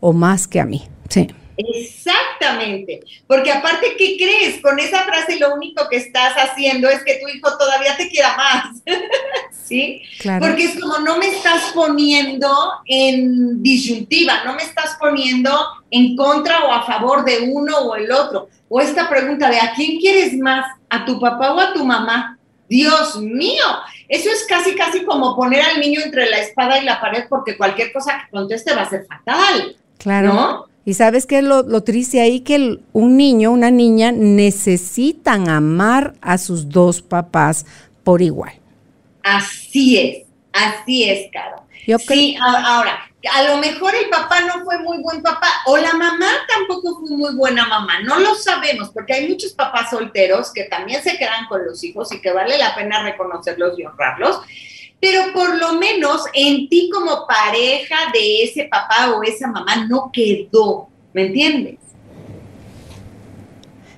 o 0.00 0.12
más 0.12 0.48
que 0.48 0.58
a 0.58 0.66
mí. 0.66 0.82
Sí. 1.08 1.28
Exactamente, 1.56 3.04
porque 3.28 3.52
aparte, 3.52 3.94
¿qué 3.96 4.16
crees? 4.16 4.60
Con 4.60 4.80
esa 4.80 5.04
frase 5.04 5.38
lo 5.38 5.54
único 5.54 5.88
que 5.88 5.98
estás 5.98 6.34
haciendo 6.34 6.88
es 6.88 7.04
que 7.04 7.20
tu 7.22 7.28
hijo 7.28 7.56
todavía 7.56 7.96
te 7.96 8.08
quiera 8.08 8.36
más, 8.36 8.82
¿sí? 9.52 10.02
Claro. 10.18 10.44
Porque 10.44 10.64
es 10.64 10.80
como 10.80 10.98
no 10.98 11.18
me 11.18 11.28
estás 11.28 11.70
poniendo 11.72 12.52
en 12.86 13.62
disyuntiva, 13.62 14.42
no 14.42 14.56
me 14.56 14.64
estás 14.64 14.96
poniendo 14.98 15.56
en 15.92 16.16
contra 16.16 16.64
o 16.64 16.72
a 16.72 16.84
favor 16.84 17.24
de 17.24 17.48
uno 17.52 17.78
o 17.78 17.94
el 17.94 18.10
otro. 18.10 18.48
O 18.68 18.80
esta 18.80 19.08
pregunta 19.08 19.48
de 19.48 19.60
¿a 19.60 19.72
quién 19.76 20.00
quieres 20.00 20.36
más? 20.36 20.66
¿A 20.90 21.04
tu 21.04 21.20
papá 21.20 21.54
o 21.54 21.60
a 21.60 21.72
tu 21.72 21.84
mamá? 21.84 22.36
Dios 22.68 23.20
mío, 23.20 23.64
eso 24.08 24.28
es 24.30 24.44
casi, 24.48 24.74
casi 24.74 25.04
como 25.04 25.34
poner 25.36 25.62
al 25.62 25.80
niño 25.80 26.00
entre 26.04 26.28
la 26.28 26.38
espada 26.38 26.78
y 26.78 26.84
la 26.84 27.00
pared 27.00 27.24
porque 27.28 27.56
cualquier 27.56 27.92
cosa 27.92 28.22
que 28.24 28.30
conteste 28.30 28.74
va 28.74 28.82
a 28.82 28.90
ser 28.90 29.06
fatal. 29.06 29.76
Claro. 29.98 30.68
Y 30.84 30.94
sabes 30.94 31.24
qué 31.24 31.38
es 31.38 31.44
lo, 31.44 31.82
triste 31.82 32.20
ahí, 32.20 32.40
que 32.40 32.78
un 32.92 33.16
niño, 33.16 33.50
una 33.52 33.70
niña 33.70 34.12
necesitan 34.12 35.48
amar 35.48 36.14
a 36.20 36.36
sus 36.36 36.68
dos 36.68 37.00
papás 37.00 37.64
por 38.02 38.20
igual. 38.20 38.52
Así 39.22 39.98
es, 39.98 40.26
así 40.52 41.04
es, 41.04 41.30
Caro. 41.32 41.62
Yo 41.86 41.98
sí, 41.98 42.36
ahora, 42.38 43.10
a 43.32 43.42
lo 43.44 43.58
mejor 43.58 43.94
el 43.94 44.08
papá 44.08 44.40
no 44.42 44.64
fue 44.64 44.78
muy 44.78 44.98
buen 44.98 45.22
papá 45.22 45.48
o 45.66 45.76
la 45.76 45.92
mamá 45.92 46.30
tampoco 46.48 47.00
fue 47.00 47.16
muy 47.16 47.34
buena 47.34 47.66
mamá, 47.66 48.00
no 48.00 48.18
lo 48.18 48.34
sabemos 48.34 48.90
porque 48.90 49.14
hay 49.14 49.28
muchos 49.28 49.52
papás 49.52 49.90
solteros 49.90 50.52
que 50.52 50.64
también 50.64 51.02
se 51.02 51.16
quedan 51.16 51.46
con 51.46 51.64
los 51.64 51.82
hijos 51.84 52.12
y 52.12 52.20
que 52.20 52.32
vale 52.32 52.58
la 52.58 52.74
pena 52.74 53.02
reconocerlos 53.02 53.78
y 53.78 53.84
honrarlos, 53.84 54.40
pero 55.00 55.32
por 55.32 55.56
lo 55.56 55.74
menos 55.74 56.24
en 56.32 56.68
ti 56.68 56.90
como 56.92 57.26
pareja 57.26 57.96
de 58.12 58.44
ese 58.44 58.64
papá 58.64 59.12
o 59.12 59.22
esa 59.22 59.48
mamá 59.48 59.86
no 59.86 60.10
quedó, 60.12 60.88
¿me 61.12 61.26
entiendes? 61.26 61.83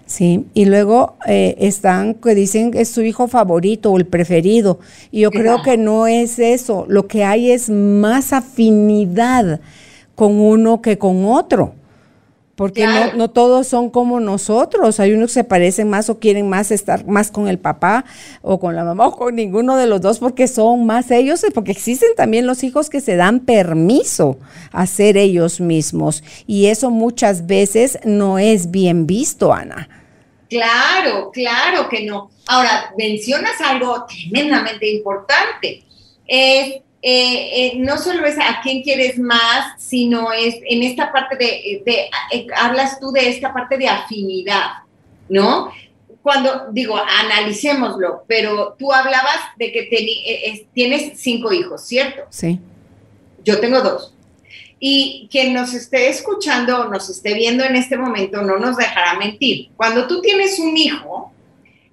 Sí, 0.06 0.46
y 0.54 0.66
luego 0.66 1.16
eh, 1.26 1.56
están 1.58 2.14
que 2.14 2.36
dicen 2.36 2.70
que 2.70 2.80
es 2.80 2.88
su 2.88 3.02
hijo 3.02 3.26
favorito 3.26 3.90
o 3.90 3.96
el 3.96 4.06
preferido. 4.06 4.78
Y 5.10 5.20
yo 5.20 5.32
creo 5.32 5.62
que 5.62 5.76
no 5.76 6.06
es 6.06 6.38
eso. 6.38 6.86
Lo 6.88 7.08
que 7.08 7.24
hay 7.24 7.50
es 7.50 7.68
más 7.68 8.32
afinidad 8.32 9.60
con 10.14 10.40
uno 10.40 10.80
que 10.80 10.96
con 10.96 11.24
otro. 11.24 11.74
Porque 12.56 12.86
no, 12.86 13.12
no, 13.12 13.30
todos 13.30 13.68
son 13.68 13.90
como 13.90 14.18
nosotros. 14.18 14.98
Hay 14.98 15.12
unos 15.12 15.28
que 15.28 15.34
se 15.34 15.44
parecen 15.44 15.90
más 15.90 16.08
o 16.08 16.18
quieren 16.18 16.48
más 16.48 16.70
estar 16.70 17.06
más 17.06 17.30
con 17.30 17.48
el 17.48 17.58
papá 17.58 18.06
o 18.40 18.58
con 18.58 18.74
la 18.74 18.82
mamá 18.82 19.06
o 19.08 19.16
con 19.16 19.36
ninguno 19.36 19.76
de 19.76 19.86
los 19.86 20.00
dos 20.00 20.20
porque 20.20 20.48
son 20.48 20.86
más 20.86 21.10
ellos, 21.10 21.44
porque 21.52 21.72
existen 21.72 22.08
también 22.16 22.46
los 22.46 22.64
hijos 22.64 22.88
que 22.88 23.02
se 23.02 23.16
dan 23.16 23.40
permiso 23.40 24.38
a 24.72 24.86
ser 24.86 25.18
ellos 25.18 25.60
mismos. 25.60 26.24
Y 26.46 26.66
eso 26.66 26.90
muchas 26.90 27.46
veces 27.46 27.98
no 28.04 28.38
es 28.38 28.70
bien 28.70 29.06
visto, 29.06 29.52
Ana. 29.52 29.90
Claro, 30.48 31.30
claro 31.32 31.90
que 31.90 32.06
no. 32.06 32.30
Ahora, 32.46 32.94
mencionas 32.96 33.60
algo 33.60 34.06
tremendamente 34.06 34.90
importante. 34.90 35.84
Es 36.26 36.85
eh, 37.08 37.66
eh, 37.66 37.72
no 37.76 37.98
solo 37.98 38.26
es 38.26 38.36
a 38.36 38.58
quién 38.64 38.82
quieres 38.82 39.16
más, 39.16 39.80
sino 39.80 40.32
es 40.32 40.56
en 40.68 40.82
esta 40.82 41.12
parte 41.12 41.36
de, 41.36 41.80
eh, 41.86 42.46
hablas 42.56 42.98
tú 42.98 43.12
de 43.12 43.28
esta 43.28 43.54
parte 43.54 43.78
de 43.78 43.86
afinidad, 43.86 44.70
¿no? 45.28 45.70
Cuando 46.20 46.66
digo, 46.72 46.96
analicémoslo, 46.96 48.24
pero 48.26 48.74
tú 48.76 48.92
hablabas 48.92 49.38
de 49.56 49.70
que 49.70 50.66
tienes 50.74 51.20
cinco 51.20 51.52
hijos, 51.52 51.86
¿cierto? 51.86 52.22
Sí. 52.28 52.58
Yo 53.44 53.60
tengo 53.60 53.82
dos. 53.82 54.12
Y 54.80 55.28
quien 55.30 55.54
nos 55.54 55.74
esté 55.74 56.08
escuchando 56.08 56.80
o 56.80 56.88
nos 56.88 57.08
esté 57.08 57.34
viendo 57.34 57.62
en 57.62 57.76
este 57.76 57.96
momento 57.96 58.42
no 58.42 58.58
nos 58.58 58.76
dejará 58.76 59.16
mentir. 59.16 59.68
Cuando 59.76 60.08
tú 60.08 60.20
tienes 60.20 60.58
un 60.58 60.76
hijo 60.76 61.32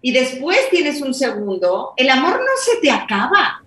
y 0.01 0.11
después 0.11 0.71
tienes 0.71 1.03
un 1.03 1.13
segundo, 1.13 1.93
el 1.97 2.09
amor 2.09 2.39
no 2.39 2.61
se 2.65 2.81
te 2.81 2.89
acaba 2.89 3.62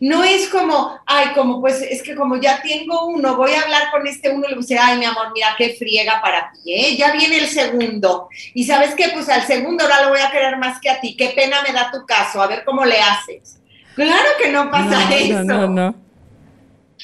no 0.00 0.22
es 0.24 0.48
como, 0.48 0.98
ay, 1.06 1.28
como 1.34 1.60
pues 1.60 1.80
es 1.82 2.02
que 2.02 2.14
como 2.14 2.36
ya 2.36 2.60
tengo 2.62 3.06
uno, 3.06 3.36
voy 3.36 3.52
a 3.52 3.62
hablar 3.62 3.90
con 3.90 4.06
este 4.06 4.30
uno 4.30 4.46
y 4.46 4.50
le 4.50 4.54
voy 4.54 4.64
a 4.64 4.66
decir, 4.66 4.78
ay, 4.80 4.98
mi 4.98 5.04
amor, 5.04 5.28
mira 5.34 5.54
qué 5.56 5.74
friega 5.78 6.20
para 6.20 6.52
ti, 6.52 6.72
¿eh? 6.72 6.96
Ya 6.96 7.12
viene 7.12 7.38
el 7.38 7.48
segundo. 7.48 8.28
Y 8.54 8.64
sabes 8.64 8.94
qué, 8.94 9.10
pues 9.12 9.28
al 9.28 9.46
segundo 9.46 9.84
ahora 9.84 10.02
lo 10.02 10.10
voy 10.10 10.20
a 10.20 10.30
querer 10.30 10.56
más 10.58 10.80
que 10.80 10.90
a 10.90 11.00
ti. 11.00 11.16
Qué 11.16 11.32
pena 11.34 11.62
me 11.62 11.72
da 11.72 11.90
tu 11.90 12.04
caso, 12.06 12.42
a 12.42 12.46
ver 12.46 12.64
cómo 12.64 12.84
le 12.84 12.98
haces. 13.00 13.58
Claro 13.94 14.28
que 14.42 14.50
no 14.50 14.70
pasa 14.70 15.14
eso. 15.14 15.44
No, 15.44 15.66
no, 15.66 15.68
no. 15.68 15.94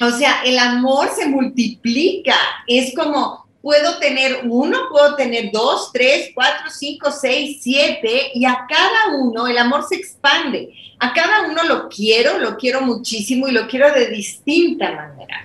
O 0.00 0.10
sea, 0.10 0.42
el 0.44 0.58
amor 0.58 1.10
se 1.14 1.26
multiplica. 1.26 2.36
Es 2.66 2.94
como, 2.94 3.47
puedo 3.68 3.98
tener 3.98 4.44
uno, 4.44 4.88
puedo 4.90 5.14
tener 5.14 5.50
dos, 5.52 5.90
tres, 5.92 6.30
cuatro, 6.34 6.70
cinco, 6.70 7.10
seis, 7.12 7.58
siete, 7.60 8.30
y 8.32 8.46
a 8.46 8.64
cada 8.66 9.14
uno 9.18 9.46
el 9.46 9.58
amor 9.58 9.84
se 9.86 9.96
expande. 9.96 10.72
A 10.98 11.12
cada 11.12 11.42
uno 11.50 11.62
lo 11.64 11.86
quiero, 11.90 12.38
lo 12.38 12.56
quiero 12.56 12.80
muchísimo 12.80 13.46
y 13.46 13.52
lo 13.52 13.68
quiero 13.68 13.92
de 13.92 14.06
distinta 14.06 14.90
manera. 14.92 15.44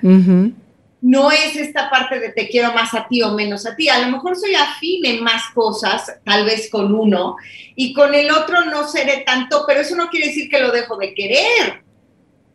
No 1.01 1.31
es 1.31 1.57
esta 1.57 1.89
parte 1.89 2.17
de 2.17 2.29
te 2.29 2.47
quiero 2.47 2.71
más 2.71 2.93
a 2.93 3.05
ti 3.09 3.21
o 3.21 3.33
menos 3.33 3.65
a 3.65 3.75
ti. 3.75 3.89
A 3.89 3.99
lo 3.99 4.07
mejor 4.13 4.37
soy 4.37 4.55
afín 4.55 5.05
en 5.05 5.21
más 5.21 5.43
cosas, 5.53 6.09
tal 6.23 6.45
vez 6.45 6.69
con 6.71 6.95
uno, 6.95 7.35
y 7.75 7.91
con 7.91 8.15
el 8.15 8.31
otro 8.31 8.63
no 8.63 8.87
seré 8.87 9.25
tanto, 9.25 9.65
pero 9.67 9.81
eso 9.81 9.97
no 9.97 10.07
quiere 10.07 10.27
decir 10.27 10.49
que 10.49 10.61
lo 10.61 10.71
dejo 10.71 10.95
de 10.95 11.13
querer 11.13 11.82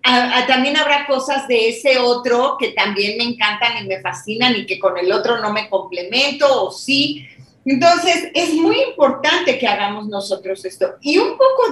también 0.03 0.77
habrá 0.77 1.07
cosas 1.07 1.47
de 1.49 1.69
ese 1.69 1.99
otro 1.99 2.57
que 2.59 2.69
también 2.69 3.19
me 3.19 3.25
encantan 3.25 3.83
y 3.83 3.87
me 3.87 4.01
fascinan 4.01 4.57
y 4.57 4.67
que 4.67 4.79
con 4.79 4.97
el 4.97 5.13
otro 5.13 5.39
no 5.41 5.53
me 5.53 5.69
complemento 5.69 6.65
o 6.65 6.71
sí. 6.71 7.27
Entonces, 7.65 8.31
es 8.33 8.55
muy 8.55 8.81
importante 8.81 9.59
que 9.59 9.67
hagamos 9.67 10.09
nosotros 10.09 10.65
esto. 10.65 10.95
Y 11.03 11.19
un 11.19 11.33
poco 11.33 11.71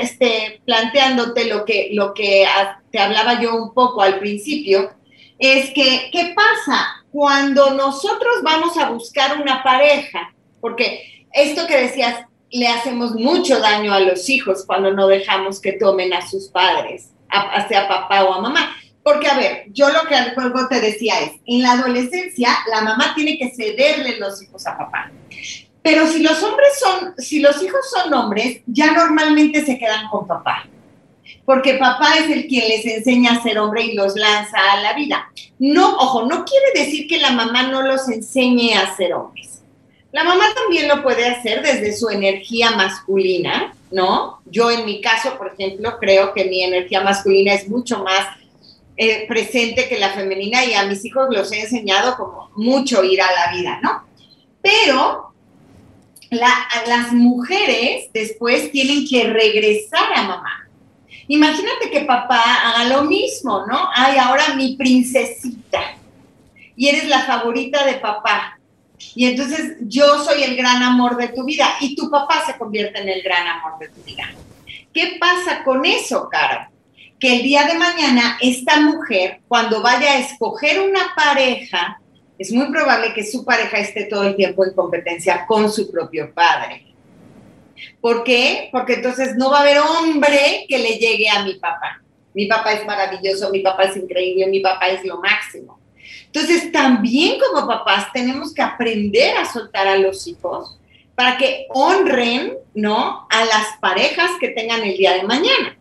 este, 0.00 0.60
planteándote 0.64 1.44
lo 1.44 1.64
que, 1.64 1.90
lo 1.92 2.14
que 2.14 2.46
te 2.90 2.98
hablaba 2.98 3.40
yo 3.40 3.54
un 3.54 3.72
poco 3.72 4.02
al 4.02 4.18
principio, 4.18 4.90
es 5.38 5.70
que, 5.70 6.10
¿qué 6.12 6.34
pasa 6.34 7.04
cuando 7.12 7.70
nosotros 7.70 8.42
vamos 8.42 8.76
a 8.76 8.90
buscar 8.90 9.40
una 9.40 9.62
pareja? 9.62 10.34
Porque 10.60 11.24
esto 11.32 11.66
que 11.68 11.76
decías, 11.76 12.24
le 12.50 12.66
hacemos 12.66 13.12
mucho 13.14 13.60
daño 13.60 13.94
a 13.94 14.00
los 14.00 14.28
hijos 14.28 14.64
cuando 14.66 14.92
no 14.92 15.06
dejamos 15.06 15.60
que 15.60 15.74
tomen 15.74 16.12
a 16.12 16.28
sus 16.28 16.48
padres 16.48 17.10
hacia 17.30 17.88
papá 17.88 18.24
o 18.24 18.34
a 18.34 18.40
mamá. 18.40 18.76
Porque, 19.02 19.28
a 19.28 19.36
ver, 19.36 19.64
yo 19.68 19.88
lo 19.88 20.06
que 20.06 20.14
luego 20.36 20.68
te 20.68 20.80
decía 20.80 21.20
es, 21.20 21.32
en 21.46 21.62
la 21.62 21.72
adolescencia 21.72 22.50
la 22.70 22.82
mamá 22.82 23.12
tiene 23.14 23.38
que 23.38 23.50
cederle 23.50 24.18
los 24.18 24.42
hijos 24.42 24.66
a 24.66 24.76
papá. 24.76 25.10
Pero 25.82 26.06
si 26.06 26.22
los 26.22 26.42
hombres 26.42 26.78
son, 26.78 27.14
si 27.16 27.40
los 27.40 27.62
hijos 27.62 27.80
son 27.90 28.12
hombres, 28.12 28.60
ya 28.66 28.92
normalmente 28.92 29.64
se 29.64 29.78
quedan 29.78 30.08
con 30.10 30.26
papá. 30.26 30.66
Porque 31.46 31.74
papá 31.74 32.18
es 32.18 32.30
el 32.30 32.46
quien 32.46 32.68
les 32.68 32.84
enseña 32.84 33.32
a 33.32 33.42
ser 33.42 33.58
hombre 33.58 33.84
y 33.84 33.94
los 33.94 34.14
lanza 34.14 34.58
a 34.72 34.82
la 34.82 34.92
vida. 34.92 35.30
No, 35.58 35.96
ojo, 35.96 36.26
no 36.26 36.44
quiere 36.44 36.84
decir 36.84 37.08
que 37.08 37.18
la 37.18 37.30
mamá 37.30 37.64
no 37.64 37.82
los 37.82 38.08
enseñe 38.08 38.74
a 38.74 38.94
ser 38.94 39.14
hombres. 39.14 39.62
La 40.12 40.24
mamá 40.24 40.44
también 40.54 40.88
lo 40.88 41.02
puede 41.02 41.26
hacer 41.26 41.62
desde 41.62 41.96
su 41.96 42.08
energía 42.10 42.72
masculina, 42.72 43.74
¿no? 43.90 44.40
Yo 44.46 44.70
en 44.70 44.84
mi 44.84 45.00
caso, 45.00 45.36
por 45.36 45.52
ejemplo, 45.52 45.98
creo 45.98 46.32
que 46.32 46.44
mi 46.44 46.62
energía 46.62 47.00
masculina 47.00 47.54
es 47.54 47.68
mucho 47.68 48.02
más 48.02 48.26
eh, 48.96 49.26
presente 49.26 49.88
que 49.88 49.98
la 49.98 50.10
femenina 50.10 50.64
y 50.64 50.74
a 50.74 50.84
mis 50.84 51.04
hijos 51.04 51.28
los 51.30 51.50
he 51.52 51.62
enseñado 51.62 52.16
como 52.16 52.50
mucho 52.56 53.02
ir 53.02 53.22
a 53.22 53.32
la 53.32 53.56
vida, 53.56 53.80
¿no? 53.82 54.04
Pero 54.62 55.32
las 56.30 57.12
mujeres 57.12 58.10
después 58.12 58.70
tienen 58.70 59.06
que 59.08 59.24
regresar 59.24 60.12
a 60.14 60.22
mamá. 60.22 60.68
Imagínate 61.26 61.90
que 61.90 62.02
papá 62.02 62.42
haga 62.42 62.84
lo 62.84 63.04
mismo, 63.04 63.64
¿no? 63.66 63.88
Ay, 63.94 64.18
ahora 64.18 64.54
mi 64.54 64.76
princesita. 64.76 65.96
Y 66.76 66.88
eres 66.88 67.08
la 67.08 67.20
favorita 67.20 67.84
de 67.84 67.94
papá. 67.94 68.59
Y 69.14 69.26
entonces 69.26 69.76
yo 69.80 70.22
soy 70.24 70.42
el 70.42 70.56
gran 70.56 70.82
amor 70.82 71.16
de 71.16 71.28
tu 71.28 71.44
vida 71.44 71.68
y 71.80 71.94
tu 71.94 72.10
papá 72.10 72.44
se 72.46 72.56
convierte 72.58 73.00
en 73.00 73.08
el 73.08 73.22
gran 73.22 73.46
amor 73.46 73.78
de 73.78 73.88
tu 73.88 74.02
vida. 74.02 74.30
¿Qué 74.92 75.16
pasa 75.20 75.62
con 75.64 75.84
eso, 75.84 76.28
Caro? 76.28 76.70
que 77.20 77.36
el 77.36 77.42
día 77.42 77.66
de 77.66 77.74
mañana 77.74 78.38
esta 78.40 78.80
mujer, 78.80 79.40
cuando 79.46 79.82
vaya 79.82 80.12
a 80.12 80.18
escoger 80.18 80.80
una 80.80 81.14
pareja, 81.14 82.00
es 82.38 82.50
muy 82.50 82.72
probable 82.72 83.12
que 83.12 83.24
su 83.24 83.44
pareja 83.44 83.78
esté 83.78 84.04
todo 84.04 84.24
el 84.24 84.34
tiempo 84.34 84.64
en 84.64 84.72
competencia 84.72 85.44
con 85.46 85.70
su 85.70 85.90
propio 85.90 86.32
padre. 86.32 86.86
¿Por 88.00 88.24
qué? 88.24 88.70
Porque 88.72 88.94
entonces 88.94 89.36
no 89.36 89.50
va 89.50 89.58
a 89.58 89.60
haber 89.60 89.78
hombre 89.78 90.64
que 90.66 90.78
le 90.78 90.96
llegue 90.96 91.28
a 91.28 91.44
mi 91.44 91.54
papá. 91.56 92.00
Mi 92.32 92.46
papá 92.46 92.72
es 92.72 92.86
maravilloso, 92.86 93.50
mi 93.50 93.60
papá 93.60 93.84
es 93.84 93.96
increíble, 93.96 94.46
mi 94.46 94.60
papá 94.60 94.88
es 94.88 95.04
lo 95.04 95.20
máximo. 95.20 95.78
Entonces, 96.32 96.70
también 96.70 97.38
como 97.40 97.66
papás 97.66 98.06
tenemos 98.12 98.54
que 98.54 98.62
aprender 98.62 99.36
a 99.36 99.50
soltar 99.50 99.86
a 99.88 99.98
los 99.98 100.26
hijos 100.26 100.78
para 101.16 101.36
que 101.36 101.66
honren, 101.70 102.54
¿no? 102.74 103.26
A 103.28 103.44
las 103.44 103.66
parejas 103.80 104.30
que 104.40 104.48
tengan 104.48 104.82
el 104.82 104.96
día 104.96 105.14
de 105.14 105.24
mañana. 105.24 105.76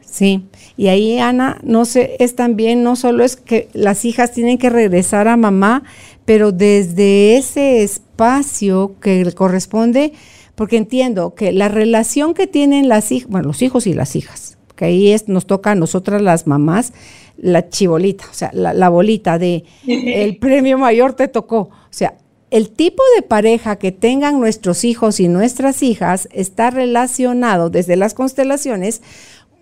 Sí, 0.00 0.46
y 0.76 0.86
ahí 0.86 1.18
Ana, 1.18 1.58
no 1.64 1.84
sé, 1.84 2.16
es 2.20 2.36
también, 2.36 2.84
no 2.84 2.94
solo 2.94 3.24
es 3.24 3.34
que 3.34 3.68
las 3.72 4.04
hijas 4.04 4.30
tienen 4.30 4.58
que 4.58 4.70
regresar 4.70 5.26
a 5.26 5.36
mamá, 5.36 5.82
pero 6.24 6.52
desde 6.52 7.36
ese 7.36 7.82
espacio 7.82 8.94
que 9.00 9.32
corresponde, 9.32 10.12
porque 10.54 10.76
entiendo 10.76 11.34
que 11.34 11.52
la 11.52 11.68
relación 11.68 12.32
que 12.32 12.46
tienen 12.46 12.88
las 12.88 13.10
hijas, 13.10 13.28
bueno, 13.28 13.48
los 13.48 13.60
hijos 13.60 13.88
y 13.88 13.92
las 13.92 14.14
hijas, 14.14 14.56
que 14.76 14.84
ahí 14.84 15.10
es, 15.10 15.28
nos 15.28 15.46
toca 15.46 15.72
a 15.72 15.74
nosotras 15.74 16.22
las 16.22 16.46
mamás, 16.46 16.92
la 17.36 17.68
chibolita, 17.68 18.24
o 18.30 18.34
sea, 18.34 18.50
la, 18.52 18.88
bolita 18.88 19.38
de 19.38 19.64
el 19.86 20.36
premio 20.38 20.78
mayor 20.78 21.14
te 21.14 21.28
tocó. 21.28 21.58
O 21.58 21.70
sea, 21.90 22.14
el 22.50 22.70
tipo 22.70 23.02
de 23.16 23.22
pareja 23.22 23.76
que 23.76 23.92
tengan 23.92 24.38
nuestros 24.38 24.84
hijos 24.84 25.18
y 25.20 25.28
nuestras 25.28 25.82
hijas 25.82 26.28
está 26.32 26.70
relacionado 26.70 27.70
desde 27.70 27.96
las 27.96 28.14
constelaciones 28.14 29.02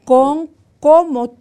con 0.05 0.51
cómo 0.81 1.37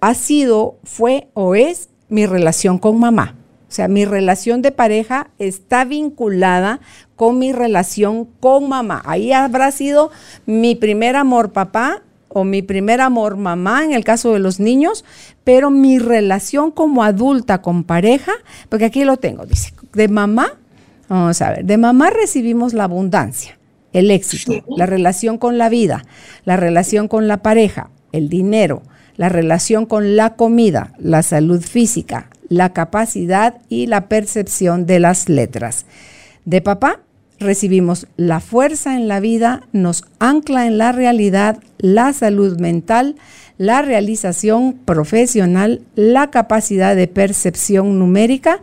ha 0.00 0.14
sido, 0.14 0.76
fue 0.84 1.28
o 1.32 1.54
es 1.54 1.88
mi 2.08 2.26
relación 2.26 2.78
con 2.78 2.98
mamá. 2.98 3.36
O 3.68 3.72
sea, 3.74 3.88
mi 3.88 4.04
relación 4.04 4.62
de 4.62 4.70
pareja 4.70 5.30
está 5.38 5.84
vinculada 5.84 6.80
con 7.16 7.38
mi 7.38 7.52
relación 7.52 8.26
con 8.38 8.68
mamá. 8.68 9.02
Ahí 9.06 9.32
habrá 9.32 9.70
sido 9.70 10.10
mi 10.46 10.74
primer 10.74 11.16
amor 11.16 11.52
papá 11.52 12.02
o 12.34 12.44
mi 12.44 12.60
primer 12.60 13.00
amor 13.00 13.36
mamá 13.38 13.84
en 13.84 13.92
el 13.92 14.04
caso 14.04 14.32
de 14.34 14.40
los 14.40 14.60
niños, 14.60 15.04
pero 15.44 15.70
mi 15.70 15.98
relación 15.98 16.70
como 16.70 17.02
adulta 17.02 17.62
con 17.62 17.84
pareja, 17.84 18.32
porque 18.68 18.84
aquí 18.84 19.04
lo 19.04 19.16
tengo, 19.16 19.46
dice, 19.46 19.72
de 19.94 20.08
mamá, 20.08 20.58
vamos 21.08 21.40
a 21.40 21.50
ver, 21.50 21.64
de 21.64 21.78
mamá 21.78 22.10
recibimos 22.10 22.74
la 22.74 22.84
abundancia, 22.84 23.58
el 23.92 24.10
éxito, 24.10 24.52
la 24.76 24.84
relación 24.84 25.38
con 25.38 25.56
la 25.56 25.68
vida, 25.68 26.04
la 26.44 26.56
relación 26.56 27.08
con 27.08 27.28
la 27.28 27.38
pareja, 27.38 27.90
el 28.12 28.28
dinero, 28.28 28.82
la 29.16 29.28
relación 29.28 29.86
con 29.86 30.16
la 30.16 30.34
comida, 30.34 30.92
la 30.98 31.22
salud 31.22 31.62
física, 31.62 32.30
la 32.48 32.72
capacidad 32.72 33.62
y 33.68 33.86
la 33.86 34.08
percepción 34.08 34.86
de 34.86 34.98
las 34.98 35.28
letras. 35.28 35.86
De 36.44 36.60
papá 36.60 37.03
recibimos 37.38 38.06
la 38.16 38.40
fuerza 38.40 38.96
en 38.96 39.08
la 39.08 39.20
vida, 39.20 39.66
nos 39.72 40.04
ancla 40.18 40.66
en 40.66 40.78
la 40.78 40.92
realidad, 40.92 41.58
la 41.78 42.12
salud 42.12 42.58
mental, 42.58 43.16
la 43.58 43.82
realización 43.82 44.74
profesional, 44.84 45.82
la 45.94 46.30
capacidad 46.30 46.96
de 46.96 47.08
percepción 47.08 47.98
numérica 47.98 48.60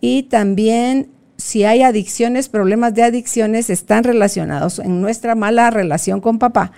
y 0.00 0.24
también 0.24 1.08
si 1.38 1.64
hay 1.64 1.82
adicciones, 1.82 2.48
problemas 2.48 2.94
de 2.94 3.04
adicciones 3.04 3.70
están 3.70 4.02
relacionados 4.02 4.80
en 4.80 5.00
nuestra 5.00 5.36
mala 5.36 5.70
relación 5.70 6.20
con 6.20 6.40
papá, 6.40 6.72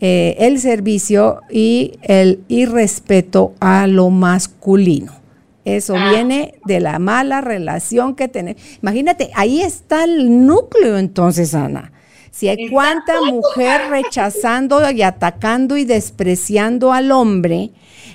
eh, 0.00 0.36
el 0.38 0.60
servicio 0.60 1.40
y 1.50 1.94
el 2.02 2.40
irrespeto 2.48 3.54
a 3.58 3.86
lo 3.86 4.10
masculino. 4.10 5.21
Eso 5.64 5.94
ah. 5.96 6.10
viene 6.10 6.54
de 6.64 6.80
la 6.80 6.98
mala 6.98 7.40
relación 7.40 8.14
que 8.14 8.28
tenemos. 8.28 8.60
Imagínate, 8.82 9.30
ahí 9.34 9.62
está 9.62 10.04
el 10.04 10.46
núcleo 10.46 10.98
entonces, 10.98 11.54
Ana. 11.54 11.92
Si 12.30 12.48
hay 12.48 12.70
cuánta 12.70 13.20
mujer 13.20 13.90
rechazando 13.90 14.90
y 14.90 15.02
atacando 15.02 15.76
y 15.76 15.84
despreciando 15.84 16.92
al 16.92 17.12
hombre, 17.12 17.72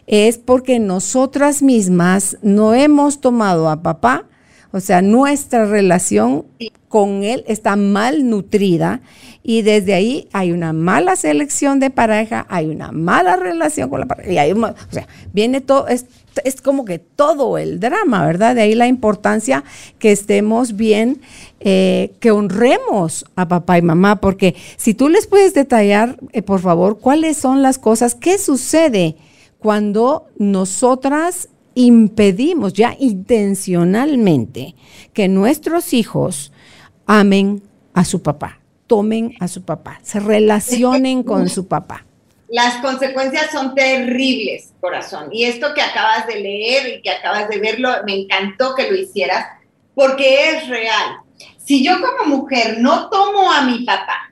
es 0.08 0.40
porque 0.40 0.80
nosotras 0.80 1.62
mismas 1.62 2.38
no 2.42 2.74
hemos 2.74 3.22
tomado 3.22 3.70
a 3.70 3.84
papá, 3.84 4.26
o 4.72 4.80
sea, 4.80 5.02
nuestra 5.02 5.66
relación 5.66 6.46
con 6.88 7.24
él 7.24 7.44
está 7.48 7.76
mal 7.76 8.30
nutrida 8.30 9.02
y 9.44 9.62
desde 9.62 9.94
ahí 9.94 10.28
hay 10.34 10.52
una 10.52 10.74
mala 10.74 11.16
selección 11.16 11.80
de 11.80 11.90
pareja, 11.90 12.46
hay 12.50 12.68
una 12.68 12.92
mala 12.92 13.36
relación 13.36 13.90
con 13.90 14.00
la 14.00 14.08
pareja, 14.08 14.32
y 14.32 14.38
hay, 14.38 14.52
o 14.52 14.74
sea, 14.90 15.08
viene 15.32 15.62
todo, 15.62 15.88
es 15.88 16.06
es 16.46 16.62
como 16.62 16.86
que 16.86 17.00
todo 17.00 17.58
el 17.58 17.80
drama, 17.80 18.26
¿verdad? 18.26 18.56
De 18.56 18.62
ahí 18.62 18.76
la 18.76 18.88
importancia 18.88 19.64
que 20.00 20.12
estemos 20.12 20.76
bien, 20.76 21.22
eh, 21.60 22.14
que 22.20 22.32
honremos 22.32 23.26
a 23.36 23.48
papá 23.48 23.78
y 23.78 23.82
mamá, 23.82 24.22
porque 24.22 24.56
si 24.78 24.94
tú 24.94 25.10
les 25.10 25.28
puedes 25.28 25.54
detallar, 25.54 26.18
eh, 26.32 26.42
por 26.42 26.60
favor, 26.60 27.00
cuáles 27.00 27.38
son 27.38 27.62
las 27.62 27.78
cosas, 27.78 28.16
qué 28.16 28.38
sucede 28.38 29.18
cuando 29.60 30.28
nosotras 30.38 31.50
impedimos 31.76 32.74
ya 32.74 32.96
intencionalmente 33.00 34.76
que 35.14 35.28
nuestros 35.28 35.94
hijos 35.94 36.52
amen 37.06 37.62
a 37.94 38.04
su 38.04 38.22
papá, 38.22 38.60
tomen 38.88 39.36
a 39.40 39.48
su 39.48 39.62
papá, 39.62 40.00
se 40.04 40.20
relacionen 40.20 41.24
con 41.24 41.50
su 41.50 41.68
papá 41.68 42.07
las 42.50 42.78
consecuencias 42.78 43.52
son 43.52 43.76
terribles, 43.76 44.74
corazón. 44.80 45.30
Y 45.32 45.46
esto 45.46 45.74
que 45.74 45.82
acabas 45.82 46.28
de 46.28 46.40
leer 46.40 46.88
y 46.98 47.02
que 47.02 47.12
acabas 47.12 47.50
de 47.50 47.60
verlo, 47.60 47.90
me 48.06 48.22
encantó 48.22 48.74
que 48.76 48.90
lo 48.90 48.96
hicieras, 48.96 49.46
porque 49.94 50.52
es 50.52 50.68
real. 50.70 51.18
Si 51.58 51.84
yo 51.84 51.96
como 52.00 52.38
mujer 52.38 52.78
no 52.80 53.10
tomo 53.10 53.52
a 53.52 53.62
mi 53.64 53.80
papá, 53.84 54.32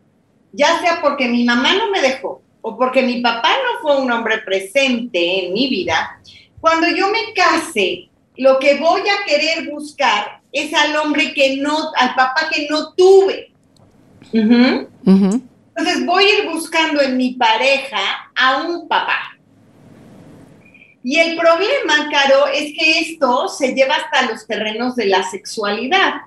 ya 0.53 0.79
sea 0.79 1.01
porque 1.01 1.27
mi 1.27 1.43
mamá 1.43 1.75
no 1.75 1.91
me 1.91 2.01
dejó 2.01 2.41
o 2.61 2.77
porque 2.77 3.01
mi 3.01 3.21
papá 3.21 3.49
no 3.49 3.81
fue 3.81 4.01
un 4.01 4.11
hombre 4.11 4.39
presente 4.39 5.45
en 5.45 5.53
mi 5.53 5.67
vida, 5.67 6.19
cuando 6.61 6.87
yo 6.87 7.09
me 7.09 7.33
case, 7.35 8.09
lo 8.37 8.57
que 8.57 8.75
voy 8.79 9.01
a 9.01 9.25
querer 9.27 9.69
buscar 9.69 10.41
es 10.51 10.73
al 10.73 10.95
hombre 10.95 11.33
que 11.33 11.57
no, 11.57 11.91
al 11.95 12.15
papá 12.15 12.49
que 12.51 12.67
no 12.69 12.93
tuve. 12.93 13.51
Entonces 15.75 16.05
voy 16.05 16.23
a 16.23 16.39
ir 16.39 16.49
buscando 16.49 17.01
en 17.01 17.17
mi 17.17 17.33
pareja 17.33 18.31
a 18.35 18.63
un 18.63 18.87
papá. 18.87 19.37
Y 21.03 21.19
el 21.19 21.37
problema, 21.37 22.09
Caro, 22.09 22.47
es 22.47 22.73
que 22.73 22.99
esto 22.99 23.47
se 23.47 23.75
lleva 23.75 23.95
hasta 23.95 24.31
los 24.31 24.47
terrenos 24.47 24.95
de 24.95 25.05
la 25.05 25.21
sexualidad. 25.23 26.21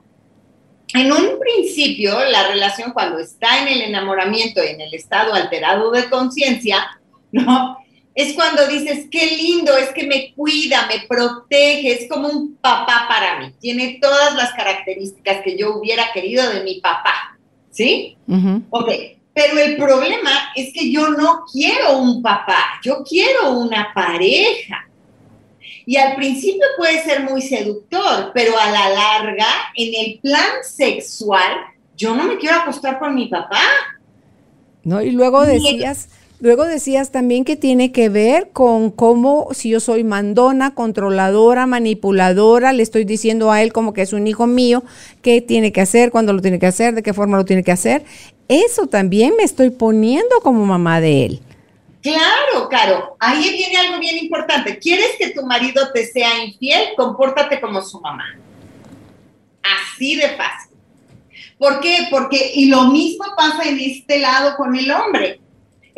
En 0.95 1.11
un 1.11 1.41
principio, 1.41 2.17
la 2.27 2.49
relación 2.49 2.93
cuando 2.93 3.19
está 3.19 3.63
en 3.63 3.69
el 3.69 3.83
enamoramiento 3.83 4.63
y 4.63 4.69
en 4.69 4.81
el 4.81 4.95
estado 4.95 5.35
alterado 5.35 5.91
de 5.91 6.09
conciencia, 6.09 6.87
¿no? 7.33 7.79
Es 8.15 8.35
cuando 8.35 8.67
dices, 8.67 9.07
qué 9.11 9.27
lindo, 9.27 9.77
es 9.77 9.91
que 9.91 10.07
me 10.07 10.33
cuida, 10.35 10.87
me 10.87 11.07
protege, 11.07 11.93
es 11.93 12.09
como 12.09 12.29
un 12.29 12.57
papá 12.57 13.07
para 13.09 13.41
mí. 13.41 13.53
Tiene 13.61 13.99
todas 14.01 14.35
las 14.35 14.53
características 14.53 15.43
que 15.43 15.57
yo 15.57 15.77
hubiera 15.77 16.13
querido 16.13 16.49
de 16.51 16.63
mi 16.63 16.81
papá. 16.81 17.37
¿Sí? 17.71 18.17
Ok, 18.71 18.91
pero 19.39 19.57
el 19.57 19.77
problema 19.77 20.51
es 20.57 20.73
que 20.73 20.91
yo 20.91 21.11
no 21.11 21.45
quiero 21.53 21.99
un 21.99 22.21
papá, 22.21 22.81
yo 22.83 23.05
quiero 23.05 23.53
una 23.53 23.93
pareja. 23.95 24.85
Y 25.87 25.97
al 25.97 26.17
principio 26.17 26.67
puede 26.77 27.01
ser 27.05 27.23
muy 27.23 27.41
seductor, 27.41 28.33
pero 28.35 28.59
a 28.59 28.69
la 28.69 28.89
larga, 28.89 29.47
en 29.77 30.07
el 30.07 30.19
plan 30.19 30.65
sexual, 30.65 31.53
yo 31.97 32.17
no 32.17 32.25
me 32.25 32.37
quiero 32.39 32.57
acostar 32.57 32.99
con 32.99 33.15
mi 33.15 33.29
papá. 33.29 33.63
No, 34.83 35.01
y 35.01 35.13
luego 35.13 35.47
decías, 35.47 36.09
luego 36.41 36.65
decías 36.65 37.11
también 37.11 37.45
que 37.45 37.57
tiene 37.57 37.93
que 37.93 38.09
ver 38.09 38.51
con 38.53 38.91
cómo 38.91 39.49
si 39.53 39.71
yo 39.71 39.81
soy 39.81 40.05
mandona, 40.05 40.75
controladora, 40.75 41.67
manipuladora, 41.67 42.73
le 42.73 42.83
estoy 42.83 43.05
diciendo 43.05 43.51
a 43.51 43.63
él 43.63 43.73
como 43.73 43.93
que 43.93 44.03
es 44.03 44.13
un 44.13 44.27
hijo 44.27 44.47
mío, 44.47 44.83
qué 45.23 45.41
tiene 45.41 45.73
que 45.73 45.81
hacer, 45.81 46.11
cuándo 46.11 46.33
lo 46.33 46.41
tiene 46.41 46.59
que 46.59 46.67
hacer, 46.67 46.95
de 46.95 47.03
qué 47.03 47.13
forma 47.13 47.37
lo 47.37 47.45
tiene 47.45 47.63
que 47.63 47.73
hacer 47.73 48.05
eso 48.49 48.87
también 48.87 49.35
me 49.37 49.45
estoy 49.45 49.71
poniendo 49.71 50.41
como 50.43 50.65
mamá 50.65 51.01
de 51.01 51.27
él. 51.27 51.41
Claro, 52.01 52.69
Caro, 52.71 53.17
ahí 53.21 53.51
viene 53.51 53.77
algo 53.77 53.99
bien 53.99 54.17
importante. 54.19 54.79
¿Quieres 54.79 55.11
que 55.19 55.31
tu 55.31 55.45
marido 55.45 55.93
te 55.93 56.07
sea 56.07 56.43
infiel? 56.43 56.89
Compórtate 56.97 57.61
como 57.61 57.83
su 57.83 58.01
mamá. 58.01 58.39
Así 59.63 60.17
de 60.17 60.31
fácil. 60.31 60.77
¿Por 61.59 61.81
qué? 61.81 62.07
Porque, 62.11 62.53
y 62.55 62.67
lo 62.67 62.85
mismo 62.85 63.25
pasa 63.37 63.69
en 63.69 63.79
este 63.81 64.19
lado 64.21 64.57
con 64.57 64.75
el 64.75 64.91
hombre. 64.91 65.41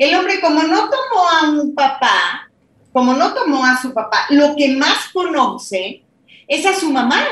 El 0.00 0.14
hombre, 0.14 0.40
como 0.40 0.62
no 0.62 0.88
tomó 0.88 1.28
a 1.28 1.50
un 1.50 1.74
papá, 1.74 2.50
como 2.90 3.12
no 3.12 3.34
tomó 3.34 3.66
a 3.66 3.82
su 3.82 3.92
papá, 3.92 4.24
lo 4.30 4.56
que 4.56 4.70
más 4.70 5.10
conoce 5.12 6.02
es 6.48 6.64
a 6.64 6.74
su 6.74 6.90
mamá 6.90 7.22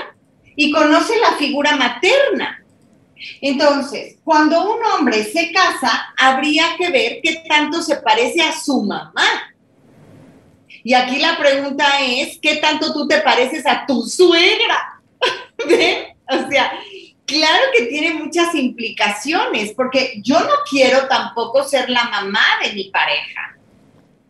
y 0.55 0.71
conoce 0.71 1.19
la 1.19 1.33
figura 1.39 1.77
materna. 1.77 2.63
Entonces, 3.41 4.19
cuando 4.23 4.71
un 4.71 4.85
hombre 4.85 5.25
se 5.25 5.51
casa, 5.51 6.13
habría 6.19 6.77
que 6.77 6.91
ver 6.91 7.21
qué 7.23 7.43
tanto 7.49 7.81
se 7.81 7.97
parece 7.97 8.43
a 8.43 8.53
su 8.53 8.83
mamá. 8.83 9.25
Y 10.85 10.93
aquí 10.93 11.21
la 11.21 11.39
pregunta 11.39 11.87
es, 12.03 12.39
¿qué 12.39 12.57
tanto 12.57 12.93
tú 12.93 13.09
te 13.09 13.23
pareces 13.23 13.65
a 13.67 13.87
tu 13.87 14.03
suegra? 14.03 15.01
O 16.31 16.51
sea, 16.51 16.71
claro 17.29 17.65
que 17.77 17.85
tiene 17.87 18.15
muchas 18.15 18.55
implicaciones, 18.55 19.73
porque 19.73 20.21
yo 20.25 20.41
no 20.41 20.55
quiero 20.69 21.07
tampoco 21.07 21.63
ser 21.63 21.89
la 21.91 22.05
mamá 22.05 22.45
de 22.65 22.73
mi 22.73 22.91
pareja. 22.91 23.57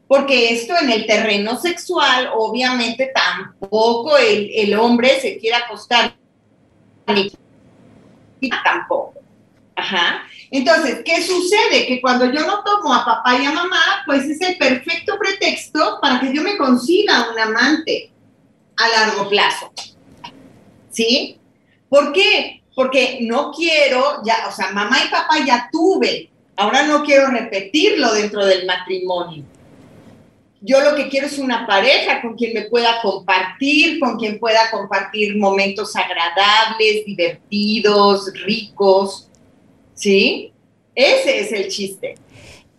Porque 0.08 0.52
esto 0.52 0.74
en 0.80 0.90
el 0.90 1.06
terreno 1.06 1.58
sexual, 1.58 2.30
obviamente 2.34 3.12
tampoco 3.14 4.16
el, 4.18 4.74
hombre 4.74 5.20
se 5.20 5.38
quiere 5.38 5.56
acostar 5.56 6.16
tampoco. 8.64 9.14
Ajá. 9.76 10.24
Entonces, 10.50 11.02
¿qué 11.04 11.22
sucede? 11.22 11.86
Que 11.86 12.00
cuando 12.00 12.24
yo 12.24 12.46
no 12.46 12.64
tomo 12.64 12.92
a 12.92 13.04
papá 13.04 13.38
y 13.40 13.44
a 13.44 13.52
mamá, 13.52 14.02
pues 14.06 14.24
es 14.24 14.40
el 14.40 14.56
perfecto 14.56 15.16
pretexto 15.18 15.98
para 16.02 16.18
que 16.20 16.34
yo 16.34 16.42
me 16.42 16.56
consiga 16.56 17.30
un 17.30 17.38
amante 17.38 18.10
a 18.76 18.88
largo 18.88 19.28
plazo. 19.28 19.70
¿Sí? 20.90 21.38
¿Por 21.88 22.12
qué? 22.12 22.57
Porque 22.78 23.18
no 23.22 23.50
quiero, 23.50 24.22
ya, 24.24 24.46
o 24.48 24.52
sea, 24.52 24.70
mamá 24.70 24.98
y 25.04 25.10
papá 25.10 25.44
ya 25.44 25.68
tuve, 25.72 26.30
ahora 26.54 26.84
no 26.84 27.02
quiero 27.02 27.26
repetirlo 27.26 28.12
dentro 28.12 28.46
del 28.46 28.66
matrimonio. 28.66 29.42
Yo 30.60 30.80
lo 30.82 30.94
que 30.94 31.08
quiero 31.08 31.26
es 31.26 31.38
una 31.38 31.66
pareja 31.66 32.22
con 32.22 32.36
quien 32.36 32.54
me 32.54 32.66
pueda 32.66 33.02
compartir, 33.02 33.98
con 33.98 34.16
quien 34.16 34.38
pueda 34.38 34.70
compartir 34.70 35.36
momentos 35.38 35.96
agradables, 35.96 37.04
divertidos, 37.04 38.32
ricos, 38.44 39.28
¿Sí? 39.94 40.52
Ese 40.94 41.40
es 41.40 41.50
el 41.50 41.66
chiste. 41.66 42.14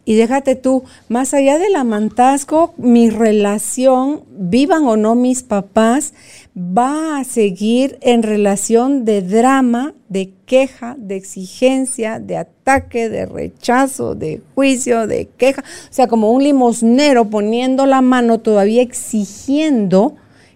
Y 0.09 0.15
déjate 0.15 0.55
tú, 0.55 0.85
más 1.07 1.35
allá 1.35 1.59
del 1.59 1.75
amantazgo, 1.75 2.73
mi 2.77 3.11
relación, 3.11 4.23
vivan 4.31 4.85
o 4.85 4.97
no 4.97 5.13
mis 5.13 5.43
papás, 5.43 6.15
va 6.57 7.19
a 7.19 7.23
seguir 7.23 7.99
en 8.01 8.23
relación 8.23 9.05
de 9.05 9.21
drama, 9.21 9.93
de 10.07 10.33
queja, 10.47 10.95
de 10.97 11.15
exigencia, 11.15 12.17
de 12.17 12.37
ataque, 12.37 13.07
de 13.07 13.27
rechazo, 13.27 14.15
de 14.15 14.41
juicio, 14.55 15.05
de 15.05 15.27
queja. 15.37 15.61
O 15.61 15.93
sea, 15.93 16.07
como 16.07 16.31
un 16.31 16.43
limosnero 16.43 17.25
poniendo 17.25 17.85
la 17.85 18.01
mano 18.01 18.39
todavía 18.39 18.81
exigiendo 18.81 20.15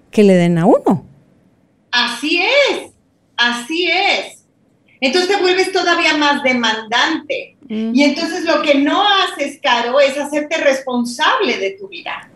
que 0.10 0.24
le 0.24 0.34
den 0.34 0.58
a 0.58 0.66
uno. 0.66 1.06
Así 1.92 2.40
es, 2.42 2.92
así 3.38 3.86
es 3.86 4.33
entonces 5.08 5.36
te 5.36 5.42
vuelves 5.42 5.72
todavía 5.72 6.18
más 6.18 6.44
demandante. 6.44 7.58
Y 7.68 8.04
entonces 8.04 8.46
lo 8.46 8.62
que 8.62 8.76
no 8.76 9.04
haces, 9.08 9.60
Caro, 9.62 10.00
es 10.00 10.18
hacerte 10.18 10.58
responsable 10.58 11.58
de 11.58 11.72
tu 11.72 11.88
vida. 11.88 12.30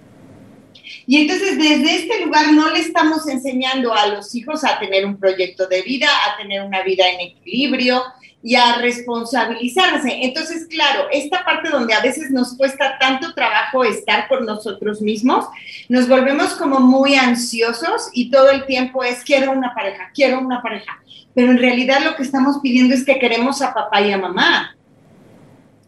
Y 1.06 1.22
entonces 1.22 1.58
desde 1.58 1.96
este 1.96 2.26
lugar 2.26 2.52
no 2.52 2.70
le 2.72 2.80
estamos 2.80 3.28
enseñando 3.28 3.94
a 3.94 4.08
los 4.08 4.34
hijos 4.36 4.64
a 4.64 4.80
tener 4.80 5.06
un 5.06 5.18
proyecto 5.18 5.68
de 5.68 5.82
vida, 5.82 6.10
a 6.26 6.38
tener 6.38 6.62
una 6.64 6.82
vida 6.82 7.08
en 7.08 7.20
equilibrio 7.20 8.04
y 8.48 8.56
a 8.56 8.78
responsabilizarse. 8.78 10.20
Entonces, 10.22 10.68
claro, 10.68 11.08
esta 11.12 11.44
parte 11.44 11.70
donde 11.70 11.94
a 11.94 12.00
veces 12.00 12.32
nos 12.32 12.56
cuesta 12.56 12.98
tanto 12.98 13.34
trabajo 13.34 13.84
estar 13.84 14.28
por 14.30 14.46
nosotros 14.46 15.02
mismos, 15.02 15.46
nos 15.90 16.08
volvemos 16.08 16.54
como 16.54 16.80
muy 16.80 17.16
ansiosos 17.16 18.10
y 18.14 18.32
todo 18.32 18.50
el 18.50 18.66
tiempo 18.66 19.04
es 19.04 19.24
quiero 19.24 19.52
una 19.52 19.74
pareja, 19.76 20.12
quiero 20.14 20.40
una 20.40 20.62
pareja 20.62 20.98
pero 21.38 21.52
en 21.52 21.60
realidad 21.60 22.00
lo 22.04 22.16
que 22.16 22.24
estamos 22.24 22.58
pidiendo 22.64 22.96
es 22.96 23.06
que 23.06 23.20
queremos 23.20 23.62
a 23.62 23.72
papá 23.72 24.02
y 24.02 24.12
a 24.12 24.18
mamá. 24.18 24.76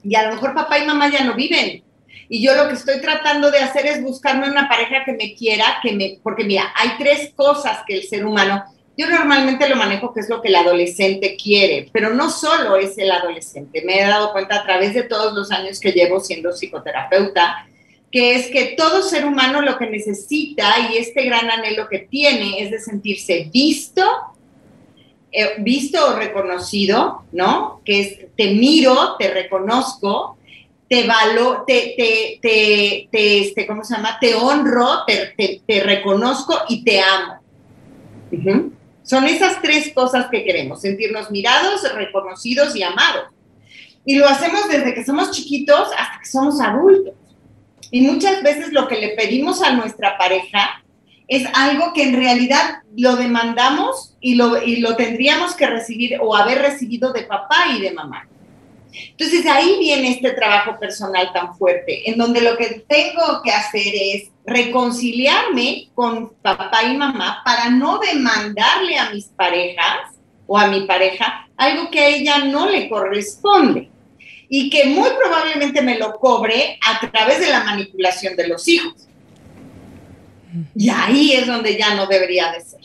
Y 0.03 0.13
a 0.13 0.27
lo 0.27 0.35
mejor 0.35 0.53
papá 0.53 0.77
y 0.77 0.85
mamá 0.85 1.09
ya 1.09 1.23
no 1.23 1.33
viven. 1.33 1.81
Y 2.29 2.45
yo 2.45 2.53
lo 2.53 2.67
que 2.67 2.75
estoy 2.75 3.01
tratando 3.01 3.49
de 3.49 3.57
hacer 3.57 3.87
es 3.87 4.03
buscarme 4.03 4.47
una 4.47 4.69
pareja 4.69 5.03
que 5.03 5.13
me 5.13 5.33
quiera, 5.33 5.79
que 5.81 5.93
me, 5.93 6.19
porque 6.21 6.43
mira, 6.43 6.71
hay 6.75 6.91
tres 6.99 7.31
cosas 7.35 7.79
que 7.87 7.97
el 7.97 8.03
ser 8.03 8.27
humano, 8.27 8.63
yo 8.99 9.09
normalmente 9.09 9.69
lo 9.69 9.77
manejo 9.77 10.13
que 10.13 10.19
es 10.19 10.27
lo 10.27 10.41
que 10.41 10.49
el 10.49 10.57
adolescente 10.57 11.37
quiere, 11.41 11.89
pero 11.93 12.13
no 12.13 12.29
solo 12.29 12.75
es 12.75 12.97
el 12.97 13.09
adolescente. 13.09 13.81
Me 13.85 13.97
he 13.97 14.03
dado 14.03 14.33
cuenta 14.33 14.59
a 14.59 14.63
través 14.65 14.93
de 14.93 15.03
todos 15.03 15.33
los 15.33 15.51
años 15.51 15.79
que 15.79 15.93
llevo 15.93 16.19
siendo 16.19 16.51
psicoterapeuta, 16.51 17.65
que 18.11 18.35
es 18.35 18.47
que 18.47 18.75
todo 18.77 19.01
ser 19.01 19.25
humano 19.25 19.61
lo 19.61 19.77
que 19.77 19.89
necesita 19.89 20.91
y 20.91 20.97
este 20.97 21.23
gran 21.23 21.49
anhelo 21.49 21.87
que 21.87 21.99
tiene 21.99 22.61
es 22.61 22.71
de 22.71 22.79
sentirse 22.81 23.49
visto, 23.53 24.03
eh, 25.31 25.51
visto 25.59 26.05
o 26.05 26.17
reconocido, 26.17 27.23
¿no? 27.31 27.79
Que 27.85 28.01
es 28.01 28.35
te 28.35 28.53
miro, 28.53 29.15
te 29.17 29.33
reconozco, 29.33 30.37
te 30.89 31.07
valo, 31.07 31.63
te, 31.65 31.93
te, 31.95 33.07
te, 33.09 33.39
este, 33.39 33.65
¿cómo 33.65 33.85
se 33.85 33.95
llama? 33.95 34.17
Te 34.19 34.35
honro, 34.35 35.05
te, 35.07 35.61
te 35.65 35.83
reconozco 35.83 36.53
y 36.67 36.83
te 36.83 36.99
amo. 36.99 37.39
Son 39.09 39.25
esas 39.25 39.59
tres 39.59 39.91
cosas 39.91 40.27
que 40.29 40.43
queremos, 40.43 40.81
sentirnos 40.81 41.31
mirados, 41.31 41.81
reconocidos 41.95 42.75
y 42.75 42.83
amados. 42.83 43.33
Y 44.05 44.17
lo 44.17 44.27
hacemos 44.27 44.69
desde 44.69 44.93
que 44.93 45.03
somos 45.03 45.31
chiquitos 45.31 45.89
hasta 45.97 46.19
que 46.19 46.29
somos 46.29 46.61
adultos. 46.61 47.15
Y 47.89 48.01
muchas 48.01 48.43
veces 48.43 48.71
lo 48.71 48.87
que 48.87 48.99
le 48.99 49.15
pedimos 49.15 49.63
a 49.63 49.73
nuestra 49.73 50.15
pareja 50.15 50.83
es 51.27 51.43
algo 51.55 51.91
que 51.93 52.03
en 52.03 52.17
realidad 52.17 52.83
lo 52.95 53.15
demandamos 53.15 54.15
y 54.21 54.35
lo, 54.35 54.61
y 54.61 54.75
lo 54.75 54.95
tendríamos 54.95 55.55
que 55.55 55.65
recibir 55.65 56.19
o 56.21 56.35
haber 56.35 56.59
recibido 56.59 57.11
de 57.11 57.23
papá 57.23 57.65
y 57.75 57.81
de 57.81 57.91
mamá. 57.91 58.27
Entonces 58.91 59.45
ahí 59.45 59.77
viene 59.79 60.11
este 60.11 60.31
trabajo 60.31 60.79
personal 60.79 61.31
tan 61.33 61.55
fuerte, 61.57 62.09
en 62.09 62.17
donde 62.17 62.41
lo 62.41 62.57
que 62.57 62.83
tengo 62.87 63.41
que 63.43 63.51
hacer 63.51 63.93
es 63.93 64.29
reconciliarme 64.45 65.89
con 65.93 66.29
papá 66.41 66.83
y 66.83 66.97
mamá 66.97 67.41
para 67.45 67.69
no 67.69 67.99
demandarle 67.99 68.97
a 68.97 69.11
mis 69.11 69.25
parejas 69.25 70.15
o 70.47 70.57
a 70.57 70.67
mi 70.67 70.81
pareja 70.81 71.47
algo 71.55 71.91
que 71.91 71.99
a 71.99 72.07
ella 72.07 72.37
no 72.45 72.69
le 72.69 72.89
corresponde 72.89 73.89
y 74.47 74.69
que 74.69 74.85
muy 74.85 75.09
probablemente 75.21 75.81
me 75.81 75.99
lo 75.99 76.17
cobre 76.17 76.79
a 76.85 77.11
través 77.11 77.39
de 77.39 77.49
la 77.49 77.63
manipulación 77.63 78.35
de 78.35 78.47
los 78.47 78.67
hijos. 78.67 78.93
Y 80.75 80.89
ahí 80.89 81.33
es 81.33 81.45
donde 81.45 81.77
ya 81.77 81.93
no 81.93 82.07
debería 82.07 82.51
de 82.51 82.61
ser. 82.61 82.79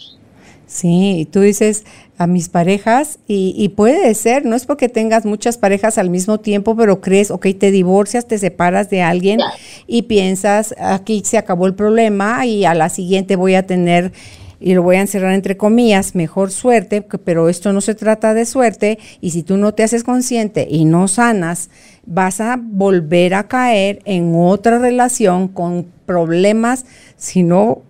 Sí, 0.66 1.28
tú 1.32 1.40
dices 1.40 1.84
a 2.17 2.27
mis 2.27 2.49
parejas 2.49 3.19
y, 3.27 3.69
puede 3.71 4.15
ser, 4.15 4.47
no 4.47 4.55
es 4.55 4.67
porque 4.67 4.89
tengas 4.89 5.25
muchas 5.25 5.59
parejas 5.59 5.99
al 5.99 6.11
mismo 6.11 6.39
tiempo, 6.39 6.77
pero 6.77 7.01
crees, 7.01 7.31
ok, 7.31 7.47
te 7.59 7.71
divorcias, 7.71 8.29
te 8.29 8.39
separas 8.39 8.89
de 8.91 9.03
alguien 9.03 9.41
y 9.87 10.03
piensas, 10.03 10.75
aquí 10.79 11.23
se 11.25 11.39
acabó 11.39 11.67
el 11.67 11.75
problema 11.75 12.47
y 12.47 12.65
a 12.65 12.75
la 12.75 12.89
siguiente 12.89 13.37
voy 13.37 13.55
a 13.57 13.67
tener 13.67 14.12
y 14.61 14.75
lo 14.75 14.83
voy 14.83 14.97
a 14.97 15.01
encerrar 15.01 15.35
entre 15.35 15.57
comillas, 15.57 16.15
mejor 16.15 16.51
suerte, 16.51 17.03
pero 17.03 17.49
esto 17.49 17.73
no 17.73 17.81
se 17.81 17.95
trata 17.95 18.33
de 18.33 18.47
suerte 18.47 18.99
y 19.21 19.31
si 19.31 19.43
tú 19.43 19.57
no 19.57 19.75
te 19.75 19.83
haces 19.83 20.05
consciente 20.05 20.67
y 20.71 20.85
no 20.85 21.09
sanas, 21.09 21.69
vas 22.07 22.41
a 22.41 22.59
volver 22.61 23.35
a 23.35 23.49
caer 23.49 24.01
en 24.05 24.33
otra 24.37 24.79
relación 24.79 25.49
con 25.49 25.87
problemas, 26.07 26.87
si 27.17 27.43
no 27.43 27.83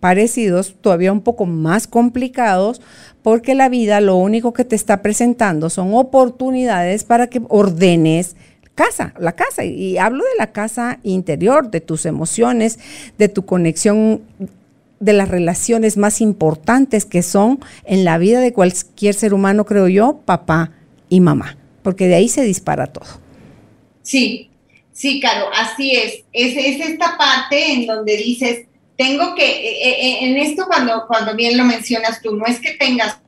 parecidos, 0.00 0.74
todavía 0.80 1.12
un 1.12 1.20
poco 1.20 1.46
más 1.46 1.86
complicados, 1.86 2.80
porque 3.28 3.54
la 3.54 3.68
vida 3.68 4.00
lo 4.00 4.16
único 4.16 4.54
que 4.54 4.64
te 4.64 4.74
está 4.74 5.02
presentando 5.02 5.68
son 5.68 5.92
oportunidades 5.92 7.04
para 7.04 7.26
que 7.26 7.42
ordenes 7.50 8.36
casa, 8.74 9.12
la 9.18 9.32
casa. 9.32 9.66
Y 9.66 9.98
hablo 9.98 10.24
de 10.24 10.38
la 10.38 10.52
casa 10.52 10.98
interior, 11.02 11.70
de 11.70 11.82
tus 11.82 12.06
emociones, 12.06 12.78
de 13.18 13.28
tu 13.28 13.44
conexión, 13.44 14.22
de 14.98 15.12
las 15.12 15.28
relaciones 15.28 15.98
más 15.98 16.22
importantes 16.22 17.04
que 17.04 17.22
son 17.22 17.60
en 17.84 18.06
la 18.06 18.16
vida 18.16 18.40
de 18.40 18.54
cualquier 18.54 19.12
ser 19.12 19.34
humano, 19.34 19.66
creo 19.66 19.88
yo, 19.88 20.22
papá 20.24 20.72
y 21.10 21.20
mamá, 21.20 21.58
porque 21.82 22.08
de 22.08 22.14
ahí 22.14 22.30
se 22.30 22.44
dispara 22.44 22.86
todo. 22.86 23.20
Sí, 24.00 24.48
sí, 24.90 25.20
Caro, 25.20 25.50
así 25.54 25.94
es. 25.94 26.24
Es, 26.32 26.56
es 26.56 26.88
esta 26.88 27.18
parte 27.18 27.74
en 27.74 27.86
donde 27.86 28.16
dices, 28.16 28.68
tengo 28.98 29.36
que, 29.36 29.46
eh, 29.46 29.88
eh, 29.88 29.96
eh, 30.00 30.18
en 30.22 30.36
esto 30.38 30.66
cuando, 30.66 31.06
cuando 31.06 31.34
bien 31.36 31.56
lo 31.56 31.64
mencionas 31.64 32.20
tú, 32.20 32.36
no 32.36 32.44
es 32.44 32.60
que 32.60 32.72
tengas 32.72 33.18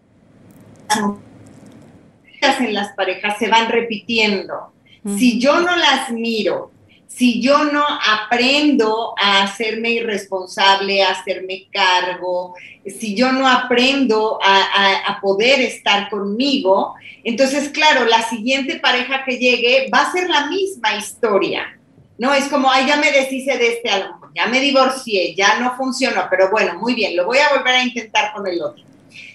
en 2.58 2.74
las 2.74 2.92
parejas 2.94 3.38
se 3.38 3.48
van 3.48 3.68
repitiendo. 3.68 4.72
Si 5.16 5.38
yo 5.38 5.60
no 5.60 5.76
las 5.76 6.10
miro, 6.10 6.72
si 7.06 7.40
yo 7.40 7.64
no 7.64 7.84
aprendo 7.86 9.14
a 9.16 9.44
hacerme 9.44 9.90
irresponsable, 9.90 11.02
a 11.02 11.12
hacerme 11.12 11.68
cargo, 11.70 12.54
si 12.84 13.14
yo 13.14 13.30
no 13.30 13.46
aprendo 13.46 14.38
a, 14.42 15.18
poder 15.20 15.60
estar 15.60 16.08
conmigo, 16.10 16.94
entonces, 17.24 17.68
claro, 17.68 18.06
la 18.06 18.22
siguiente 18.22 18.80
pareja 18.80 19.22
que 19.24 19.38
llegue 19.38 19.88
va 19.92 20.00
a 20.00 20.12
ser 20.12 20.28
la 20.28 20.46
misma 20.46 20.96
historia. 20.96 21.78
No 22.18 22.34
es 22.34 22.46
como, 22.48 22.70
ay, 22.70 22.86
ya 22.86 22.96
me 22.96 23.12
deshice 23.12 23.56
de 23.56 23.74
este 23.74 23.90
algo, 23.90 24.19
ya 24.34 24.46
me 24.46 24.60
divorcié, 24.60 25.34
ya 25.34 25.58
no 25.58 25.76
funcionó, 25.76 26.26
pero 26.30 26.50
bueno, 26.50 26.78
muy 26.78 26.94
bien, 26.94 27.16
lo 27.16 27.26
voy 27.26 27.38
a 27.38 27.56
volver 27.56 27.74
a 27.74 27.82
intentar 27.82 28.32
con 28.32 28.46
el 28.46 28.62
otro. 28.62 28.84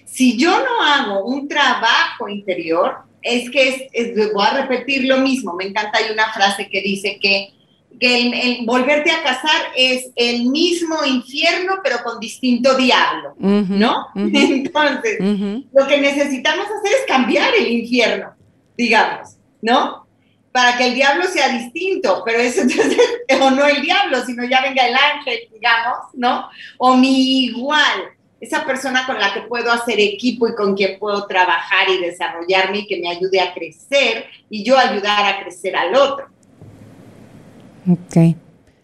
Si 0.05 0.37
yo 0.37 0.51
no 0.51 0.81
hago 0.81 1.25
un 1.25 1.47
trabajo 1.47 2.29
interior, 2.29 2.97
es 3.21 3.49
que 3.49 3.89
es, 3.91 4.33
voy 4.33 4.45
a 4.45 4.61
repetir 4.61 5.05
lo 5.05 5.17
mismo. 5.17 5.53
Me 5.53 5.65
encanta, 5.65 5.97
hay 5.97 6.13
una 6.13 6.31
frase 6.31 6.69
que 6.69 6.81
dice 6.81 7.19
que 7.21 7.55
que 7.99 8.59
el, 8.59 8.65
volverte 8.65 9.11
a 9.11 9.23
casar 9.23 9.71
es 9.75 10.09
el 10.15 10.49
mismo 10.49 10.97
infierno, 11.05 11.75
pero 11.83 11.97
con 12.03 12.19
distinto 12.19 12.75
diablo, 12.75 13.35
¿no? 13.39 14.07
Entonces, 14.15 15.19
lo 15.73 15.87
que 15.87 16.01
necesitamos 16.01 16.65
hacer 16.65 16.91
es 16.91 17.05
cambiar 17.07 17.53
el 17.55 17.67
infierno, 17.67 18.33
digamos, 18.77 19.37
¿no? 19.61 20.04
Para 20.55 20.77
que 20.77 20.87
el 20.87 20.95
diablo 20.95 21.25
sea 21.25 21.49
distinto, 21.49 22.23
pero 22.25 22.39
eso 22.39 22.61
entonces, 22.61 22.97
o 23.41 23.51
no 23.51 23.65
el 23.65 23.81
diablo, 23.81 24.25
sino 24.25 24.45
ya 24.45 24.61
venga 24.61 24.87
el 24.87 24.95
ángel, 24.95 25.49
digamos, 25.51 25.97
¿no? 26.13 26.47
O 26.77 26.95
mi 26.95 27.43
igual, 27.43 28.05
esa 28.39 28.65
persona 28.65 29.05
con 29.05 29.19
la 29.19 29.33
que 29.33 29.41
puedo 29.41 29.69
hacer 29.69 29.99
equipo 29.99 30.47
y 30.47 30.55
con 30.55 30.73
quien 30.73 30.97
puedo 30.97 31.27
trabajar 31.27 31.89
y 31.89 31.97
desarrollarme 31.97 32.77
y 32.79 32.87
que 32.87 33.01
me 33.01 33.09
ayude 33.09 33.41
a 33.41 33.53
crecer 33.53 34.27
y 34.49 34.63
yo 34.63 34.77
ayudar 34.77 35.25
a 35.25 35.43
crecer 35.43 35.75
al 35.75 35.93
otro. 35.93 36.29
Ok. 37.91 38.37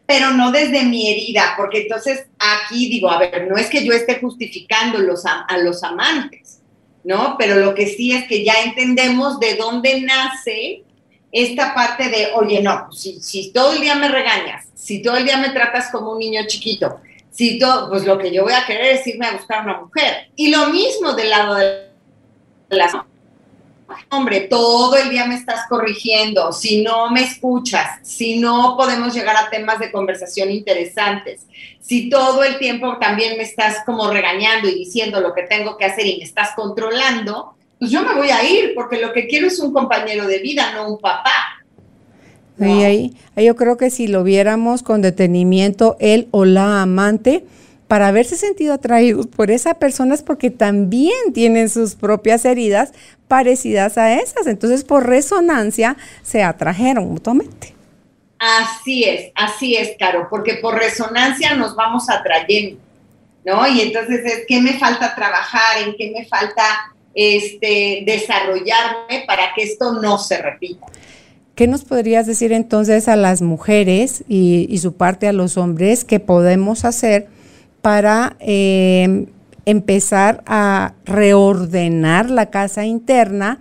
Pero 0.05 0.31
no 0.31 0.51
desde 0.51 0.83
mi 0.83 1.09
herida, 1.09 1.53
porque 1.55 1.83
entonces 1.83 2.25
aquí 2.37 2.89
digo, 2.89 3.09
a 3.09 3.17
ver, 3.17 3.47
no 3.49 3.55
es 3.55 3.67
que 3.67 3.85
yo 3.85 3.93
esté 3.93 4.19
justificando 4.19 4.99
los, 4.99 5.23
a, 5.25 5.47
los 5.59 5.85
amantes, 5.85 6.59
¿no? 7.05 7.37
Pero 7.39 7.55
lo 7.55 7.73
que 7.73 7.87
sí 7.87 8.11
es 8.11 8.27
que 8.27 8.43
ya 8.43 8.55
entendemos 8.61 9.39
de 9.39 9.55
dónde 9.55 10.01
nace 10.01 10.83
esta 11.31 11.73
parte 11.73 12.09
de, 12.09 12.29
oye, 12.35 12.61
no, 12.61 12.91
si, 12.91 13.21
si 13.21 13.51
todo 13.51 13.73
el 13.73 13.81
día 13.81 13.95
me 13.95 14.09
regañas, 14.09 14.67
si 14.75 15.01
todo 15.01 15.17
el 15.17 15.25
día 15.25 15.37
me 15.37 15.49
tratas 15.49 15.89
como 15.91 16.11
un 16.11 16.19
niño 16.19 16.41
chiquito, 16.47 16.99
si 17.31 17.57
todo, 17.57 17.89
pues 17.89 18.05
lo 18.05 18.17
que 18.17 18.31
yo 18.31 18.43
voy 18.43 18.53
a 18.53 18.65
querer 18.65 18.97
es 18.97 19.07
irme 19.07 19.27
a 19.27 19.33
buscar 19.33 19.63
una 19.63 19.79
mujer. 19.79 20.29
Y 20.35 20.49
lo 20.49 20.67
mismo 20.67 21.13
del 21.13 21.29
lado 21.29 21.55
de 21.55 21.87
las 22.69 22.93
hombre, 24.09 24.41
todo 24.41 24.95
el 24.95 25.09
día 25.09 25.25
me 25.25 25.35
estás 25.35 25.67
corrigiendo, 25.67 26.51
si 26.51 26.81
no 26.81 27.09
me 27.09 27.23
escuchas, 27.23 27.99
si 28.03 28.39
no 28.39 28.75
podemos 28.77 29.13
llegar 29.13 29.35
a 29.35 29.49
temas 29.49 29.79
de 29.79 29.91
conversación 29.91 30.51
interesantes, 30.51 31.45
si 31.79 32.09
todo 32.09 32.43
el 32.43 32.57
tiempo 32.57 32.97
también 32.99 33.37
me 33.37 33.43
estás 33.43 33.83
como 33.85 34.09
regañando 34.09 34.67
y 34.69 34.75
diciendo 34.75 35.19
lo 35.19 35.33
que 35.33 35.43
tengo 35.43 35.77
que 35.77 35.85
hacer 35.85 36.05
y 36.05 36.17
me 36.17 36.23
estás 36.23 36.51
controlando, 36.55 37.55
pues 37.81 37.89
yo 37.89 38.03
me 38.03 38.13
voy 38.13 38.29
a 38.29 38.43
ir 38.47 38.75
porque 38.75 38.99
lo 38.99 39.11
que 39.11 39.25
quiero 39.25 39.47
es 39.47 39.57
un 39.57 39.73
compañero 39.73 40.27
de 40.27 40.37
vida, 40.37 40.71
no 40.75 40.87
un 40.87 40.99
papá. 40.99 41.33
Y 42.59 42.83
ahí, 42.83 43.17
ahí 43.35 43.45
yo 43.45 43.55
creo 43.55 43.75
que 43.75 43.89
si 43.89 44.05
lo 44.05 44.23
viéramos 44.23 44.83
con 44.83 45.01
detenimiento, 45.01 45.97
él 45.99 46.27
o 46.29 46.45
la 46.45 46.83
amante, 46.83 47.43
para 47.87 48.09
haberse 48.09 48.37
sentido 48.37 48.75
atraídos 48.75 49.25
por 49.25 49.49
esa 49.49 49.73
persona 49.73 50.13
es 50.13 50.21
porque 50.21 50.51
también 50.51 51.33
tienen 51.33 51.69
sus 51.69 51.95
propias 51.95 52.45
heridas 52.45 52.93
parecidas 53.27 53.97
a 53.97 54.13
esas. 54.13 54.45
Entonces, 54.45 54.83
por 54.83 55.07
resonancia, 55.07 55.97
se 56.21 56.43
atrajeron 56.43 57.09
mutuamente. 57.09 57.73
Así 58.37 59.05
es, 59.05 59.31
así 59.33 59.75
es, 59.75 59.93
Caro, 59.97 60.27
porque 60.29 60.59
por 60.61 60.75
resonancia 60.75 61.55
nos 61.55 61.75
vamos 61.75 62.11
atrayendo, 62.11 62.79
¿no? 63.43 63.65
Y 63.65 63.81
entonces 63.81 64.23
es 64.23 64.43
qué 64.47 64.61
me 64.61 64.73
falta 64.73 65.15
trabajar, 65.15 65.79
en 65.81 65.95
qué 65.97 66.11
me 66.11 66.27
falta 66.27 66.93
este, 67.13 68.03
desarrollarme 68.05 69.23
para 69.27 69.53
que 69.55 69.63
esto 69.63 69.93
no 70.01 70.17
se 70.17 70.41
repita. 70.41 70.85
¿Qué 71.55 71.67
nos 71.67 71.83
podrías 71.83 72.25
decir 72.25 72.53
entonces 72.53 73.07
a 73.07 73.15
las 73.15 73.41
mujeres 73.41 74.23
y, 74.27 74.77
su 74.79 74.93
parte 74.93 75.27
a 75.27 75.33
los 75.33 75.57
hombres 75.57 76.05
que 76.05 76.19
podemos 76.19 76.85
hacer? 76.85 77.27
para 77.81 78.35
eh, 78.39 79.25
empezar 79.65 80.43
a 80.45 80.93
reordenar 81.05 82.29
la 82.29 82.49
casa 82.49 82.85
interna 82.85 83.59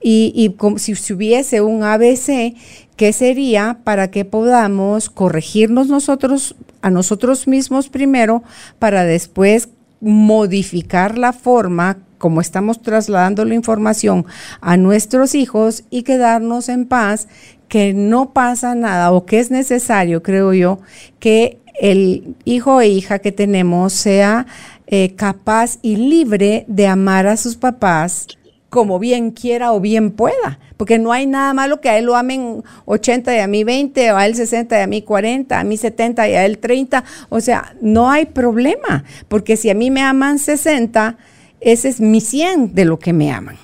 y, 0.00 0.54
como 0.56 0.78
si, 0.78 0.94
hubiese 1.12 1.60
un 1.60 1.82
ABC, 1.82 2.54
¿qué 2.96 3.12
sería 3.12 3.80
para 3.82 4.10
que 4.10 4.24
podamos 4.24 5.10
corregirnos 5.10 5.88
nosotros, 5.88 6.54
a 6.82 6.90
nosotros 6.90 7.48
mismos 7.48 7.88
primero, 7.88 8.44
para 8.78 9.04
después 9.04 9.70
modificar 10.00 11.18
la 11.18 11.32
forma 11.32 11.98
como 12.18 12.40
estamos 12.40 12.82
trasladando 12.82 13.44
la 13.44 13.54
información 13.54 14.26
a 14.60 14.76
nuestros 14.76 15.34
hijos 15.34 15.84
y 15.90 16.02
quedarnos 16.02 16.68
en 16.68 16.86
paz, 16.86 17.28
que 17.68 17.94
no 17.94 18.32
pasa 18.32 18.74
nada 18.74 19.12
o 19.12 19.24
que 19.26 19.38
es 19.38 19.50
necesario, 19.50 20.22
creo 20.22 20.52
yo, 20.52 20.80
que 21.18 21.58
el 21.80 22.34
hijo 22.44 22.80
e 22.80 22.88
hija 22.88 23.20
que 23.20 23.32
tenemos 23.32 23.92
sea 23.92 24.46
eh, 24.86 25.14
capaz 25.14 25.78
y 25.82 25.96
libre 25.96 26.64
de 26.66 26.86
amar 26.86 27.26
a 27.26 27.36
sus 27.36 27.56
papás 27.56 28.26
como 28.70 28.98
bien 28.98 29.30
quiera 29.30 29.72
o 29.72 29.80
bien 29.80 30.10
pueda, 30.10 30.58
porque 30.76 30.98
no 30.98 31.12
hay 31.12 31.26
nada 31.26 31.54
malo 31.54 31.80
que 31.80 31.88
a 31.88 31.98
él 31.98 32.04
lo 32.04 32.16
amen 32.16 32.62
80 32.84 33.36
y 33.36 33.38
a 33.38 33.46
mí 33.46 33.64
20, 33.64 34.12
o 34.12 34.16
a 34.16 34.26
él 34.26 34.34
60 34.34 34.78
y 34.78 34.82
a 34.82 34.86
mí 34.86 35.02
40, 35.02 35.58
a 35.58 35.64
mí 35.64 35.76
70 35.76 36.28
y 36.28 36.34
a 36.34 36.44
él 36.44 36.58
30, 36.58 37.02
o 37.30 37.40
sea, 37.40 37.74
no 37.80 38.10
hay 38.10 38.26
problema, 38.26 39.04
porque 39.28 39.56
si 39.56 39.70
a 39.70 39.74
mí 39.74 39.90
me 39.90 40.02
aman 40.02 40.38
60, 40.38 41.16
ese 41.60 41.88
es 41.88 42.00
mi 42.00 42.20
100 42.20 42.74
de 42.74 42.84
lo 42.84 42.98
que 42.98 43.12
me 43.12 43.32
aman. 43.32 43.58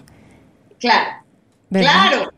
Claro, 0.78 1.22
claro, 1.70 2.32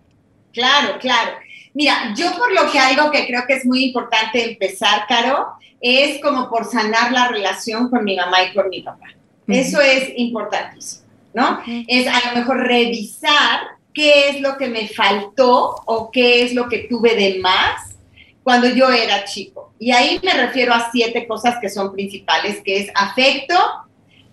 claro, 0.53 0.99
claro. 1.01 1.33
Mira, 1.75 2.15
yo 2.17 2.35
por 2.37 2.53
lo 2.53 2.71
que 2.71 2.79
algo 2.79 3.11
que 3.11 3.27
creo 3.27 3.45
que 3.47 3.55
es 3.55 3.67
muy 3.67 3.85
importante 3.85 4.53
empezar, 4.53 5.07
Caro, 5.07 5.47
es 5.81 6.21
como 6.23 6.49
por 6.49 6.65
sanar 6.65 7.13
la 7.13 7.29
relación 7.29 7.91
con 7.91 8.05
mi 8.05 8.17
mamá 8.17 8.45
y 8.45 8.55
con 8.55 8.69
mi 8.69 8.83
papá. 8.83 9.09
Eso 9.47 9.81
es 9.81 10.11
importantísimo, 10.17 11.03
¿no? 11.35 11.61
Es 11.87 12.07
a 12.09 12.31
lo 12.31 12.39
mejor 12.39 12.59
revisar 12.67 13.61
qué 13.93 14.31
es 14.31 14.41
lo 14.41 14.57
que 14.57 14.69
me 14.69 14.89
faltó 14.89 15.83
o 15.85 16.11
qué 16.11 16.43
es 16.43 16.55
lo 16.55 16.69
que 16.69 16.87
tuve 16.89 17.15
de 17.15 17.39
más 17.41 17.95
cuando 18.43 18.69
yo 18.69 18.91
era 18.91 19.25
chico. 19.25 19.73
Y 19.79 19.93
ahí 19.93 20.21
me 20.23 20.33
refiero 20.33 20.73
a 20.73 20.91
siete 20.91 21.27
cosas 21.27 21.57
que 21.61 21.69
son 21.69 21.93
principales, 21.93 22.61
que 22.65 22.79
es 22.81 22.91
afecto, 22.95 23.55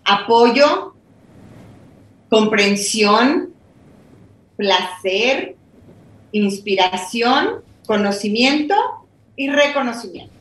apoyo, 0.04 0.96
comprensión, 2.34 3.54
placer, 4.58 5.56
inspiración, 6.32 7.64
conocimiento 7.86 8.74
y 9.36 9.50
reconocimiento. 9.50 10.34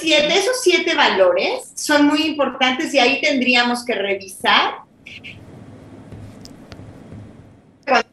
siete, 0.00 0.38
esos 0.38 0.62
siete 0.62 0.94
valores 0.94 1.70
son 1.74 2.06
muy 2.06 2.22
importantes 2.22 2.94
y 2.94 2.98
ahí 2.98 3.20
tendríamos 3.20 3.84
que 3.84 3.94
revisar 3.94 4.76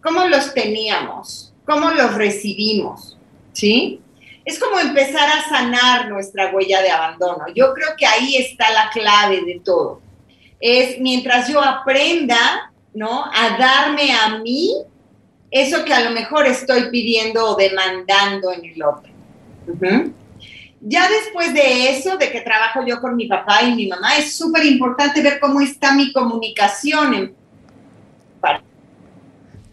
cómo 0.04 0.26
los 0.26 0.54
teníamos, 0.54 1.54
cómo 1.66 1.92
los 1.92 2.16
recibimos, 2.16 3.18
¿sí? 3.54 4.02
Es 4.44 4.60
como 4.60 4.78
empezar 4.78 5.30
a 5.30 5.48
sanar 5.48 6.10
nuestra 6.10 6.52
huella 6.52 6.82
de 6.82 6.92
abandono. 6.92 7.46
Yo 7.56 7.74
creo 7.74 7.92
que 7.98 8.06
ahí 8.06 8.36
está 8.36 8.70
la 8.72 8.90
clave 8.90 9.42
de 9.46 9.62
todo. 9.64 10.02
Es 10.62 11.00
mientras 11.00 11.50
yo 11.50 11.62
aprenda, 11.62 12.72
¿no? 12.94 13.26
A 13.26 13.58
darme 13.58 14.14
a 14.14 14.38
mí 14.40 14.72
eso 15.52 15.84
que 15.84 15.94
a 15.94 16.00
lo 16.02 16.12
mejor 16.12 16.48
estoy 16.48 16.90
pidiendo 16.90 17.46
o 17.46 17.56
demandando 17.56 18.54
en 18.54 18.66
el 18.66 18.82
otro. 18.82 19.12
Ya 20.80 21.08
después 21.10 21.54
de 21.54 21.90
eso, 21.90 22.18
de 22.18 22.32
que 22.32 22.42
trabajo 22.42 22.86
yo 22.86 23.02
con 23.02 23.16
mi 23.16 23.28
papá 23.28 23.62
y 23.64 23.76
mi 23.76 23.88
mamá, 23.88 24.18
es 24.18 24.34
súper 24.34 24.66
importante 24.66 25.22
ver 25.22 25.40
cómo 25.40 25.62
está 25.62 25.94
mi 25.94 26.12
comunicación 26.14 27.14
en. 27.14 27.36
La 28.42 28.62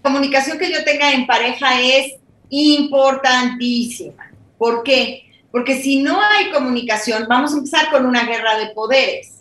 comunicación 0.03 0.59
que 0.59 0.70
yo 0.70 0.84
tenga 0.84 1.12
en 1.12 1.26
pareja 1.26 1.80
es 1.80 2.14
importantísima. 2.51 4.30
¿Por 4.59 4.82
qué? 4.82 5.24
Porque 5.51 5.80
si 5.80 6.03
no 6.03 6.20
hay 6.20 6.51
comunicación, 6.51 7.26
vamos 7.28 7.55
a 7.55 7.59
empezar 7.59 7.91
con 7.91 8.05
una 8.05 8.24
guerra 8.24 8.59
de 8.59 8.68
poderes. 8.68 9.38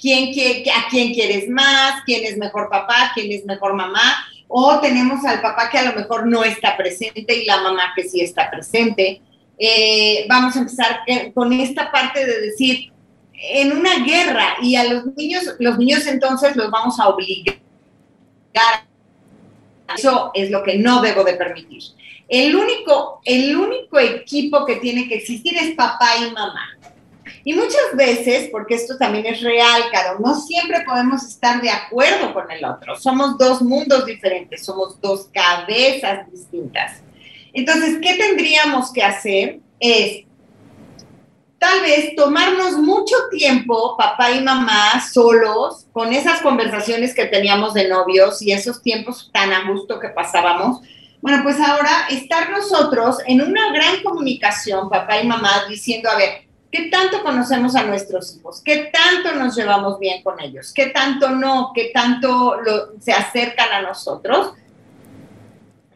¿Quién 0.00 0.30
¿A 0.70 0.88
quién 0.88 1.14
quieres 1.14 1.48
más? 1.48 2.02
¿Quién 2.04 2.24
es 2.24 2.36
mejor 2.36 2.68
papá? 2.68 3.12
¿Quién 3.14 3.32
es 3.32 3.44
mejor 3.44 3.74
mamá? 3.74 4.26
o 4.56 4.78
tenemos 4.78 5.24
al 5.24 5.40
papá 5.40 5.68
que 5.68 5.78
a 5.78 5.90
lo 5.90 5.98
mejor 5.98 6.28
no 6.28 6.44
está 6.44 6.76
presente 6.76 7.34
y 7.34 7.44
la 7.44 7.60
mamá 7.60 7.92
que 7.96 8.04
sí 8.04 8.20
está 8.20 8.48
presente. 8.50 9.20
Eh, 9.58 10.26
vamos 10.28 10.54
a 10.54 10.60
empezar 10.60 11.00
eh, 11.08 11.32
con 11.32 11.52
esta 11.52 11.90
parte 11.90 12.24
de 12.24 12.40
decir, 12.40 12.92
en 13.32 13.72
una 13.72 14.04
guerra 14.04 14.56
y 14.62 14.76
a 14.76 14.84
los 14.84 15.06
niños, 15.16 15.42
los 15.58 15.76
niños 15.76 16.06
entonces 16.06 16.54
los 16.54 16.70
vamos 16.70 17.00
a 17.00 17.08
obligar. 17.08 17.56
Eso 19.96 20.30
es 20.34 20.50
lo 20.50 20.62
que 20.62 20.78
no 20.78 21.02
debo 21.02 21.24
de 21.24 21.34
permitir. 21.34 21.82
El 22.28 22.54
único, 22.54 23.20
el 23.24 23.56
único 23.56 23.98
equipo 23.98 24.64
que 24.64 24.76
tiene 24.76 25.08
que 25.08 25.16
existir 25.16 25.56
es 25.56 25.74
papá 25.74 26.10
y 26.16 26.30
mamá. 26.30 26.73
Y 27.44 27.54
muchas 27.54 27.94
veces, 27.94 28.48
porque 28.50 28.74
esto 28.74 28.96
también 28.96 29.26
es 29.26 29.42
real, 29.42 29.82
Caro, 29.92 30.18
no 30.18 30.34
siempre 30.34 30.82
podemos 30.86 31.24
estar 31.24 31.60
de 31.60 31.70
acuerdo 31.70 32.32
con 32.32 32.50
el 32.50 32.64
otro. 32.64 32.96
Somos 32.96 33.38
dos 33.38 33.62
mundos 33.62 34.06
diferentes, 34.06 34.64
somos 34.64 35.00
dos 35.00 35.28
cabezas 35.32 36.30
distintas. 36.30 37.02
Entonces, 37.52 37.98
¿qué 38.02 38.14
tendríamos 38.14 38.92
que 38.92 39.02
hacer? 39.02 39.60
Es 39.78 40.24
tal 41.64 41.80
vez 41.80 42.14
tomarnos 42.14 42.72
mucho 42.72 43.14
tiempo, 43.30 43.96
papá 43.96 44.32
y 44.32 44.42
mamá, 44.42 45.00
solos, 45.00 45.86
con 45.92 46.12
esas 46.12 46.42
conversaciones 46.42 47.14
que 47.14 47.24
teníamos 47.24 47.72
de 47.72 47.88
novios 47.88 48.42
y 48.42 48.52
esos 48.52 48.82
tiempos 48.82 49.30
tan 49.32 49.50
a 49.52 49.70
gusto 49.70 49.98
que 49.98 50.08
pasábamos, 50.08 50.82
Bueno, 51.22 51.42
pues 51.42 51.58
ahora 51.58 52.06
estar 52.10 52.50
nosotros 52.50 53.16
en 53.26 53.40
una 53.40 53.72
gran 53.72 54.02
comunicación, 54.02 54.90
papá 54.90 55.22
y 55.22 55.26
mamá, 55.26 55.64
diciendo, 55.70 56.10
a 56.10 56.16
ver, 56.16 56.46
¿qué 56.74 56.88
tanto 56.90 57.22
conocemos 57.22 57.76
a 57.76 57.84
nuestros 57.84 58.36
hijos? 58.36 58.60
¿Qué 58.64 58.90
tanto 58.92 59.32
nos 59.38 59.54
llevamos 59.54 60.00
bien 60.00 60.24
con 60.24 60.40
ellos? 60.40 60.72
¿Qué 60.74 60.86
tanto 60.86 61.30
no? 61.30 61.70
¿Qué 61.72 61.92
tanto 61.94 62.56
se 62.98 63.12
acercan 63.12 63.70
a 63.70 63.82
nosotros? 63.82 64.54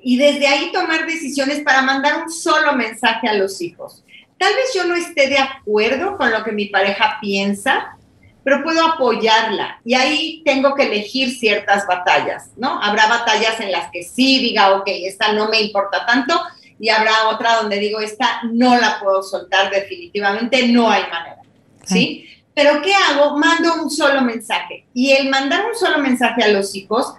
Y 0.01 0.19
desde 0.19 0.47
ahí 0.47 0.71
tomar 0.73 1.05
decisiones 1.05 1.63
para 1.63 1.83
mandar 1.83 2.23
un 2.23 2.31
solo 2.31 2.75
mensaje 2.75 3.27
a 3.27 3.35
los 3.35 3.61
hijos. 3.61 4.05
Tal 4.39 4.55
vez 4.55 4.73
yo 4.73 4.85
no 4.85 4.95
esté 4.95 5.29
de 5.29 5.39
acuerdo 5.39 6.17
con 6.17 6.31
lo 6.31 6.45
que 6.45 6.53
mi 6.53 6.67
pareja 6.67 7.19
piensa, 7.21 7.97
pero 8.45 8.63
puedo 8.63 8.87
apoyarla. 8.87 9.81
Y 9.85 9.95
ahí 9.95 10.43
tengo 10.45 10.77
que 10.77 10.85
elegir 10.85 11.37
ciertas 11.37 11.89
batallas, 11.89 12.53
¿no? 12.57 12.81
Habrá 12.81 13.09
batallas 13.09 13.59
en 13.59 13.73
las 13.73 13.91
que 13.91 14.05
sí 14.05 14.39
diga, 14.39 14.77
ok, 14.77 14.85
esta 14.87 15.33
no 15.33 15.49
me 15.49 15.61
importa 15.61 16.07
tanto, 16.07 16.41
y 16.79 16.89
habrá 16.89 17.29
otra 17.29 17.57
donde 17.57 17.79
digo, 17.79 18.01
esta 18.01 18.43
no 18.53 18.77
la 18.79 19.01
puedo 19.01 19.23
soltar 19.23 19.71
definitivamente, 19.71 20.69
no 20.69 20.91
hay 20.91 21.03
manera, 21.03 21.43
¿sí? 21.85 22.27
Pero 22.55 22.83
¿qué 22.83 22.93
hago? 22.95 23.39
Mando 23.39 23.83
un 23.83 23.91
solo 23.91 24.21
mensaje. 24.23 24.85
Y 24.93 25.13
el 25.13 25.29
mandar 25.29 25.65
un 25.67 25.77
solo 25.77 25.99
mensaje 25.99 26.43
a 26.43 26.49
los 26.49 26.75
hijos 26.75 27.15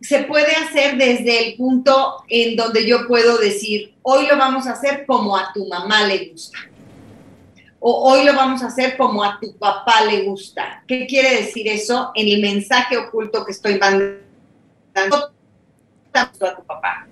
se 0.00 0.24
puede 0.24 0.54
hacer 0.54 0.96
desde 0.96 1.48
el 1.48 1.56
punto 1.56 2.24
en 2.28 2.56
donde 2.56 2.86
yo 2.86 3.08
puedo 3.08 3.38
decir, 3.38 3.94
hoy 4.02 4.26
lo 4.26 4.36
vamos 4.36 4.66
a 4.66 4.72
hacer 4.72 5.04
como 5.06 5.36
a 5.36 5.52
tu 5.52 5.66
mamá 5.66 6.02
le 6.06 6.28
gusta 6.28 6.58
o 7.86 8.10
hoy 8.10 8.24
lo 8.24 8.34
vamos 8.34 8.62
a 8.62 8.68
hacer 8.68 8.96
como 8.96 9.22
a 9.22 9.38
tu 9.38 9.58
papá 9.58 10.06
le 10.06 10.22
gusta. 10.22 10.82
¿Qué 10.88 11.06
quiere 11.06 11.42
decir 11.42 11.68
eso? 11.68 12.12
En 12.14 12.28
el 12.28 12.40
mensaje 12.40 12.96
oculto 12.96 13.44
que 13.44 13.52
estoy 13.52 13.78
mandando 13.78 14.16
a 16.14 16.30
tu 16.30 16.64
papá. 16.64 17.06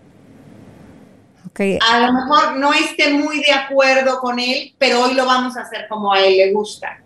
Okay. 1.52 1.78
A 1.86 2.00
lo 2.00 2.12
mejor 2.14 2.56
no 2.56 2.72
esté 2.72 3.12
muy 3.12 3.40
de 3.40 3.52
acuerdo 3.52 4.18
con 4.20 4.38
él, 4.38 4.74
pero 4.78 5.02
hoy 5.04 5.14
lo 5.14 5.26
vamos 5.26 5.56
a 5.56 5.62
hacer 5.62 5.86
como 5.88 6.12
a 6.12 6.20
él 6.20 6.38
le 6.38 6.52
gusta. 6.52 6.98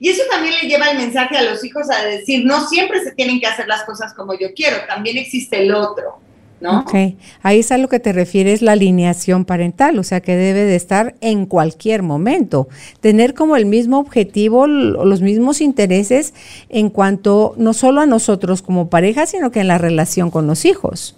Y 0.00 0.08
eso 0.08 0.22
también 0.30 0.54
le 0.60 0.68
lleva 0.68 0.90
el 0.90 0.98
mensaje 0.98 1.36
a 1.36 1.42
los 1.42 1.62
hijos 1.64 1.90
a 1.90 2.04
decir, 2.04 2.44
no 2.44 2.66
siempre 2.68 3.02
se 3.04 3.12
tienen 3.12 3.38
que 3.38 3.46
hacer 3.46 3.68
las 3.68 3.84
cosas 3.84 4.14
como 4.14 4.32
yo 4.34 4.48
quiero, 4.54 4.78
también 4.88 5.16
existe 5.18 5.62
el 5.62 5.74
otro. 5.74 6.20
Ok, 6.64 6.94
ahí 7.42 7.58
es 7.58 7.72
a 7.72 7.78
lo 7.78 7.88
que 7.88 7.98
te 7.98 8.12
refieres 8.12 8.62
la 8.62 8.72
alineación 8.72 9.44
parental, 9.44 9.98
o 9.98 10.04
sea 10.04 10.20
que 10.20 10.36
debe 10.36 10.64
de 10.64 10.76
estar 10.76 11.14
en 11.20 11.46
cualquier 11.46 12.02
momento, 12.02 12.68
tener 13.00 13.34
como 13.34 13.56
el 13.56 13.66
mismo 13.66 13.98
objetivo, 13.98 14.66
los 14.66 15.22
mismos 15.22 15.60
intereses 15.60 16.34
en 16.68 16.90
cuanto 16.90 17.54
no 17.56 17.72
solo 17.72 18.00
a 18.00 18.06
nosotros 18.06 18.62
como 18.62 18.90
pareja, 18.90 19.26
sino 19.26 19.50
que 19.50 19.60
en 19.60 19.68
la 19.68 19.78
relación 19.78 20.30
con 20.30 20.46
los 20.46 20.64
hijos. 20.64 21.16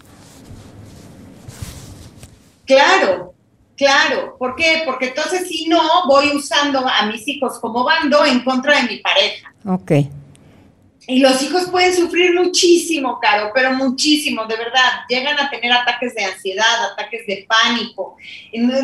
Claro, 2.66 3.34
claro, 3.76 4.36
¿por 4.38 4.56
qué? 4.56 4.82
Porque 4.84 5.08
entonces 5.08 5.48
si 5.48 5.68
no, 5.68 5.80
voy 6.06 6.30
usando 6.34 6.86
a 6.86 7.06
mis 7.06 7.26
hijos 7.28 7.58
como 7.60 7.84
bando 7.84 8.24
en 8.24 8.40
contra 8.44 8.80
de 8.80 8.88
mi 8.88 8.96
pareja. 8.98 9.54
Ok. 9.66 9.92
Y 11.06 11.18
los 11.18 11.42
hijos 11.42 11.68
pueden 11.70 11.94
sufrir 11.94 12.32
muchísimo, 12.32 13.18
Caro, 13.20 13.50
pero 13.54 13.74
muchísimo, 13.74 14.46
de 14.46 14.56
verdad. 14.56 15.02
Llegan 15.08 15.38
a 15.38 15.50
tener 15.50 15.70
ataques 15.70 16.14
de 16.14 16.24
ansiedad, 16.24 16.92
ataques 16.92 17.26
de 17.26 17.46
pánico, 17.46 18.16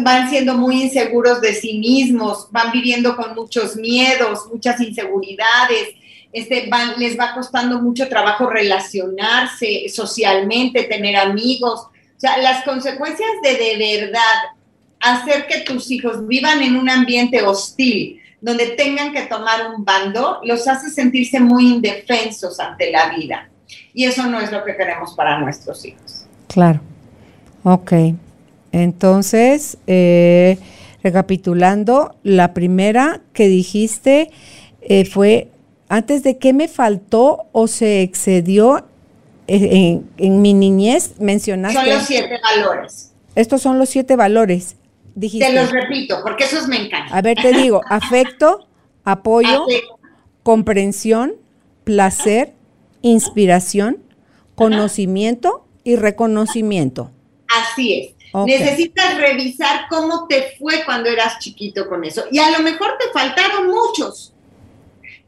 van 0.03 0.29
siendo 0.29 0.55
muy 0.55 0.83
inseguros 0.83 1.41
de 1.41 1.55
sí 1.55 1.79
mismos, 1.79 2.49
van 2.51 2.73
viviendo 2.73 3.17
con 3.17 3.35
muchos 3.35 3.77
miedos, 3.77 4.41
muchas 4.53 4.79
inseguridades, 4.83 5.95
este, 6.31 6.69
van, 6.69 6.95
les 6.99 7.19
va 7.19 7.33
costando 7.35 7.81
mucho 7.81 8.07
trabajo 8.09 8.49
relacionarse 8.51 9.89
socialmente, 9.89 10.85
tener 10.85 11.17
amigos. 11.17 11.87
O 12.21 12.23
sea, 12.23 12.37
las 12.37 12.65
consecuencias 12.65 13.31
de 13.43 13.57
de 13.57 13.99
verdad 13.99 14.21
hacer 15.01 15.47
que 15.47 15.61
tus 15.61 15.91
hijos 15.91 16.29
vivan 16.29 16.61
en 16.61 16.77
un 16.77 16.91
ambiente 16.91 17.41
hostil, 17.41 18.21
donde 18.43 18.67
tengan 18.73 19.15
que 19.15 19.23
tomar 19.23 19.75
un 19.75 19.87
bando, 19.87 20.39
los 20.45 20.69
hace 20.69 20.91
sentirse 20.91 21.41
muy 21.41 21.73
indefensos 21.73 22.61
ante 22.61 22.91
la 22.91 23.09
vida. 23.17 23.49
Y 23.95 24.05
eso 24.05 24.27
no 24.27 24.39
es 24.39 24.53
lo 24.53 24.63
que 24.65 24.77
queremos 24.77 25.15
para 25.15 25.41
nuestros 25.41 25.83
hijos. 25.87 26.27
Claro. 26.47 26.81
Ok. 27.63 27.93
Entonces, 28.71 29.79
eh, 29.87 30.59
recapitulando, 31.03 32.17
la 32.23 32.53
primera 32.53 33.23
que 33.33 33.49
dijiste 33.49 34.31
eh, 34.83 35.07
fue, 35.07 35.49
antes 35.89 36.23
de 36.23 36.37
qué 36.37 36.53
me 36.53 36.69
faltó 36.69 37.47
o 37.53 37.67
se 37.67 38.03
excedió 38.03 38.90
en, 39.53 40.43
mi 40.43 40.55
niñez, 40.55 41.15
mencionaste... 41.19 41.79
Son 41.79 41.89
los 41.89 42.03
siete 42.05 42.41
valores. 42.43 43.13
Estos 43.35 43.63
son 43.63 43.79
los 43.79 43.89
siete 43.89 44.17
valores. 44.17 44.77
Te 45.19 45.53
los 45.53 45.71
repito, 45.73 46.21
porque 46.23 46.45
esos 46.45 46.69
me 46.69 46.77
encantan. 46.77 47.17
A 47.17 47.21
ver, 47.21 47.37
te 47.41 47.53
digo, 47.53 47.83
afecto, 47.89 48.67
apoyo, 49.05 49.67
comprensión, 50.43 51.35
placer, 51.85 52.53
inspiración, 53.03 53.99
conocimiento 54.55 55.67
y 55.85 55.97
reconocimiento. 55.97 57.11
Así 57.49 57.95
es. 57.95 58.21
Necesitas 58.47 59.19
revisar 59.19 59.87
cómo 59.89 60.29
te 60.29 60.55
fue 60.59 60.85
cuando 60.85 61.09
eras 61.09 61.41
chiquito 61.41 61.89
con 61.89 62.05
eso. 62.05 62.25
Y 62.31 62.39
a 62.39 62.51
lo 62.51 62.61
mejor 62.61 62.97
te 62.99 63.11
faltaron 63.13 63.69
muchos. 63.69 64.33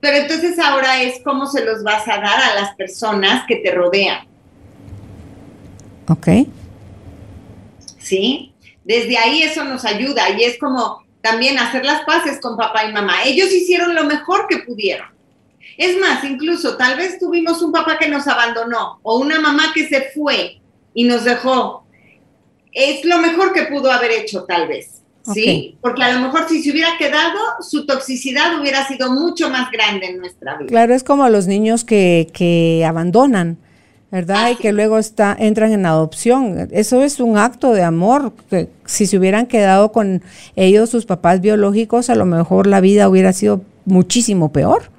Pero 0.02 0.16
entonces 0.16 0.58
ahora 0.58 1.00
es 1.00 1.20
cómo 1.22 1.46
se 1.46 1.64
los 1.64 1.84
vas 1.84 2.08
a 2.08 2.16
dar 2.16 2.42
a 2.42 2.56
las 2.56 2.74
personas 2.74 3.44
que 3.46 3.54
te 3.58 3.70
rodean. 3.70 4.26
Ok. 6.08 6.26
¿Sí? 8.00 8.52
Desde 8.82 9.16
ahí 9.16 9.44
eso 9.44 9.62
nos 9.62 9.84
ayuda 9.84 10.28
y 10.30 10.42
es 10.42 10.58
como 10.58 11.04
también 11.20 11.56
hacer 11.56 11.84
las 11.84 12.02
paces 12.04 12.40
con 12.40 12.56
papá 12.56 12.84
y 12.84 12.92
mamá. 12.92 13.22
Ellos 13.24 13.52
hicieron 13.52 13.94
lo 13.94 14.02
mejor 14.02 14.48
que 14.48 14.58
pudieron. 14.58 15.06
Es 15.78 15.96
más, 16.00 16.24
incluso 16.24 16.76
tal 16.76 16.96
vez 16.96 17.20
tuvimos 17.20 17.62
un 17.62 17.70
papá 17.70 17.96
que 17.96 18.08
nos 18.08 18.26
abandonó 18.26 18.98
o 19.04 19.20
una 19.20 19.38
mamá 19.38 19.70
que 19.72 19.86
se 19.86 20.10
fue 20.10 20.60
y 20.94 21.04
nos 21.04 21.22
dejó. 21.22 21.86
Es 22.72 23.04
lo 23.04 23.18
mejor 23.18 23.52
que 23.52 23.66
pudo 23.66 23.92
haber 23.92 24.10
hecho 24.10 24.42
tal 24.46 24.66
vez. 24.66 25.01
¿Sí? 25.32 25.76
Porque 25.80 26.02
a 26.02 26.12
lo 26.12 26.20
mejor 26.20 26.48
si 26.48 26.62
se 26.62 26.70
hubiera 26.70 26.96
quedado, 26.98 27.38
su 27.60 27.86
toxicidad 27.86 28.60
hubiera 28.60 28.86
sido 28.86 29.12
mucho 29.12 29.50
más 29.50 29.70
grande 29.70 30.06
en 30.06 30.18
nuestra 30.18 30.56
vida. 30.56 30.68
Claro, 30.68 30.94
es 30.94 31.04
como 31.04 31.28
los 31.28 31.46
niños 31.46 31.84
que, 31.84 32.28
que 32.32 32.84
abandonan 32.86 33.58
¿verdad? 34.12 34.50
Y 34.50 34.56
que 34.56 34.72
luego 34.72 34.98
está, 34.98 35.34
entran 35.38 35.72
en 35.72 35.86
adopción. 35.86 36.68
Eso 36.70 37.02
es 37.02 37.18
un 37.18 37.38
acto 37.38 37.72
de 37.72 37.82
amor. 37.82 38.34
Que 38.50 38.68
si 38.84 39.06
se 39.06 39.16
hubieran 39.16 39.46
quedado 39.46 39.90
con 39.90 40.22
ellos, 40.54 40.90
sus 40.90 41.06
papás 41.06 41.40
biológicos, 41.40 42.10
a 42.10 42.14
lo 42.14 42.26
mejor 42.26 42.66
la 42.66 42.82
vida 42.82 43.08
hubiera 43.08 43.32
sido 43.32 43.62
muchísimo 43.86 44.52
peor. 44.52 44.90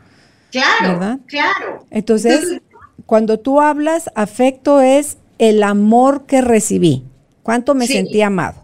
Claro, 0.49 0.93
¿verdad? 0.93 1.19
claro. 1.27 1.85
Entonces, 1.91 2.59
cuando 3.05 3.39
tú 3.39 3.61
hablas, 3.61 4.09
afecto 4.15 4.81
es 4.81 5.17
el 5.37 5.61
amor 5.61 6.25
que 6.25 6.41
recibí. 6.41 7.03
¿Cuánto 7.43 7.75
me 7.75 7.85
sentí 7.85 8.23
amado? 8.23 8.62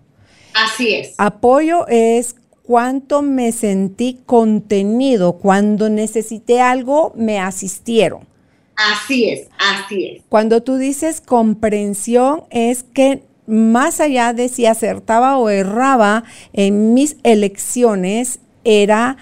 Así 0.53 0.93
es. 0.93 1.13
Apoyo 1.17 1.87
es 1.87 2.35
cuánto 2.63 3.21
me 3.21 3.51
sentí 3.51 4.19
contenido. 4.25 5.33
Cuando 5.33 5.89
necesité 5.89 6.61
algo, 6.61 7.13
me 7.15 7.39
asistieron. 7.39 8.27
Así 8.75 9.29
es, 9.29 9.47
así 9.57 10.05
es. 10.05 10.23
Cuando 10.29 10.63
tú 10.63 10.77
dices 10.77 11.19
comprensión 11.19 12.43
es 12.49 12.83
que 12.83 13.23
más 13.45 13.99
allá 13.99 14.33
de 14.33 14.47
si 14.47 14.65
acertaba 14.65 15.37
o 15.37 15.49
erraba 15.49 16.23
en 16.53 16.93
mis 16.93 17.17
elecciones, 17.23 18.39
era 18.63 19.17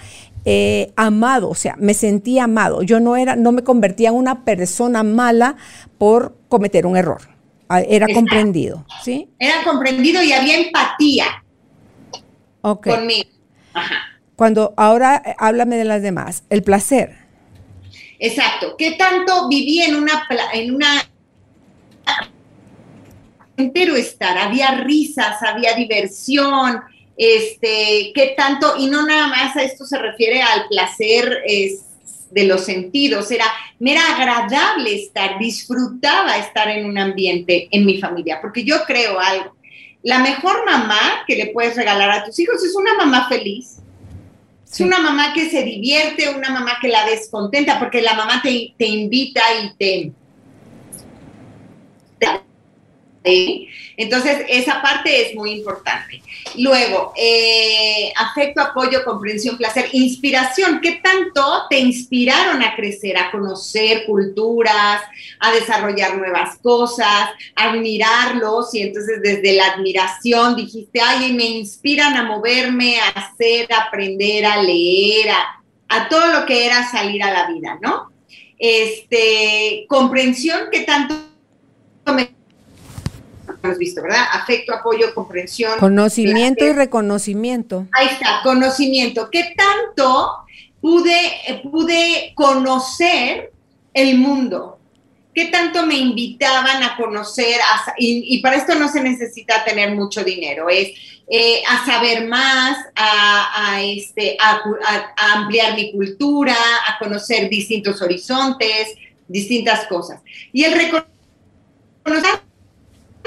eh, 0.46 0.92
amado, 0.96 1.50
o 1.50 1.56
sea, 1.56 1.76
me 1.80 1.94
sentía 1.94 2.46
amado. 2.46 2.82
Yo 2.84 3.00
no 3.00 3.16
era, 3.16 3.36
no 3.36 3.52
me 3.52 3.64
convertía 3.64 4.10
en 4.10 4.16
una 4.16 4.44
persona 4.44 5.04
mala 5.04 5.56
por 5.98 6.36
cometer 6.50 6.86
un 6.86 6.98
error. 6.98 7.37
Ah, 7.70 7.82
era 7.82 8.08
comprendido, 8.14 8.86
¿sí? 9.04 9.30
Era 9.40 9.64
comprendido 9.64 10.24
y 10.24 10.32
había 10.32 10.58
empatía 10.58 11.44
conmigo. 12.62 13.30
Cuando 14.36 14.74
ahora 14.78 15.22
eh, 15.26 15.36
háblame 15.38 15.76
de 15.78 15.86
las 15.86 16.02
demás, 16.02 16.44
el 16.50 16.64
placer. 16.64 17.16
Exacto. 18.20 18.76
¿Qué 18.78 18.92
tanto 18.92 19.50
viví 19.50 19.82
en 19.82 19.96
una, 19.96 20.28
en 20.54 20.76
una 20.76 21.04
entero 23.58 23.96
estar? 23.96 24.38
Había 24.38 24.80
risas, 24.82 25.42
había 25.44 25.74
diversión, 25.74 26.82
este, 27.18 28.12
qué 28.14 28.34
tanto, 28.38 28.76
y 28.78 28.88
no 28.88 29.06
nada 29.06 29.28
más 29.28 29.56
a 29.56 29.64
esto 29.64 29.86
se 29.86 29.98
refiere 29.98 30.42
al 30.42 30.68
placer 30.70 31.42
de 32.32 32.46
los 32.46 32.66
sentidos, 32.66 33.32
era, 33.32 33.46
me 33.80 33.94
era 33.94 34.16
agradable 34.16 34.96
estar, 34.96 35.40
disfrutaba 35.40 36.38
estar 36.38 36.68
en 36.70 36.86
un 36.86 36.98
ambiente 36.98 37.68
en 37.72 37.86
mi 37.86 38.00
familia, 38.00 38.40
porque 38.42 38.64
yo 38.64 38.84
creo 38.86 39.20
algo, 39.20 39.56
la 40.04 40.20
mejor 40.20 40.66
mamá 40.66 41.24
que 41.26 41.36
le 41.36 41.48
puedes 41.48 41.76
regalar 41.76 42.10
a 42.12 42.26
tus 42.26 42.40
hijos 42.40 42.64
es 42.64 42.76
una 42.76 42.96
mamá 42.96 43.28
feliz, 43.28 43.78
es 44.70 44.80
una 44.82 45.00
mamá 45.00 45.34
que 45.34 45.50
se 45.50 45.64
divierte, 45.64 46.30
una 46.30 46.50
mamá 46.50 46.78
que 46.82 46.90
la 46.90 47.06
descontenta, 47.06 47.80
porque 47.80 48.02
la 48.02 48.14
mamá 48.14 48.42
te, 48.42 48.86
invita 48.86 49.42
y 49.62 49.74
te, 49.78 50.12
Entonces, 53.98 54.46
esa 54.48 54.80
parte 54.80 55.28
es 55.28 55.36
muy 55.36 55.52
importante. 55.52 56.22
Luego, 56.56 57.14
eh, 57.18 58.14
afecto, 58.16 58.62
apoyo, 58.62 59.04
comprensión, 59.04 59.58
placer, 59.58 59.90
inspiración. 59.92 60.80
¿Qué 60.82 61.02
tanto 61.04 61.64
te 61.68 61.80
inspiraron 61.80 62.62
a 62.62 62.76
crecer, 62.76 63.18
a 63.18 63.32
conocer 63.32 64.06
culturas, 64.06 65.02
a 65.40 65.52
desarrollar 65.52 66.16
nuevas 66.16 66.60
cosas, 66.60 67.30
a 67.56 67.72
admirarlos? 67.72 68.72
Y 68.76 68.84
entonces 68.84 69.20
desde 69.24 69.56
la 69.56 69.66
admiración 69.74 70.56
dijiste, 70.56 71.02
ay, 71.02 71.34
me 71.34 71.46
inspiran 71.46 72.16
a 72.18 72.24
moverme, 72.24 73.00
a 73.00 73.08
hacer, 73.20 73.72
a 73.74 73.88
aprender, 73.88 74.46
a 74.46 74.62
leer, 74.62 75.32
a, 75.90 76.10
todo 76.10 76.28
lo 76.28 76.46
que 76.46 76.68
era 76.68 76.90
salir 76.90 77.24
a 77.24 77.32
la 77.32 77.48
vida, 77.48 77.80
¿no? 77.82 78.12
Este, 78.60 79.86
comprensión, 79.88 80.70
¿qué 80.72 80.82
tanto 80.82 81.16
me 82.14 82.37
hemos 83.64 83.78
visto, 83.78 84.02
¿verdad? 84.02 84.26
Afecto, 84.32 84.74
apoyo, 84.74 85.14
comprensión. 85.14 85.80
Conocimiento 85.80 86.66
y 86.66 86.74
reconocimiento. 86.74 87.88
Ahí 87.94 88.08
está, 88.12 88.42
conocimiento. 88.44 89.30
¿Qué 89.32 89.56
tanto 89.56 90.32
pude, 90.82 91.62
pude 91.64 92.34
conocer 92.36 93.52
el 93.94 94.18
mundo? 94.18 94.80
¿Qué 95.34 95.46
tanto 95.46 95.86
me 95.86 95.96
invitaban 95.96 96.84
a 96.84 96.96
conocer? 96.98 97.60
y, 97.98 98.42
para 98.42 98.58
esto 98.58 98.76
no 98.76 98.88
se 98.90 99.02
necesita 99.02 99.64
tener 99.64 99.94
mucho 99.94 100.24
dinero, 100.24 100.68
es 100.70 100.90
eh, 101.30 101.62
a 101.68 101.86
saber 101.86 102.26
más, 102.26 102.78
a, 102.96 103.82
este, 103.84 104.38
a, 104.40 104.62
ampliar 105.36 105.76
mi 105.76 105.92
cultura, 105.92 106.56
a 106.88 106.98
conocer 106.98 107.50
distintos 107.50 108.02
horizontes, 108.02 108.96
distintas 109.28 109.88
cosas. 109.88 110.22
Y 110.54 110.64
el 110.64 110.74
reconocer 110.74 112.47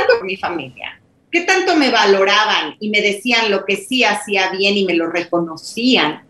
por 0.07 0.25
mi 0.25 0.37
familia. 0.37 1.01
¿Qué 1.31 1.43
tanto 1.43 1.77
me 1.77 1.91
valoraban 1.91 2.77
y 2.81 2.91
me 2.91 3.01
decían 3.01 3.51
lo 3.51 3.65
que 3.65 3.77
sí 3.77 4.03
hacía 4.03 4.51
bien 4.51 4.77
y 4.77 4.85
me 4.85 4.95
lo 4.95 5.09
reconocían? 5.09 6.25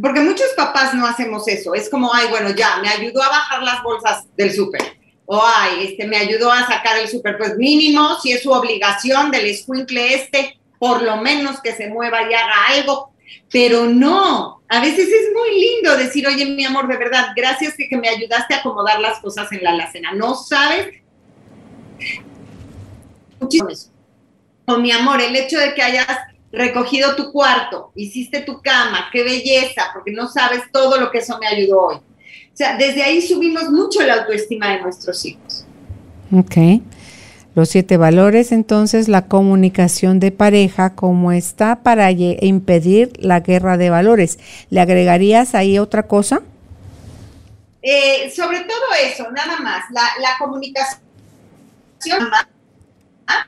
Porque 0.00 0.20
muchos 0.20 0.48
papás 0.56 0.94
no 0.94 1.06
hacemos 1.06 1.46
eso. 1.46 1.74
Es 1.74 1.88
como, 1.88 2.12
ay, 2.12 2.26
bueno, 2.30 2.50
ya, 2.50 2.78
me 2.78 2.88
ayudó 2.88 3.22
a 3.22 3.28
bajar 3.28 3.62
las 3.62 3.82
bolsas 3.82 4.24
del 4.36 4.52
súper. 4.52 4.82
O, 5.26 5.40
ay, 5.42 5.86
este, 5.86 6.06
me 6.06 6.16
ayudó 6.16 6.50
a 6.50 6.66
sacar 6.66 6.98
el 6.98 7.08
súper. 7.08 7.38
Pues 7.38 7.56
mínimo, 7.56 8.18
si 8.20 8.32
es 8.32 8.42
su 8.42 8.50
obligación 8.50 9.30
del 9.30 9.46
escuincle 9.46 10.14
este, 10.14 10.58
por 10.78 11.02
lo 11.02 11.18
menos 11.18 11.60
que 11.60 11.72
se 11.72 11.88
mueva 11.88 12.22
y 12.22 12.34
haga 12.34 12.66
algo. 12.70 13.12
Pero 13.52 13.86
no, 13.86 14.62
a 14.68 14.80
veces 14.80 15.08
es 15.08 15.32
muy 15.32 15.60
lindo 15.60 15.96
decir, 15.96 16.26
oye, 16.26 16.46
mi 16.46 16.64
amor, 16.64 16.88
de 16.88 16.96
verdad, 16.96 17.28
gracias 17.36 17.74
que, 17.76 17.88
que 17.88 17.96
me 17.96 18.08
ayudaste 18.08 18.54
a 18.54 18.58
acomodar 18.58 18.98
las 19.00 19.20
cosas 19.20 19.50
en 19.52 19.62
la 19.62 19.70
alacena. 19.70 20.12
No 20.12 20.34
sabes 20.34 20.88
con 24.66 24.82
mi 24.82 24.92
amor, 24.92 25.20
el 25.20 25.34
hecho 25.34 25.58
de 25.58 25.74
que 25.74 25.82
hayas 25.82 26.06
recogido 26.52 27.16
tu 27.16 27.32
cuarto, 27.32 27.92
hiciste 27.94 28.40
tu 28.40 28.60
cama, 28.60 29.08
qué 29.12 29.22
belleza, 29.22 29.90
porque 29.92 30.12
no 30.12 30.28
sabes 30.28 30.62
todo 30.72 30.98
lo 30.98 31.10
que 31.10 31.18
eso 31.18 31.38
me 31.38 31.46
ayudó 31.46 31.86
hoy. 31.86 31.96
O 31.96 32.56
sea, 32.56 32.76
desde 32.76 33.02
ahí 33.02 33.22
subimos 33.22 33.70
mucho 33.70 34.02
la 34.02 34.20
autoestima 34.20 34.70
de 34.70 34.82
nuestros 34.82 35.24
hijos. 35.24 35.64
Ok. 36.32 36.82
Los 37.54 37.68
siete 37.70 37.96
valores, 37.96 38.52
entonces, 38.52 39.08
la 39.08 39.26
comunicación 39.26 40.20
de 40.20 40.30
pareja, 40.30 40.94
¿cómo 40.94 41.32
está 41.32 41.82
para 41.82 42.10
impedir 42.10 43.12
la 43.18 43.40
guerra 43.40 43.76
de 43.76 43.90
valores? 43.90 44.38
¿Le 44.70 44.80
agregarías 44.80 45.54
ahí 45.54 45.78
otra 45.78 46.04
cosa? 46.04 46.42
Eh, 47.82 48.30
sobre 48.34 48.60
todo 48.60 48.94
eso, 49.04 49.30
nada 49.32 49.58
más, 49.60 49.84
la, 49.90 50.02
la 50.20 50.38
comunicación 50.38 51.00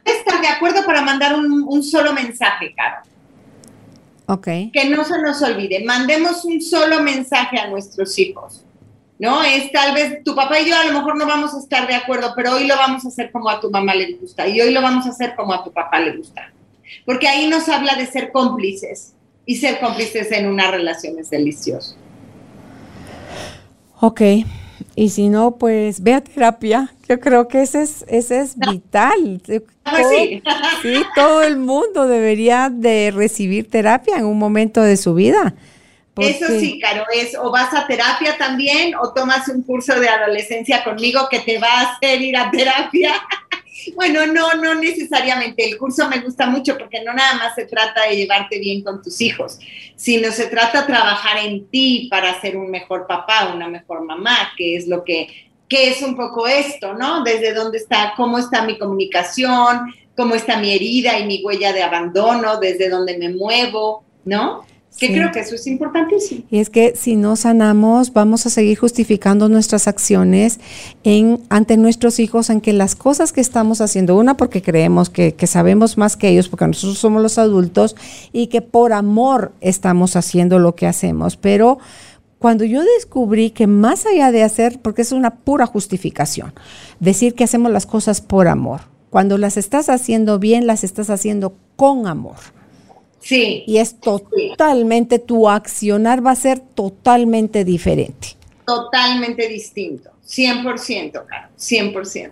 estar 0.04 0.40
de 0.40 0.48
acuerdo 0.48 0.84
para 0.84 1.02
mandar 1.02 1.34
un, 1.34 1.82
solo 1.82 2.12
mensaje, 2.12 2.74
Caro. 2.74 3.02
Ok. 4.26 4.44
Que 4.72 4.88
no 4.88 5.04
se 5.04 5.20
nos 5.20 5.42
olvide, 5.42 5.84
mandemos 5.84 6.44
un 6.44 6.60
solo 6.60 7.02
mensaje 7.02 7.58
a 7.58 7.68
nuestros 7.68 8.18
hijos. 8.18 8.64
¿No? 9.18 9.44
Es 9.44 9.70
tal 9.70 9.94
vez 9.94 10.24
tu 10.24 10.34
papá 10.34 10.58
y 10.58 10.68
yo 10.68 10.76
a 10.76 10.84
lo 10.84 10.94
mejor 10.94 11.16
no 11.16 11.26
vamos 11.26 11.54
a 11.54 11.58
estar 11.60 11.86
de 11.86 11.94
acuerdo, 11.94 12.32
pero 12.34 12.54
hoy 12.54 12.66
lo 12.66 12.76
vamos 12.76 13.04
a 13.04 13.08
hacer 13.08 13.30
como 13.30 13.48
a 13.48 13.60
tu 13.60 13.70
mamá 13.70 13.94
le 13.94 14.14
gusta 14.14 14.48
y 14.48 14.60
hoy 14.60 14.72
lo 14.72 14.82
vamos 14.82 15.06
a 15.06 15.10
hacer 15.10 15.36
como 15.36 15.54
a 15.54 15.62
tu 15.62 15.70
papá 15.70 16.00
le 16.00 16.16
gusta. 16.16 16.50
Porque 17.06 17.28
ahí 17.28 17.46
nos 17.46 17.68
habla 17.68 17.94
de 17.94 18.06
ser 18.06 18.32
cómplices 18.32 19.14
y 19.46 19.56
ser 19.56 19.78
cómplices 19.78 20.32
en 20.32 20.48
una 20.48 20.72
relación 20.72 21.20
es 21.20 21.30
delicioso. 21.30 21.94
Ok, 24.00 24.22
y 24.94 25.10
si 25.10 25.28
no, 25.28 25.52
pues 25.52 26.02
ve 26.02 26.14
a 26.14 26.20
terapia. 26.20 26.92
Yo 27.12 27.20
creo 27.20 27.46
que 27.46 27.60
ese 27.60 27.82
es, 27.82 28.06
ese 28.08 28.40
es 28.40 28.58
vital. 28.58 29.42
Pues 29.44 30.08
sí. 30.08 30.42
sí, 30.80 31.04
todo 31.14 31.42
el 31.42 31.58
mundo 31.58 32.06
debería 32.06 32.70
de 32.72 33.12
recibir 33.14 33.68
terapia 33.68 34.16
en 34.16 34.24
un 34.24 34.38
momento 34.38 34.80
de 34.80 34.96
su 34.96 35.12
vida. 35.12 35.54
Eso 36.16 36.46
sí, 36.58 36.78
Caro, 36.80 37.04
es 37.12 37.36
o 37.38 37.50
vas 37.50 37.74
a 37.74 37.86
terapia 37.86 38.38
también 38.38 38.94
o 38.94 39.12
tomas 39.12 39.46
un 39.48 39.62
curso 39.62 40.00
de 40.00 40.08
adolescencia 40.08 40.82
conmigo 40.84 41.28
que 41.30 41.40
te 41.40 41.58
va 41.58 41.68
a 41.68 41.92
hacer 41.92 42.22
ir 42.22 42.34
a 42.34 42.50
terapia. 42.50 43.12
Bueno, 43.96 44.24
no, 44.26 44.54
no 44.54 44.76
necesariamente. 44.76 45.68
El 45.68 45.76
curso 45.76 46.08
me 46.08 46.20
gusta 46.20 46.46
mucho 46.46 46.78
porque 46.78 47.02
no 47.02 47.12
nada 47.12 47.34
más 47.34 47.56
se 47.56 47.64
trata 47.64 48.04
de 48.04 48.14
llevarte 48.14 48.60
bien 48.60 48.84
con 48.84 49.02
tus 49.02 49.20
hijos, 49.20 49.58
sino 49.96 50.30
se 50.30 50.46
trata 50.46 50.82
de 50.82 50.86
trabajar 50.86 51.38
en 51.38 51.66
ti 51.66 52.06
para 52.08 52.40
ser 52.40 52.56
un 52.56 52.70
mejor 52.70 53.08
papá, 53.08 53.50
una 53.52 53.66
mejor 53.66 54.04
mamá, 54.04 54.52
que 54.56 54.76
es 54.76 54.86
lo 54.86 55.02
que, 55.02 55.50
que 55.72 55.88
es 55.88 56.02
un 56.02 56.14
poco 56.14 56.46
esto, 56.46 56.92
¿no? 56.92 57.24
Desde 57.24 57.54
dónde 57.54 57.78
está, 57.78 58.12
cómo 58.14 58.36
está 58.36 58.62
mi 58.66 58.76
comunicación, 58.78 59.90
cómo 60.14 60.34
está 60.34 60.58
mi 60.58 60.70
herida 60.70 61.18
y 61.18 61.26
mi 61.26 61.42
huella 61.42 61.72
de 61.72 61.82
abandono, 61.82 62.60
desde 62.60 62.90
dónde 62.90 63.16
me 63.16 63.30
muevo, 63.30 64.04
¿no? 64.26 64.66
Que 64.98 65.08
creo 65.08 65.32
que 65.32 65.40
eso 65.40 65.54
es 65.54 65.66
importantísimo. 65.66 66.42
Y 66.50 66.58
es 66.58 66.68
que 66.68 66.94
si 66.94 67.16
no 67.16 67.36
sanamos, 67.36 68.12
vamos 68.12 68.44
a 68.44 68.50
seguir 68.50 68.78
justificando 68.78 69.48
nuestras 69.48 69.88
acciones 69.88 70.60
en, 71.04 71.40
ante 71.48 71.78
nuestros 71.78 72.18
hijos, 72.18 72.50
en 72.50 72.60
que 72.60 72.74
las 72.74 72.94
cosas 72.94 73.32
que 73.32 73.40
estamos 73.40 73.80
haciendo, 73.80 74.16
una 74.16 74.36
porque 74.36 74.60
creemos 74.60 75.08
que, 75.08 75.32
que 75.32 75.46
sabemos 75.46 75.96
más 75.96 76.18
que 76.18 76.28
ellos, 76.28 76.50
porque 76.50 76.66
nosotros 76.66 76.98
somos 76.98 77.22
los 77.22 77.38
adultos, 77.38 77.96
y 78.30 78.48
que 78.48 78.60
por 78.60 78.92
amor 78.92 79.52
estamos 79.62 80.16
haciendo 80.16 80.58
lo 80.58 80.74
que 80.74 80.86
hacemos. 80.86 81.38
Pero 81.38 81.78
cuando 82.42 82.64
yo 82.64 82.82
descubrí 82.82 83.50
que 83.50 83.68
más 83.68 84.04
allá 84.04 84.32
de 84.32 84.42
hacer, 84.42 84.80
porque 84.82 85.02
es 85.02 85.12
una 85.12 85.36
pura 85.36 85.64
justificación, 85.64 86.52
decir 86.98 87.34
que 87.34 87.44
hacemos 87.44 87.70
las 87.70 87.86
cosas 87.86 88.20
por 88.20 88.48
amor, 88.48 88.80
cuando 89.10 89.38
las 89.38 89.56
estás 89.56 89.88
haciendo 89.88 90.40
bien, 90.40 90.66
las 90.66 90.82
estás 90.82 91.08
haciendo 91.08 91.54
con 91.76 92.08
amor. 92.08 92.38
Sí. 93.20 93.62
Y 93.68 93.78
es 93.78 93.94
totalmente, 94.00 95.20
tu 95.20 95.48
accionar 95.48 96.26
va 96.26 96.32
a 96.32 96.34
ser 96.34 96.58
totalmente 96.58 97.64
diferente. 97.64 98.30
Totalmente 98.66 99.46
distinto, 99.46 100.10
100%, 100.26 101.24
Caro, 101.24 101.48
100%. 101.56 102.30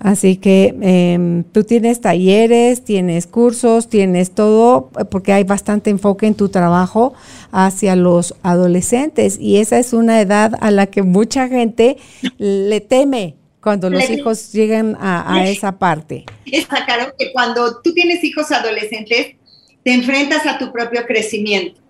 Así 0.00 0.36
que 0.36 0.74
em, 0.80 1.42
tú 1.44 1.64
tienes 1.64 2.00
talleres, 2.00 2.84
tienes 2.84 3.26
cursos, 3.26 3.88
tienes 3.88 4.30
todo, 4.30 4.90
porque 5.10 5.32
hay 5.32 5.44
bastante 5.44 5.90
enfoque 5.90 6.26
en 6.26 6.34
tu 6.34 6.48
trabajo 6.48 7.14
hacia 7.50 7.96
los 7.96 8.34
adolescentes 8.42 9.38
y 9.40 9.56
esa 9.56 9.78
es 9.78 9.92
una 9.92 10.20
edad 10.20 10.52
a 10.60 10.70
la 10.70 10.86
que 10.86 11.02
mucha 11.02 11.48
gente 11.48 11.96
le 12.38 12.80
teme 12.80 13.34
cuando 13.60 13.90
los 13.90 14.08
hijos 14.08 14.52
llegan 14.52 14.96
a, 15.00 15.34
a 15.34 15.48
esa 15.48 15.78
parte. 15.78 16.26
Está 16.46 16.84
claro 16.84 17.12
que 17.18 17.32
cuando 17.32 17.80
tú 17.82 17.92
tienes 17.92 18.22
hijos 18.22 18.52
adolescentes, 18.52 19.34
te 19.82 19.92
enfrentas 19.92 20.46
a 20.46 20.58
tu 20.58 20.72
propio 20.72 21.04
crecimiento. 21.06 21.80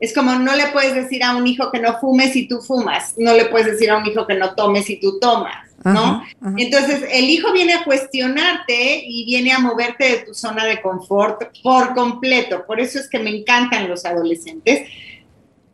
Es 0.00 0.14
como 0.14 0.34
no 0.36 0.54
le 0.54 0.68
puedes 0.68 0.94
decir 0.94 1.24
a 1.24 1.34
un 1.34 1.46
hijo 1.46 1.72
que 1.72 1.80
no 1.80 1.98
fumes 1.98 2.32
si 2.32 2.46
tú 2.46 2.60
fumas, 2.60 3.14
no 3.16 3.34
le 3.34 3.46
puedes 3.46 3.66
decir 3.66 3.90
a 3.90 3.98
un 3.98 4.06
hijo 4.06 4.26
que 4.26 4.34
no 4.34 4.54
tomes 4.54 4.84
si 4.86 4.96
tú 5.00 5.18
tomas, 5.18 5.66
¿no? 5.82 6.22
Entonces, 6.56 7.04
el 7.10 7.28
hijo 7.28 7.52
viene 7.52 7.74
a 7.74 7.84
cuestionarte 7.84 9.02
y 9.04 9.24
viene 9.24 9.52
a 9.52 9.58
moverte 9.58 10.04
de 10.04 10.18
tu 10.18 10.34
zona 10.34 10.64
de 10.66 10.80
confort 10.80 11.42
por 11.62 11.94
completo. 11.94 12.64
Por 12.64 12.80
eso 12.80 13.00
es 13.00 13.08
que 13.08 13.18
me 13.18 13.30
encantan 13.30 13.88
los 13.88 14.04
adolescentes. 14.04 14.88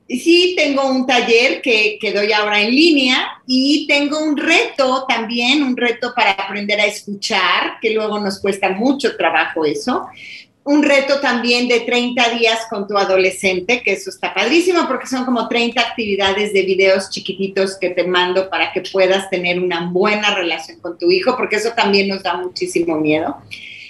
Sí, 0.09 0.55
tengo 0.57 0.87
un 0.87 1.07
taller 1.07 1.61
que, 1.63 1.99
que 2.01 2.13
doy 2.13 2.33
ahora 2.33 2.61
en 2.61 2.71
línea 2.71 3.27
y 3.47 3.87
tengo 3.87 4.23
un 4.23 4.37
reto 4.37 5.07
también, 5.09 5.63
un 5.63 5.77
reto 5.77 6.13
para 6.15 6.33
aprender 6.33 6.81
a 6.81 6.87
escuchar, 6.87 7.79
que 7.81 7.95
luego 7.95 8.19
nos 8.21 8.39
cuesta 8.39 8.71
mucho 8.71 9.17
trabajo 9.17 9.65
eso 9.65 10.07
un 10.65 10.83
reto 10.83 11.21
también 11.21 11.69
de 11.69 11.81
30 11.81 12.31
días 12.31 12.61
con 12.71 12.89
tu 12.89 12.97
adolescente, 12.97 13.83
que 13.83 13.93
eso 13.93 14.09
está 14.09 14.33
padrísimo 14.33 14.89
porque 14.89 15.07
son 15.07 15.27
como 15.27 15.47
30 15.47 15.79
actividades 15.79 16.55
de 16.55 16.63
videos 16.63 17.11
chiquititos 17.11 17.77
que 17.79 17.91
te 17.91 18.05
mando 18.05 18.49
para 18.49 18.73
que 18.73 18.83
puedas 18.91 19.29
tener 19.29 19.61
una 19.61 19.91
buena 19.91 20.35
relación 20.35 20.81
con 20.81 20.99
tu 20.99 21.11
hijo, 21.11 21.37
porque 21.37 21.57
eso 21.57 21.73
también 21.77 22.09
nos 22.09 22.23
da 22.23 22.35
muchísimo 22.35 22.99
miedo. 22.99 23.37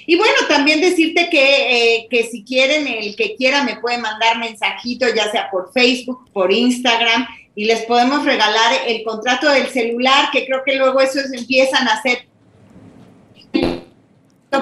Y 0.06 0.16
bueno, 0.16 0.34
también 0.48 0.80
decirte 0.80 1.28
que, 1.30 1.96
eh, 1.96 2.06
que 2.10 2.24
si 2.24 2.42
quieren, 2.42 2.86
el 2.88 3.14
que 3.14 3.36
quiera 3.36 3.62
me 3.62 3.76
puede 3.76 3.98
mandar 3.98 4.38
mensajito, 4.38 5.06
ya 5.14 5.30
sea 5.30 5.48
por 5.50 5.72
Facebook, 5.72 6.28
por 6.32 6.52
Instagram, 6.52 7.26
y 7.54 7.66
les 7.66 7.82
podemos 7.82 8.24
regalar 8.24 8.72
el 8.88 9.04
contrato 9.04 9.48
del 9.48 9.68
celular, 9.68 10.30
que 10.32 10.44
creo 10.44 10.62
que 10.66 10.74
luego 10.74 11.00
esos 11.00 11.32
empiezan 11.32 11.86
a 11.86 12.02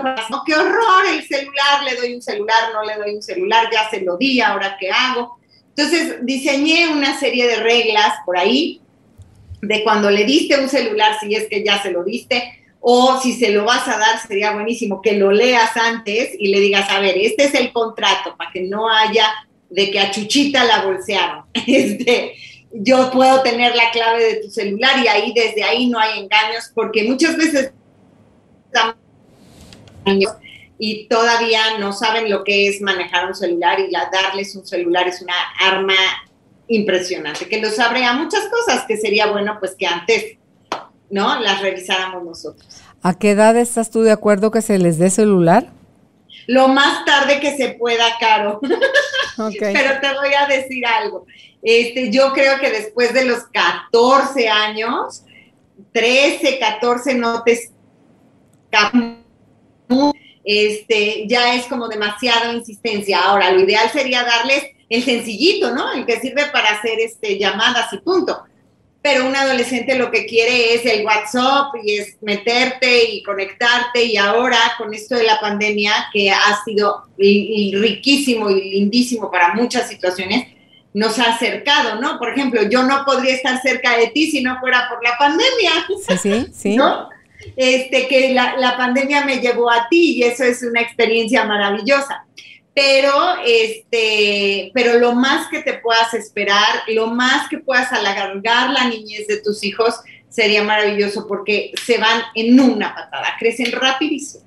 ser 0.01 0.37
qué 0.47 0.55
horror 0.55 1.07
el 1.11 1.27
celular, 1.27 1.83
le 1.85 1.97
doy 1.97 2.15
un 2.15 2.23
celular, 2.23 2.73
no 2.73 2.85
le 2.85 2.97
doy 2.97 3.15
un 3.17 3.23
celular, 3.23 3.69
ya 3.73 3.89
se 3.91 4.01
lo 4.01 4.17
di, 4.17 4.41
ahora 4.41 4.77
qué 4.79 4.91
hago. 4.91 5.39
Entonces 5.75 6.17
diseñé 6.23 6.89
una 6.89 7.19
serie 7.19 7.47
de 7.47 7.57
reglas 7.57 8.15
por 8.27 8.37
ahí 8.37 8.81
de 9.63 9.85
cuando 9.85 10.11
le 10.11 10.25
diste 10.25 10.61
un 10.61 10.69
celular, 10.69 11.17
si 11.21 11.35
es 11.35 11.49
que 11.49 11.65
ya 11.65 11.81
se 11.83 11.93
lo 11.93 12.03
diste, 12.03 12.59
o 12.81 13.21
si 13.21 13.33
se 13.33 13.51
lo 13.51 13.65
vas 13.65 13.87
a 13.87 13.97
dar, 13.97 14.21
sería 14.27 14.53
buenísimo 14.53 15.01
que 15.01 15.13
lo 15.13 15.31
leas 15.31 15.77
antes 15.77 16.31
y 16.37 16.49
le 16.49 16.59
digas, 16.59 16.91
a 16.91 16.99
ver, 16.99 17.17
este 17.17 17.45
es 17.45 17.55
el 17.55 17.73
contrato, 17.73 18.37
para 18.37 18.51
que 18.51 18.63
no 18.63 18.91
haya 18.91 19.33
de 19.71 19.91
que 19.91 20.01
a 20.01 20.11
Chuchita 20.11 20.65
la 20.65 20.85
bolsearon. 20.85 21.45
Este, 21.67 22.35
yo 22.73 23.11
puedo 23.13 23.43
tener 23.43 23.77
la 23.77 23.91
clave 23.93 24.25
de 24.25 24.35
tu 24.37 24.51
celular 24.51 24.99
y 25.03 25.07
ahí 25.07 25.33
desde 25.33 25.63
ahí 25.63 25.87
no 25.87 25.99
hay 25.99 26.21
engaños, 26.21 26.73
porque 26.75 27.05
muchas 27.05 27.37
veces 27.37 27.73
y 30.79 31.07
todavía 31.07 31.79
no 31.79 31.93
saben 31.93 32.29
lo 32.29 32.43
que 32.43 32.69
es 32.69 32.81
manejar 32.81 33.27
un 33.27 33.35
celular 33.35 33.79
y 33.79 33.91
la, 33.91 34.11
darles 34.13 34.57
un 34.57 34.67
celular 34.67 35.07
es 35.07 35.23
una 35.23 35.35
arma 35.61 35.95
impresionante, 36.67 37.49
que 37.49 37.61
los 37.61 37.79
abre 37.79 38.05
a 38.05 38.15
muchas 38.15 38.49
cosas 38.49 38.85
que 38.87 38.97
sería 38.97 39.27
bueno 39.27 39.59
pues 39.61 39.75
que 39.77 39.87
antes, 39.87 40.39
¿no? 41.11 41.39
Las 41.41 41.61
revisáramos 41.61 42.25
nosotros. 42.25 42.67
¿A 43.03 43.15
qué 43.15 43.31
edad 43.31 43.57
estás 43.57 43.91
tú 43.91 44.03
de 44.03 44.13
acuerdo 44.13 44.51
que 44.51 44.63
se 44.63 44.79
les 44.79 44.99
dé 44.99 45.11
celular? 45.11 45.71
Lo 46.47 46.69
más 46.69 47.05
tarde 47.05 47.41
que 47.41 47.57
se 47.57 47.71
pueda, 47.71 48.05
Caro. 48.19 48.61
Pero 49.61 50.01
te 50.01 50.15
voy 50.15 50.35
a 50.35 50.47
decir 50.47 50.85
algo. 50.87 51.27
Este, 51.63 52.11
yo 52.11 52.33
creo 52.33 52.59
que 52.59 52.71
después 52.71 53.13
de 53.15 53.25
los 53.25 53.45
14 53.45 54.49
años, 54.49 55.25
13, 55.93 56.59
14, 56.59 57.15
no 57.15 57.43
te 57.45 57.71
este, 60.45 61.27
ya 61.29 61.55
es 61.55 61.67
como 61.67 61.89
demasiada 61.89 62.53
insistencia. 62.53 63.21
Ahora, 63.21 63.51
lo 63.53 63.61
ideal 63.61 63.91
sería 63.91 64.25
darles 64.25 64.65
el 64.89 65.05
sencillito, 65.05 65.75
¿no? 65.75 65.93
El 65.93 66.05
que 66.05 66.21
sirve 66.21 66.47
para 66.47 66.71
hacer 66.71 67.01
este, 67.01 67.39
llamadas 67.39 67.93
y 67.93 67.99
punto. 67.99 68.43
Pero 69.01 69.27
un 69.27 69.35
adolescente 69.35 69.97
lo 69.97 70.11
que 70.11 70.27
quiere 70.27 70.75
es 70.75 70.87
el 70.87 71.05
WhatsApp 71.05 71.75
y 71.83 71.99
es 71.99 72.17
meterte 72.21 73.11
y 73.11 73.23
conectarte 73.25 74.05
y 74.05 74.17
ahora 74.17 74.59
con 74.79 74.95
esto 74.95 75.17
de 75.17 75.25
la 75.25 75.41
pandemia 75.41 75.93
que 76.13 76.31
ha 76.31 76.63
sido 76.65 77.03
riquísimo 77.19 78.49
y 78.51 78.71
lindísimo 78.71 79.29
para 79.29 79.55
muchas 79.55 79.89
situaciones, 79.89 80.47
nos 80.95 81.19
ha 81.19 81.35
acercado, 81.35 82.01
¿no? 82.01 82.19
Por 82.19 82.31
ejemplo, 82.31 82.63
yo 82.69 82.85
no 82.85 83.05
podría 83.05 83.35
estar 83.35 83.61
cerca 83.61 83.97
de 83.97 84.09
ti 84.09 84.31
si 84.31 84.43
no 84.43 84.61
fuera 84.61 84.89
por 84.89 85.03
la 85.03 85.17
pandemia. 85.19 85.87
Sí, 86.07 86.19
sí, 86.19 86.47
sí. 86.53 86.77
¿No? 86.77 87.09
Este, 87.57 88.07
que 88.07 88.33
la, 88.33 88.57
la 88.57 88.77
pandemia 88.77 89.25
me 89.25 89.41
llevó 89.41 89.71
a 89.71 89.89
ti 89.89 90.19
y 90.19 90.23
eso 90.23 90.45
es 90.45 90.63
una 90.63 90.81
experiencia 90.81 91.45
maravillosa 91.45 92.25
pero 92.75 93.13
este, 93.45 94.71
pero 94.73 94.99
lo 94.99 95.13
más 95.13 95.49
que 95.49 95.61
te 95.61 95.75
puedas 95.75 96.15
esperar, 96.15 96.83
lo 96.89 97.09
más 97.09 97.49
que 97.49 97.59
puedas 97.59 97.93
alargar 97.93 98.71
la 98.71 98.89
niñez 98.89 99.27
de 99.27 99.43
tus 99.43 99.63
hijos 99.63 99.97
sería 100.29 100.63
maravilloso 100.63 101.27
porque 101.27 101.73
se 101.85 101.99
van 101.99 102.23
en 102.35 102.59
una 102.59 102.95
patada, 102.95 103.37
crecen 103.39 103.73
rapidísimo. 103.73 104.45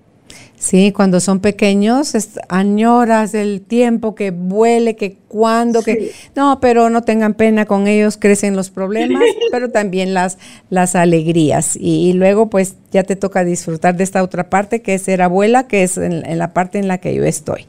Sí, 0.57 0.91
cuando 0.91 1.19
son 1.19 1.41
pequeños 1.41 2.13
añoras 2.49 3.33
el 3.33 3.61
tiempo 3.61 4.15
que 4.15 4.31
vuele, 4.31 4.95
que 4.95 5.17
cuando, 5.27 5.81
que 5.83 6.11
no, 6.35 6.59
pero 6.59 6.89
no 6.89 7.03
tengan 7.03 7.33
pena 7.33 7.65
con 7.65 7.87
ellos, 7.87 8.17
crecen 8.17 8.55
los 8.55 8.69
problemas, 8.69 9.23
pero 9.51 9.69
también 9.69 10.13
las, 10.13 10.37
las 10.69 10.95
alegrías. 10.95 11.75
Y, 11.79 12.13
luego 12.13 12.49
pues 12.49 12.75
ya 12.91 13.03
te 13.03 13.15
toca 13.15 13.43
disfrutar 13.43 13.95
de 13.95 14.03
esta 14.03 14.23
otra 14.23 14.49
parte 14.49 14.81
que 14.81 14.95
es 14.95 15.03
ser 15.03 15.21
abuela, 15.21 15.67
que 15.67 15.83
es 15.83 15.97
en 15.97 16.37
la 16.37 16.53
parte 16.53 16.79
en 16.79 16.87
la 16.87 16.97
que 16.97 17.13
yo 17.13 17.23
estoy 17.25 17.67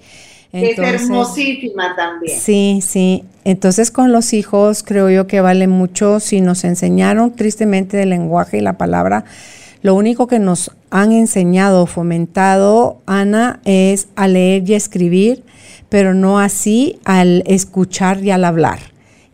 es 0.53 0.79
hermosísima 0.79 1.95
también. 1.97 2.39
Sí, 2.39 2.81
sí. 2.83 3.25
Entonces 3.45 3.91
con 3.91 4.13
los 4.13 4.33
hijos 4.33 4.83
creo 4.83 5.11
yo 5.11 5.27
que 5.27 5.41
vale 5.41 5.67
mucho 5.67 6.21
si 6.21 6.41
nos 6.41 6.65
enseñaron 6.65 7.33
tristemente 7.35 8.03
el 8.03 8.11
lenguaje 8.11 8.59
y 8.59 8.61
la 8.61 8.79
palabra. 8.79 9.25
Lo 9.87 9.95
único 9.95 10.27
que 10.27 10.41
nos 10.41 10.73
han 10.91 11.13
enseñado, 11.13 11.87
fomentado, 11.87 13.03
Ana, 13.07 13.61
es 13.65 14.09
a 14.17 14.27
leer 14.27 14.69
y 14.69 14.75
escribir, 14.75 15.45
pero 15.89 16.13
no 16.13 16.41
así 16.41 16.99
al 17.05 17.45
escuchar 17.47 18.21
y 18.25 18.33
al 18.33 18.45
hablar. 18.45 18.81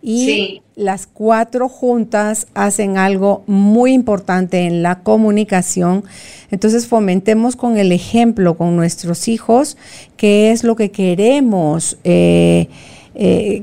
Y 0.02 0.60
las 0.76 1.06
cuatro 1.06 1.70
juntas 1.70 2.48
hacen 2.52 2.98
algo 2.98 3.44
muy 3.46 3.94
importante 3.94 4.66
en 4.66 4.82
la 4.82 4.98
comunicación. 4.98 6.04
Entonces 6.50 6.86
fomentemos 6.86 7.56
con 7.56 7.78
el 7.78 7.90
ejemplo 7.90 8.58
con 8.58 8.76
nuestros 8.76 9.28
hijos 9.28 9.78
qué 10.18 10.50
es 10.52 10.64
lo 10.64 10.76
que 10.76 10.90
queremos. 10.90 11.96
Eh, 12.04 12.68
eh, 13.14 13.62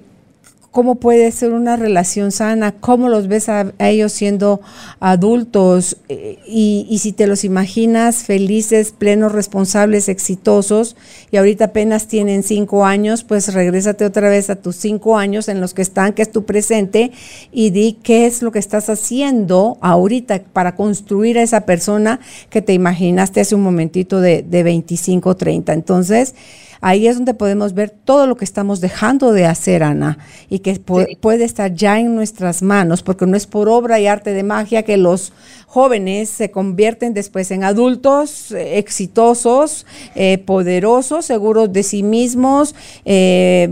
cómo 0.71 0.95
puede 0.95 1.31
ser 1.31 1.51
una 1.51 1.75
relación 1.77 2.31
sana, 2.31 2.73
cómo 2.73 3.09
los 3.09 3.27
ves 3.27 3.49
a, 3.49 3.73
ellos 3.79 4.11
siendo 4.11 4.61
adultos 4.99 5.97
eh, 6.09 6.37
y, 6.47 6.97
si 6.99 7.11
te 7.11 7.27
los 7.27 7.43
imaginas 7.43 8.17
felices, 8.17 8.91
plenos, 8.91 9.31
responsables, 9.31 10.09
exitosos 10.09 10.95
y 11.31 11.37
ahorita 11.37 11.65
apenas 11.65 12.07
tienen 12.07 12.43
cinco 12.43 12.85
años, 12.85 13.23
pues 13.23 13.53
regrésate 13.53 14.05
otra 14.05 14.29
vez 14.29 14.49
a 14.49 14.57
tus 14.57 14.75
cinco 14.75 15.17
años 15.17 15.47
en 15.47 15.59
los 15.59 15.73
que 15.73 15.81
están, 15.81 16.13
que 16.13 16.21
es 16.21 16.31
tu 16.31 16.45
presente 16.45 17.11
y 17.51 17.71
di 17.71 17.93
qué 18.03 18.27
es 18.27 18.41
lo 18.41 18.51
que 18.51 18.59
estás 18.59 18.89
haciendo 18.89 19.77
ahorita 19.81 20.43
para 20.53 20.75
construir 20.75 21.39
a 21.39 21.43
esa 21.43 21.61
persona 21.61 22.19
que 22.49 22.61
te 22.61 22.73
imaginaste 22.73 23.41
hace 23.41 23.55
un 23.55 23.61
momentito 23.61 24.21
de, 24.21 24.43
de 24.43 24.63
25, 24.63 25.35
30. 25.35 25.73
Entonces, 25.73 26.35
Ahí 26.81 27.07
es 27.07 27.15
donde 27.17 27.33
podemos 27.33 27.73
ver 27.73 27.89
todo 27.89 28.25
lo 28.25 28.37
que 28.37 28.45
estamos 28.45 28.79
dejando 28.79 29.33
de 29.33 29.45
hacer, 29.45 29.83
Ana, 29.83 30.17
y 30.49 30.59
que 30.59 30.79
puede 30.79 31.43
estar 31.43 31.73
ya 31.73 31.99
en 31.99 32.15
nuestras 32.15 32.61
manos, 32.61 33.03
porque 33.03 33.25
no 33.25 33.35
es 33.35 33.47
por 33.47 33.67
obra 33.67 33.99
y 33.99 34.07
arte 34.07 34.33
de 34.33 34.43
magia 34.43 34.83
que 34.83 34.97
los 34.97 35.33
jóvenes 35.67 36.29
se 36.29 36.51
convierten 36.51 37.13
después 37.13 37.51
en 37.51 37.63
adultos 37.63 38.51
eh, 38.51 38.79
exitosos, 38.79 39.85
eh, 40.15 40.37
poderosos, 40.39 41.25
seguros 41.25 41.71
de 41.71 41.83
sí 41.83 42.01
mismos, 42.01 42.75
eh, 43.05 43.69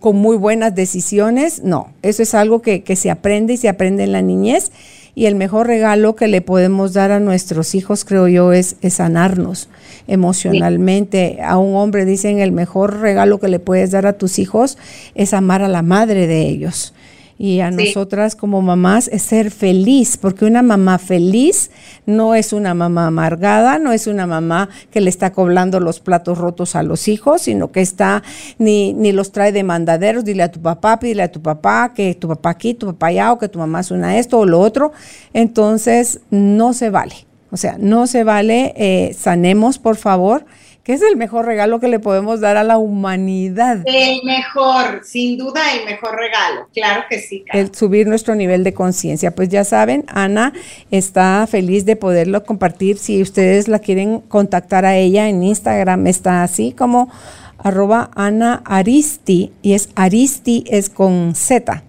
con 0.00 0.16
muy 0.16 0.36
buenas 0.36 0.74
decisiones. 0.74 1.62
No, 1.62 1.92
eso 2.02 2.22
es 2.22 2.34
algo 2.34 2.60
que, 2.60 2.82
que 2.82 2.96
se 2.96 3.10
aprende 3.10 3.54
y 3.54 3.56
se 3.56 3.68
aprende 3.68 4.04
en 4.04 4.12
la 4.12 4.22
niñez 4.22 4.72
y 5.18 5.26
el 5.26 5.34
mejor 5.34 5.66
regalo 5.66 6.14
que 6.14 6.28
le 6.28 6.42
podemos 6.42 6.92
dar 6.92 7.10
a 7.10 7.18
nuestros 7.18 7.74
hijos, 7.74 8.04
creo 8.04 8.28
yo, 8.28 8.52
es, 8.52 8.76
sanarnos 8.88 9.68
emocionalmente. 10.06 11.38
A 11.42 11.58
un 11.58 11.74
hombre 11.74 12.04
dicen 12.04 12.38
el 12.38 12.52
mejor 12.52 13.00
regalo 13.00 13.40
que 13.40 13.48
le 13.48 13.58
puedes 13.58 13.90
dar 13.90 14.06
a 14.06 14.12
tus 14.12 14.38
hijos 14.38 14.78
es 15.16 15.34
amar 15.34 15.62
a 15.62 15.68
la 15.68 15.82
madre 15.82 16.28
de 16.28 16.42
ellos 16.42 16.94
y 17.38 17.60
a 17.60 17.70
nosotras 17.70 18.34
como 18.34 18.60
mamás 18.62 19.06
es 19.08 19.22
ser 19.22 19.52
feliz, 19.52 20.16
porque 20.16 20.44
una 20.44 20.62
mamá 20.62 20.98
feliz 20.98 21.70
no 22.04 22.34
es 22.34 22.52
una 22.52 22.74
mamá 22.74 23.06
amargada, 23.06 23.78
no 23.78 23.92
es 23.92 24.08
una 24.08 24.26
mamá 24.26 24.68
que 24.90 25.00
le 25.00 25.08
está 25.08 25.32
cobrando 25.32 25.78
los 25.78 26.00
platos 26.00 26.36
rotos 26.36 26.74
a 26.74 26.82
los 26.82 27.06
hijos, 27.06 27.42
sino 27.42 27.70
que 27.70 27.80
está, 27.80 28.24
ni, 28.58 28.92
ni 28.92 29.12
los 29.12 29.30
trae 29.30 29.52
de 29.52 29.62
mandaderos, 29.62 30.24
dile 30.24 30.42
a 30.42 30.50
tu 30.50 30.60
papá, 30.60 30.98
dile 31.00 31.22
a 31.22 31.30
tu 31.30 31.40
papá, 31.40 31.92
que 31.94 32.16
tu 32.16 32.26
papá 32.26 32.50
aquí, 32.50 32.74
tu 32.74 32.86
papá 32.86 33.06
allá, 33.06 33.32
o 33.32 33.38
que 33.38 33.48
tu 33.48 33.60
mamá 33.60 33.80
es 33.80 33.92
una 33.92 34.18
esto 34.18 34.40
o 34.40 34.44
lo 34.44 34.60
otro. 34.60 34.92
Entonces, 35.32 36.20
no 36.30 36.72
se 36.72 36.90
vale. 36.90 37.14
O 37.50 37.56
sea, 37.56 37.76
no 37.78 38.06
se 38.08 38.24
vale, 38.24 38.74
eh, 38.76 39.14
sanemos 39.16 39.78
por 39.78 39.96
favor 39.96 40.44
que 40.88 40.94
es 40.94 41.02
el 41.02 41.18
mejor 41.18 41.44
regalo 41.44 41.80
que 41.80 41.88
le 41.88 41.98
podemos 41.98 42.40
dar 42.40 42.56
a 42.56 42.64
la 42.64 42.78
humanidad. 42.78 43.82
El 43.84 44.22
mejor, 44.24 45.02
sin 45.04 45.36
duda 45.36 45.60
el 45.74 45.84
mejor 45.84 46.16
regalo, 46.16 46.66
claro 46.72 47.02
que 47.10 47.18
sí. 47.18 47.44
El 47.52 47.74
subir 47.74 48.06
nuestro 48.06 48.34
nivel 48.34 48.64
de 48.64 48.72
conciencia. 48.72 49.34
Pues 49.34 49.50
ya 49.50 49.64
saben, 49.64 50.06
Ana 50.08 50.54
está 50.90 51.46
feliz 51.46 51.84
de 51.84 51.96
poderlo 51.96 52.42
compartir. 52.42 52.96
Si 52.96 53.20
ustedes 53.20 53.68
la 53.68 53.80
quieren 53.80 54.20
contactar 54.20 54.86
a 54.86 54.96
ella 54.96 55.28
en 55.28 55.42
Instagram, 55.42 56.06
está 56.06 56.42
así 56.42 56.72
como 56.72 57.10
arroba 57.58 58.10
Ana 58.14 58.62
Aristi, 58.64 59.52
y 59.60 59.74
es 59.74 59.90
Aristi 59.94 60.64
es 60.68 60.88
con 60.88 61.34
Z. 61.34 61.82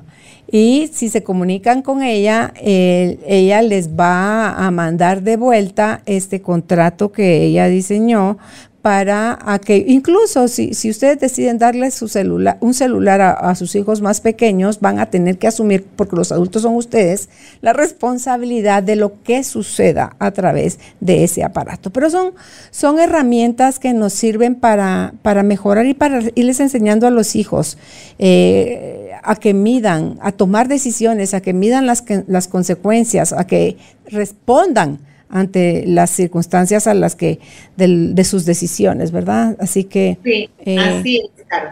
Y 0.52 0.90
si 0.92 1.10
se 1.10 1.22
comunican 1.22 1.84
con 1.84 2.02
ella, 2.02 2.56
ella 2.58 3.62
les 3.62 3.90
va 3.90 4.54
a 4.54 4.72
mandar 4.72 5.22
de 5.22 5.38
vuelta 5.38 6.02
este 6.08 6.42
contrato 6.42 7.12
que 7.12 7.44
ella 7.44 7.68
diseñó 7.68 8.40
para 8.82 9.38
que 9.66 9.84
incluso 9.88 10.48
si, 10.48 10.74
si, 10.74 10.90
ustedes 10.90 11.20
deciden 11.20 11.58
darles 11.58 11.96
su 11.96 12.08
celular, 12.08 12.58
un 12.62 12.74
celular 12.74 13.20
a, 13.20 13.54
sus 13.56 13.76
hijos 13.76 14.02
más 14.02 14.22
pequeños, 14.22 14.80
van 14.80 15.00
a 15.00 15.08
tener 15.08 15.38
que 15.38 15.48
asumir, 15.48 15.86
porque 15.98 16.16
los 16.16 16.32
adultos 16.32 16.62
son 16.62 16.76
ustedes, 16.76 17.28
la 17.62 17.74
responsabilidad 17.74 18.82
de 18.82 18.96
lo 18.96 19.22
que 19.24 19.44
suceda 19.44 20.16
a 20.20 20.32
través 20.32 20.80
de 21.02 21.26
ese 21.26 21.44
aparato. 21.44 21.90
Pero 21.90 22.10
son, 22.10 22.32
son 22.72 23.00
herramientas 23.00 23.80
que 23.80 23.92
nos 23.92 24.14
sirven 24.14 24.56
para, 24.56 25.14
para 25.24 25.44
mejorar 25.44 25.86
y 25.86 25.94
para 25.94 26.22
irles 26.36 26.62
enseñando 26.62 27.06
a 27.06 27.12
los 27.12 27.36
hijos 27.36 27.78
eh, 28.18 29.12
a 29.24 29.36
que 29.36 29.54
midan, 29.54 30.18
a 30.22 30.32
tomar 30.32 30.70
decisiones, 30.70 31.34
a 31.34 31.42
que 31.42 31.52
midan 31.52 31.86
las, 31.86 32.06
las 32.28 32.48
consecuencias, 32.48 33.34
a 33.34 33.46
que 33.46 33.78
respondan 34.06 35.00
ante 35.30 35.84
las 35.86 36.10
circunstancias 36.10 36.88
a 36.88 36.94
las 36.94 37.16
que 37.16 37.40
de 37.78 38.24
sus 38.24 38.46
decisiones, 38.46 39.12
¿verdad? 39.12 39.56
Así 39.60 39.84
que 39.84 40.18
sí, 40.24 40.50
eh, 40.66 40.78
así 40.80 41.18
es, 41.18 41.46
claro. 41.48 41.72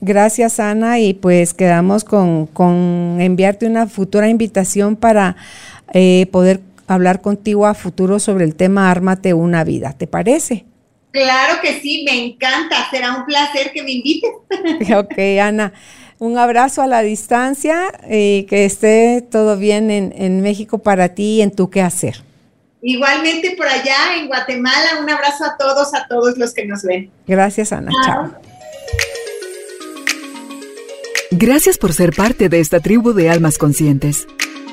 Gracias 0.00 0.60
Ana 0.60 0.98
y 0.98 1.14
pues 1.14 1.54
quedamos 1.54 2.04
con, 2.04 2.48
enviarte 3.20 3.66
una 3.66 3.86
futura 3.86 4.28
invitación 4.28 4.96
para 4.96 5.36
eh, 5.94 6.26
poder 6.30 6.60
hablar 6.86 7.22
contigo 7.22 7.66
a 7.66 7.74
futuro 7.74 8.18
sobre 8.18 8.44
el 8.44 8.54
tema 8.54 8.90
Ármate 8.90 9.34
una 9.34 9.64
vida, 9.64 9.94
¿te 9.96 10.06
parece? 10.06 10.64
Claro 11.12 11.60
que 11.62 11.80
sí, 11.80 12.04
me 12.04 12.26
encanta, 12.26 12.90
será 12.90 13.16
un 13.16 13.24
placer 13.24 13.72
que 13.72 13.82
me 13.82 13.92
invites. 13.92 14.30
ok, 14.94 15.18
Ana. 15.40 15.72
Un 16.18 16.36
abrazo 16.36 16.82
a 16.82 16.86
la 16.86 17.00
distancia 17.02 17.84
y 18.10 18.44
que 18.44 18.66
esté 18.66 19.22
todo 19.22 19.56
bien 19.56 19.90
en, 19.90 20.14
en 20.16 20.42
México 20.42 20.78
para 20.78 21.10
ti 21.14 21.36
y 21.36 21.42
en 21.42 21.52
tu 21.52 21.70
quehacer. 21.70 22.25
Igualmente 22.82 23.54
por 23.56 23.66
allá 23.66 24.16
en 24.16 24.28
Guatemala, 24.28 25.00
un 25.00 25.10
abrazo 25.10 25.44
a 25.44 25.56
todos, 25.56 25.94
a 25.94 26.06
todos 26.06 26.36
los 26.38 26.52
que 26.52 26.66
nos 26.66 26.82
ven. 26.82 27.10
Gracias, 27.26 27.72
Ana. 27.72 27.90
Chao. 28.04 28.34
Gracias 31.30 31.78
por 31.78 31.92
ser 31.92 32.14
parte 32.14 32.48
de 32.48 32.60
esta 32.60 32.80
tribu 32.80 33.12
de 33.12 33.30
almas 33.30 33.58
conscientes. 33.58 34.26